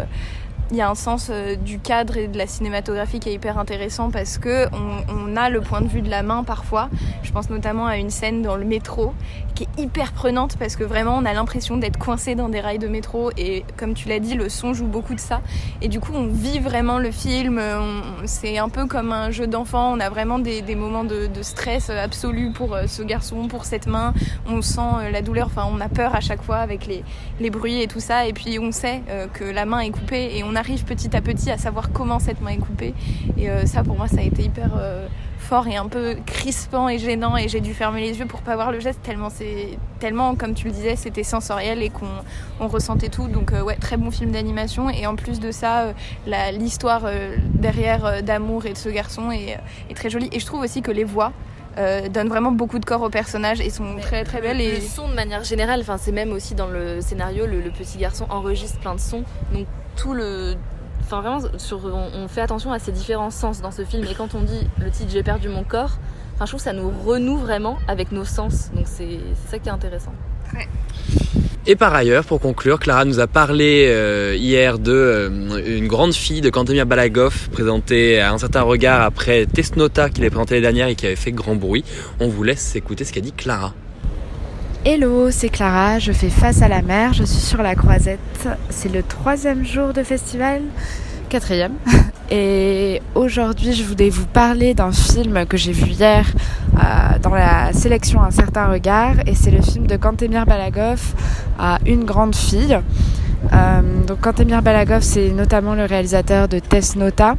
il 0.72 0.78
y 0.78 0.82
a 0.82 0.90
un 0.90 0.96
sens 0.96 1.28
euh, 1.30 1.56
du 1.56 1.80
cadre 1.80 2.18
et 2.18 2.28
de 2.28 2.38
la 2.38 2.48
cinématographie 2.48 3.20
qui 3.20 3.30
est 3.30 3.34
hyper 3.34 3.58
intéressant 3.58 4.10
parce 4.10 4.38
que 4.38 4.68
on, 4.74 5.36
a 5.36 5.50
le 5.50 5.62
point 5.62 5.82
de 5.82 5.88
vue 5.88 6.04
de 6.04 6.12
la 6.12 6.22
main 6.22 6.44
parfois. 6.44 6.90
Je 7.24 7.32
pense 7.32 7.50
notamment 7.50 7.88
à 7.88 7.98
une 7.98 8.12
scène 8.12 8.44
dans 8.44 8.56
le 8.56 8.66
métro 8.66 9.16
qui 9.56 9.64
est 9.64 9.82
hyper 9.82 10.12
prenante 10.12 10.58
parce 10.60 10.76
que 10.76 10.84
vraiment 10.84 11.18
on 11.18 11.26
a 11.26 11.34
l'impression 11.34 11.78
d'être 11.78 11.98
coincé 11.98 12.36
dans 12.36 12.50
des 12.50 12.60
rails 12.60 12.78
de 12.78 12.88
métro 12.88 13.32
et 13.36 13.66
comme 13.76 13.96
tu 13.96 14.10
l'as 14.10 14.20
dit 14.20 14.36
le 14.36 14.48
son 14.48 14.76
joue 14.76 14.86
beaucoup 14.86 15.16
de 15.16 15.20
ça. 15.20 15.42
Et 15.82 15.88
du 15.88 16.00
coup 16.00 16.12
on 16.14 16.28
vit 16.28 16.60
vraiment 16.60 17.00
le 17.00 17.10
film 17.10 17.60
c'est 18.26 18.60
un 18.60 18.70
peu 18.70 18.86
comme 18.86 19.12
un 19.12 19.32
jeu 19.32 19.48
d'enfant. 19.48 19.92
On 19.92 20.00
a 20.00 20.10
vraiment 20.10 20.38
des, 20.38 20.62
moments 20.76 21.04
de, 21.04 21.30
stress 21.42 21.90
absolu 21.90 22.52
pour 22.52 22.76
euh, 22.76 22.86
ce 22.86 23.02
garçon 23.02 23.48
pour 23.48 23.66
cette 23.66 23.88
main. 23.88 24.14
On 24.48 24.62
sent 24.62 24.82
euh, 24.82 25.10
la 25.10 25.24
douleur. 25.24 25.48
Enfin 25.48 25.68
on 25.72 25.82
a 25.82 25.90
peur 25.90 26.16
à 26.16 26.22
chaque 26.22 26.44
fois 26.44 26.58
avec 26.58 26.86
les, 26.86 27.04
les 27.40 27.50
bruits 27.50 27.82
et 27.82 27.88
tout 27.88 28.00
ça. 28.00 28.28
Et 28.28 28.34
puis 28.34 28.60
on 28.60 28.72
sait 28.72 29.02
que 29.34 29.44
la 29.44 29.66
main 29.66 29.80
est 29.80 29.90
coupée 29.90 30.38
et 30.38 30.44
on 30.44 30.53
a 30.56 30.64
arrive 30.64 30.86
petit 30.86 31.14
à 31.16 31.22
petit 31.22 31.52
à 31.52 31.58
savoir 31.58 31.92
comment 31.92 32.20
cette 32.20 32.42
main 32.42 32.52
est 32.52 32.58
coupée. 32.58 32.94
Et 33.38 33.50
euh, 33.50 33.66
ça, 33.66 33.84
pour 33.84 33.98
moi, 33.98 34.08
ça 34.08 34.20
a 34.20 34.22
été 34.22 34.44
hyper 34.44 34.72
euh, 34.78 35.08
fort 35.38 35.68
et 35.68 35.76
un 35.76 35.88
peu 35.88 36.16
crispant 36.26 36.88
et 36.88 36.98
gênant. 37.00 37.36
Et 37.36 37.50
j'ai 37.50 37.60
dû 37.60 37.74
fermer 37.74 38.00
les 38.00 38.18
yeux 38.18 38.26
pour 38.26 38.42
pas 38.42 38.56
voir 38.56 38.72
le 38.72 38.80
geste 38.80 39.02
tellement 39.04 39.30
c'est 39.30 39.78
tellement, 40.00 40.36
comme 40.36 40.54
tu 40.54 40.68
le 40.68 40.72
disais, 40.72 40.96
c'était 40.96 41.24
sensoriel 41.24 41.84
et 41.84 41.90
qu'on 41.90 42.68
ressentait 42.68 43.10
tout. 43.10 43.28
Donc 43.28 43.52
euh, 43.52 43.62
ouais, 43.62 43.76
très 43.76 43.98
bon 43.98 44.10
film 44.10 44.32
d'animation. 44.32 44.90
Et 44.90 45.06
en 45.06 45.18
plus 45.18 45.42
de 45.42 45.52
ça, 45.52 45.94
l'histoire 46.54 47.04
derrière 47.54 48.24
d'amour 48.24 48.66
et 48.66 48.72
de 48.74 48.78
ce 48.78 48.90
garçon 48.90 49.32
est, 49.32 49.60
est 49.90 49.94
très 49.94 50.10
jolie. 50.10 50.30
Et 50.32 50.40
je 50.40 50.46
trouve 50.46 50.62
aussi 50.62 50.82
que 50.82 50.92
les 50.92 51.04
voix 51.04 51.34
euh, 51.80 52.08
donne 52.08 52.28
vraiment 52.28 52.52
beaucoup 52.52 52.78
de 52.78 52.86
corps 52.86 53.02
au 53.02 53.10
personnage 53.10 53.60
et 53.60 53.72
sont 53.72 53.96
très 54.00 54.24
très 54.24 54.42
belles. 54.42 54.62
Et... 54.62 54.76
Le 54.76 54.82
son 54.82 55.08
de 55.08 55.14
manière 55.14 55.44
générale, 55.44 55.80
enfin 55.82 55.98
c'est 55.98 56.12
même 56.12 56.32
aussi 56.32 56.54
dans 56.54 56.68
le 56.68 57.02
scénario, 57.02 57.48
le, 57.48 57.72
petit 57.72 57.98
garçon 57.98 58.28
enregistre 58.30 58.80
plein 58.80 58.94
de 58.94 59.00
sons, 59.00 59.24
donc 59.54 59.66
tout 59.96 60.14
le, 60.14 60.56
enfin 61.02 61.22
vraiment 61.22 61.42
on, 62.16 62.28
fait 62.28 62.42
attention 62.42 62.72
à 62.72 62.80
ces 62.80 62.92
différents 62.92 63.32
sens 63.32 63.62
dans 63.62 63.72
ce 63.72 63.84
film 63.84 64.04
et 64.10 64.16
quand 64.16 64.36
on 64.36 64.42
dit 64.42 64.68
le 64.80 64.90
titre 64.90 65.12
j'ai 65.12 65.24
perdu 65.24 65.50
mon 65.50 65.64
corps, 65.64 65.98
enfin 66.36 66.46
je 66.46 66.52
trouve 66.52 66.60
que 66.60 66.64
ça 66.64 66.74
nous 66.74 66.92
renoue 67.06 67.38
vraiment 67.38 67.78
avec 67.88 68.12
nos 68.12 68.26
sens, 68.26 68.72
donc 68.74 68.86
c'est 68.88 69.20
ça 69.48 69.60
qui 69.60 69.70
est 69.70 69.72
intéressant. 69.72 70.14
Et 71.66 71.78
par 71.78 71.96
ailleurs, 71.96 72.26
pour 72.26 72.42
conclure, 72.42 72.78
Clara 72.78 73.06
nous 73.06 73.22
a 73.22 73.28
parlé 73.28 73.86
euh, 73.88 74.36
hier 74.38 74.80
de 74.80 74.92
euh, 74.92 75.62
une 75.66 75.88
grande 75.88 76.14
fille 76.14 76.42
de 76.42 76.50
Kantemir 76.50 76.86
Balagov, 76.86 77.48
présentée 77.52 78.20
à 78.20 78.34
un 78.34 78.38
certain 78.38 78.64
regard 78.64 79.02
après 79.02 79.46
Tesnota 79.46 80.10
qu'il 80.10 80.24
avait 80.24 80.30
présenté 80.30 80.56
l'année 80.56 80.64
dernière 80.64 80.88
et 80.90 80.96
qui 80.96 81.06
avait 81.06 81.16
fait 81.16 81.32
grand 81.32 81.56
bruit. 81.56 81.86
On 82.20 82.28
vous 82.28 82.44
laisse 82.44 82.76
écouter 82.76 83.06
ce 83.06 83.14
qu'a 83.14 83.22
dit 83.22 83.32
Clara. 83.32 83.74
Hello, 84.86 85.32
c'est 85.32 85.48
Clara, 85.48 85.98
je 85.98 86.12
fais 86.12 86.30
face 86.30 86.62
à 86.62 86.68
la 86.68 86.82
mer, 86.82 87.14
je 87.14 87.24
suis 87.24 87.40
sur 87.40 87.64
la 87.64 87.74
croisette. 87.74 88.20
C'est 88.70 88.92
le 88.92 89.02
troisième 89.02 89.66
jour 89.66 89.94
de 89.94 90.04
festival, 90.04 90.62
quatrième. 91.30 91.76
Et 92.30 93.02
aujourd'hui, 93.16 93.72
je 93.72 93.84
voulais 93.86 94.10
vous 94.10 94.26
parler 94.26 94.74
d'un 94.74 94.92
film 94.92 95.46
que 95.46 95.56
j'ai 95.56 95.72
vu 95.72 95.92
hier 95.92 96.26
euh, 96.76 97.18
dans 97.20 97.34
la 97.34 97.72
sélection 97.72 98.22
Un 98.22 98.32
certain 98.32 98.66
regard. 98.66 99.14
Et 99.26 99.36
c'est 99.36 99.52
le 99.52 99.62
film 99.62 99.88
de 99.88 99.96
Kantemir 99.96 100.46
Balagov, 100.46 101.14
à 101.58 101.80
Une 101.86 102.04
grande 102.04 102.36
fille. 102.36 102.78
Euh, 103.52 103.82
donc 104.08 104.22
Kantemir 104.22 104.62
Balagov, 104.62 105.02
c'est 105.02 105.30
notamment 105.30 105.76
le 105.76 105.86
réalisateur 105.86 106.48
de 106.48 106.60
Test 106.60 106.96
Nota, 106.96 107.36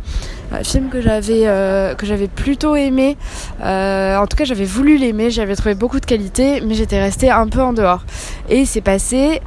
un 0.53 0.63
film 0.63 0.89
que 0.91 1.01
j'avais 1.01 1.47
euh, 1.47 1.95
que 1.95 2.27
plutôt 2.27 2.77
aimé. 2.77 3.17
Euh, 3.63 4.17
en 4.17 4.27
tout 4.27 4.37
cas, 4.37 4.45
j'avais 4.45 4.65
voulu 4.65 4.97
l'aimer, 4.97 5.31
j'avais 5.31 5.57
trouvé 5.57 5.75
beaucoup 5.75 6.01
de 6.01 6.07
qualité, 6.07 6.61
mais 6.67 6.75
j'étais 6.75 7.01
restée 7.01 7.31
un 7.31 7.49
peu 7.49 7.61
en 7.61 7.73
dehors. 7.73 8.05
Et 8.49 8.61
il 8.61 8.67
s'est 8.67 8.83
passé 8.83 9.41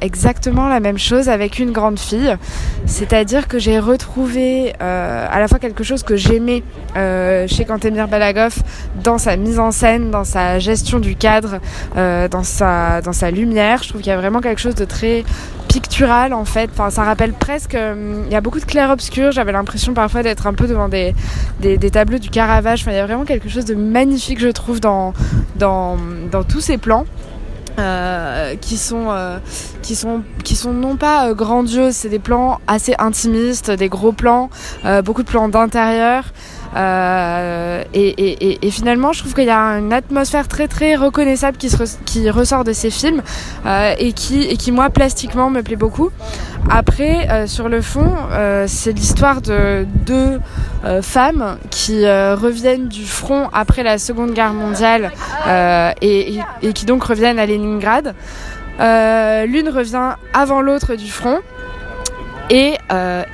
exactement 0.00 0.68
la 0.68 0.80
même 0.80 0.98
chose 0.98 1.28
avec 1.28 1.58
une 1.58 1.72
grande 1.72 1.98
fille, 1.98 2.34
c'est-à-dire 2.86 3.46
que 3.46 3.58
j'ai 3.58 3.78
retrouvé 3.78 4.72
à 4.80 5.38
la 5.38 5.48
fois 5.48 5.58
quelque 5.58 5.84
chose 5.84 6.02
que 6.02 6.16
j'aimais 6.16 6.62
chez 6.94 7.64
Kantemir 7.66 8.08
Balagov 8.08 8.54
dans 9.04 9.18
sa 9.18 9.36
mise 9.36 9.58
en 9.58 9.70
scène, 9.70 10.10
dans 10.10 10.24
sa 10.24 10.58
gestion 10.58 10.98
du 10.98 11.14
cadre, 11.14 11.58
dans 11.94 12.42
sa 12.42 13.02
dans 13.02 13.12
sa 13.12 13.30
lumière. 13.30 13.82
Je 13.82 13.90
trouve 13.90 14.00
qu'il 14.00 14.10
y 14.10 14.14
a 14.14 14.18
vraiment 14.18 14.40
quelque 14.40 14.60
chose 14.60 14.76
de 14.76 14.86
très 14.86 15.24
pictural 15.68 15.97
en 16.04 16.44
fait. 16.44 16.70
Enfin, 16.72 16.90
ça 16.90 17.02
rappelle 17.02 17.32
presque. 17.32 17.74
Euh, 17.74 18.22
il 18.26 18.32
y 18.32 18.36
a 18.36 18.40
beaucoup 18.40 18.60
de 18.60 18.64
clair-obscur. 18.64 19.32
J'avais 19.32 19.52
l'impression 19.52 19.94
parfois 19.94 20.22
d'être 20.22 20.46
un 20.46 20.54
peu 20.54 20.66
devant 20.66 20.88
des, 20.88 21.14
des, 21.60 21.90
tableaux 21.90 22.18
du 22.18 22.30
Caravage. 22.30 22.82
Enfin, 22.82 22.92
il 22.92 22.96
y 22.96 23.00
a 23.00 23.06
vraiment 23.06 23.24
quelque 23.24 23.48
chose 23.48 23.64
de 23.64 23.74
magnifique, 23.74 24.40
je 24.40 24.48
trouve, 24.48 24.80
dans, 24.80 25.12
dans, 25.56 25.96
dans 26.30 26.44
tous 26.44 26.60
ces 26.60 26.78
plans. 26.78 27.04
Euh, 27.78 28.56
qui 28.56 28.76
sont 28.76 29.06
euh, 29.10 29.38
qui 29.82 29.94
sont 29.94 30.22
qui 30.42 30.56
sont 30.56 30.72
non 30.72 30.96
pas 30.96 31.32
grandioses 31.32 31.94
c'est 31.94 32.08
des 32.08 32.18
plans 32.18 32.58
assez 32.66 32.92
intimistes 32.98 33.70
des 33.70 33.88
gros 33.88 34.10
plans 34.10 34.50
beaucoup 35.04 35.22
de 35.22 35.28
plans 35.28 35.48
d'intérieur 35.48 36.24
Euh, 36.76 37.82
et, 37.94 38.08
et, 38.08 38.66
et, 38.66 38.70
finalement, 38.70 39.12
je 39.12 39.20
trouve 39.20 39.34
qu'il 39.34 39.44
y 39.44 39.50
a 39.50 39.78
une 39.78 39.92
atmosphère 39.92 40.48
très 40.48 40.68
très 40.68 40.96
reconnaissable 40.96 41.56
qui, 41.56 41.70
se 41.70 41.76
qui 42.04 42.30
ressort 42.30 42.64
de 42.64 42.72
ces 42.72 42.90
films 42.90 43.22
euh, 43.66 43.94
et, 43.98 44.12
qui, 44.12 44.42
et 44.42 44.56
qui, 44.56 44.70
moi, 44.70 44.90
plastiquement, 44.90 45.50
me 45.50 45.62
plaît 45.62 45.76
beaucoup. 45.76 46.10
Après, 46.70 47.28
euh, 47.30 47.46
sur 47.46 47.68
le 47.68 47.80
fond, 47.80 48.14
euh, 48.32 48.66
c'est 48.68 48.92
l'histoire 48.92 49.40
de 49.40 49.86
deux 50.06 50.38
euh, 50.84 51.00
femmes 51.00 51.58
qui 51.70 52.04
reviennent 52.06 52.88
du 52.88 53.04
front 53.04 53.48
après 53.52 53.82
la 53.82 53.98
Seconde 53.98 54.32
Guerre 54.32 54.52
mondiale 54.52 55.10
et, 56.02 56.38
et, 56.62 56.72
qui 56.72 56.84
donc 56.84 57.04
reviennent 57.04 57.38
à 57.38 57.46
Leningrad. 57.46 58.14
L'une 58.78 59.68
revient 59.68 60.14
avant 60.34 60.60
l'autre 60.60 60.94
du 60.94 61.10
front 61.10 61.38
et 62.50 62.74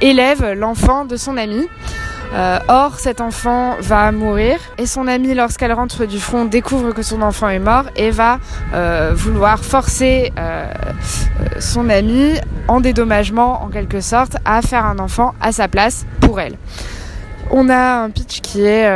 élève 0.00 0.52
l'enfant 0.52 1.04
de 1.04 1.16
son 1.16 1.36
ami. 1.36 1.68
Euh, 2.34 2.58
or, 2.66 2.98
cet 2.98 3.20
enfant 3.20 3.76
va 3.80 4.10
mourir 4.10 4.58
et 4.76 4.86
son 4.86 5.06
amie, 5.06 5.34
lorsqu'elle 5.34 5.72
rentre 5.72 6.04
du 6.04 6.18
front, 6.18 6.44
découvre 6.44 6.92
que 6.92 7.02
son 7.02 7.22
enfant 7.22 7.48
est 7.48 7.60
mort 7.60 7.84
et 7.94 8.10
va 8.10 8.40
euh, 8.74 9.12
vouloir 9.14 9.60
forcer 9.60 10.32
euh, 10.38 10.66
son 11.60 11.88
ami 11.88 12.34
en 12.66 12.80
dédommagement, 12.80 13.62
en 13.62 13.68
quelque 13.68 14.00
sorte, 14.00 14.36
à 14.44 14.62
faire 14.62 14.84
un 14.84 14.98
enfant 14.98 15.34
à 15.40 15.52
sa 15.52 15.68
place 15.68 16.06
pour 16.20 16.40
elle. 16.40 16.56
On 17.50 17.68
a 17.68 18.02
un 18.02 18.10
pitch 18.10 18.40
qui 18.40 18.64
est 18.64 18.88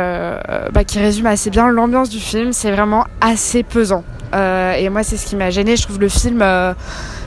bah, 0.73 0.83
qui 0.83 0.99
résume 0.99 1.27
assez 1.27 1.51
bien 1.51 1.69
l'ambiance 1.69 2.09
du 2.09 2.19
film. 2.19 2.51
C'est 2.51 2.71
vraiment 2.71 3.05
assez 3.21 3.61
pesant. 3.61 4.03
et 4.33 4.89
moi, 4.89 5.03
c'est 5.03 5.17
ce 5.17 5.27
qui 5.27 5.35
m'a 5.35 5.51
gêné. 5.51 5.77
Je 5.77 5.83
trouve 5.83 5.99
le 5.99 6.09
film 6.09 6.43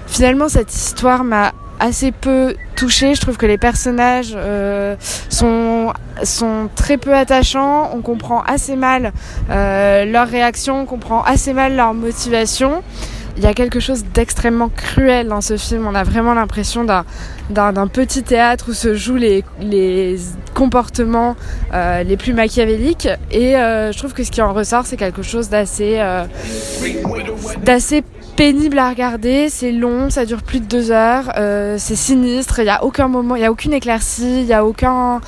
finalement 0.09 0.49
cette 0.49 0.75
histoire 0.75 1.25
m'a 1.25 1.53
assez 1.83 2.13
peu 2.13 2.55
touchée. 2.77 3.15
Je 3.15 3.21
trouve 3.21 3.37
que 3.37 3.47
les 3.47 3.59
personnages 3.59 4.35
euh, 4.37 4.95
sont, 5.29 5.93
sont 6.23 6.71
très 6.77 6.97
peu 6.97 7.13
attachants. 7.13 7.91
On 7.93 8.03
comprend 8.03 8.41
assez 8.43 8.77
mal 8.77 9.13
euh, 9.51 10.05
leurs 10.05 10.29
réactions, 10.29 10.83
on 10.83 10.87
comprend 10.87 11.23
assez 11.25 11.53
mal 11.53 11.75
leur 11.75 11.93
motivation. 11.93 12.83
Il 13.37 13.43
y 13.43 13.47
a 13.47 13.55
quelque 13.55 13.81
chose 13.81 14.05
d'extrêmement 14.15 14.69
cruel 14.69 15.27
dans 15.27 15.41
ce 15.41 15.57
film. 15.57 15.87
On 15.87 15.95
a 15.95 16.05
vraiment 16.05 16.35
l'impression 16.35 16.85
d'un 16.85 17.87
petit 17.89 18.23
théâtre 18.23 18.67
où 18.69 18.75
se 18.75 18.95
jouent 18.95 19.17
les, 19.17 19.43
les 19.59 20.19
comportements 20.55 21.35
euh, 21.73 22.03
les 22.03 22.19
plus 22.19 22.35
machiavéliques. 22.35 23.09
Et 23.31 23.57
euh, 23.57 23.91
je 23.91 23.99
trouve 23.99 24.13
que 24.13 24.23
ce 24.23 24.31
qui 24.31 24.43
en 24.43 24.53
ressort, 24.53 24.85
c'est 24.87 24.99
quelque 24.99 25.23
chose 25.23 25.49
d'assez 25.49 25.99
d'assez 27.65 28.05
pénible 28.37 28.79
à 28.79 28.89
regarder, 28.89 29.49
c'est 29.49 29.73
long, 29.73 30.11
ça 30.11 30.25
dure 30.25 30.43
plus 30.43 30.61
de 30.61 30.67
deux 30.67 30.91
heures, 30.91 31.33
euh, 31.37 31.77
c'est 31.79 31.97
sinistre, 31.97 32.61
il 32.61 32.65
n'y 32.65 32.71
a 32.71 32.85
aucun 32.85 33.09
moment, 33.09 33.37
il 33.37 33.41
n'y 33.41 33.47
a 33.47 33.51
aucune 33.51 33.73
éclaircie, 33.73 34.41
il 34.41 34.47
n'y 34.47 34.55
a 34.55 34.65
aucun... 34.65 35.21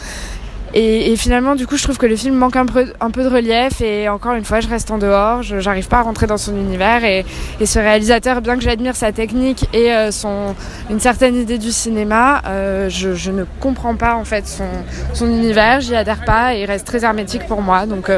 Et, 0.77 1.15
finalement, 1.15 1.55
du 1.55 1.69
coup, 1.69 1.77
je 1.77 1.85
trouve 1.85 1.99
que 1.99 2.07
le 2.07 2.17
film 2.17 2.35
manque 2.35 2.57
un 2.57 2.67
peu, 2.67 2.85
de 2.85 3.29
relief 3.29 3.81
et 3.81 4.09
encore 4.09 4.35
une 4.35 4.45
fois, 4.45 4.59
je 4.59 4.67
reste 4.67 4.91
en 4.91 4.99
dehors, 4.99 5.41
je 5.41 5.61
j'arrive 5.61 5.87
pas 5.87 5.99
à 5.99 6.03
rentrer 6.03 6.27
dans 6.27 6.37
son 6.37 6.57
univers 6.57 7.05
et, 7.05 7.25
ce 7.65 7.79
réalisateur, 7.79 8.41
bien 8.41 8.57
que 8.57 8.63
j'admire 8.63 8.97
sa 8.97 9.13
technique 9.13 9.69
et 9.73 9.93
euh, 9.93 10.11
son, 10.11 10.57
une 10.91 10.99
certaine 10.99 11.37
idée 11.37 11.59
du 11.59 11.71
cinéma, 11.71 12.43
euh, 12.47 12.89
je, 12.89 13.15
je, 13.15 13.31
ne 13.31 13.45
comprends 13.61 13.95
pas 13.95 14.17
en 14.17 14.25
fait 14.25 14.49
son, 14.49 14.67
son 15.13 15.29
univers, 15.29 15.81
j'y 15.81 15.95
adhère 15.95 16.25
pas 16.25 16.57
et 16.57 16.63
il 16.63 16.67
reste 16.67 16.89
très 16.89 17.05
hermétique 17.05 17.47
pour 17.47 17.63
moi, 17.63 17.87
donc 17.87 18.11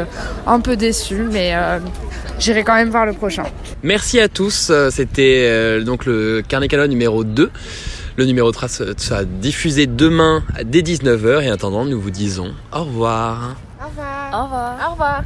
un 0.47 0.61
peu 0.61 0.77
déçu, 0.77 1.27
mais 1.31 1.53
j'irai 2.39 2.65
quand 2.65 2.75
même 2.75 2.91
voir 2.91 3.07
le 3.07 3.13
prochain. 3.13 3.45
Merci 3.83 4.21
à 4.21 4.29
tous, 4.29 4.69
euh, 4.71 4.91
c'était 4.91 5.47
euh, 5.49 5.83
donc 5.83 6.07
le 6.07 6.43
Carnet 6.47 6.69
Canon 6.69 6.87
numéro 6.89 7.25
2. 7.25 7.51
Le 8.17 8.25
numéro 8.25 8.51
3 8.51 8.69
sera 8.69 9.25
diffusé 9.25 9.87
demain 9.87 10.43
dès 10.65 10.81
19h 10.81 11.43
et 11.43 11.51
en 11.51 11.53
attendant 11.53 11.85
nous 11.85 12.01
vous 12.01 12.11
disons 12.11 12.55
au 12.73 12.85
revoir. 12.85 13.57
Au 13.79 13.89
revoir. 13.89 14.31
Au 14.33 14.45
revoir. 14.45 14.89
Au 14.89 14.91
revoir. 14.93 15.23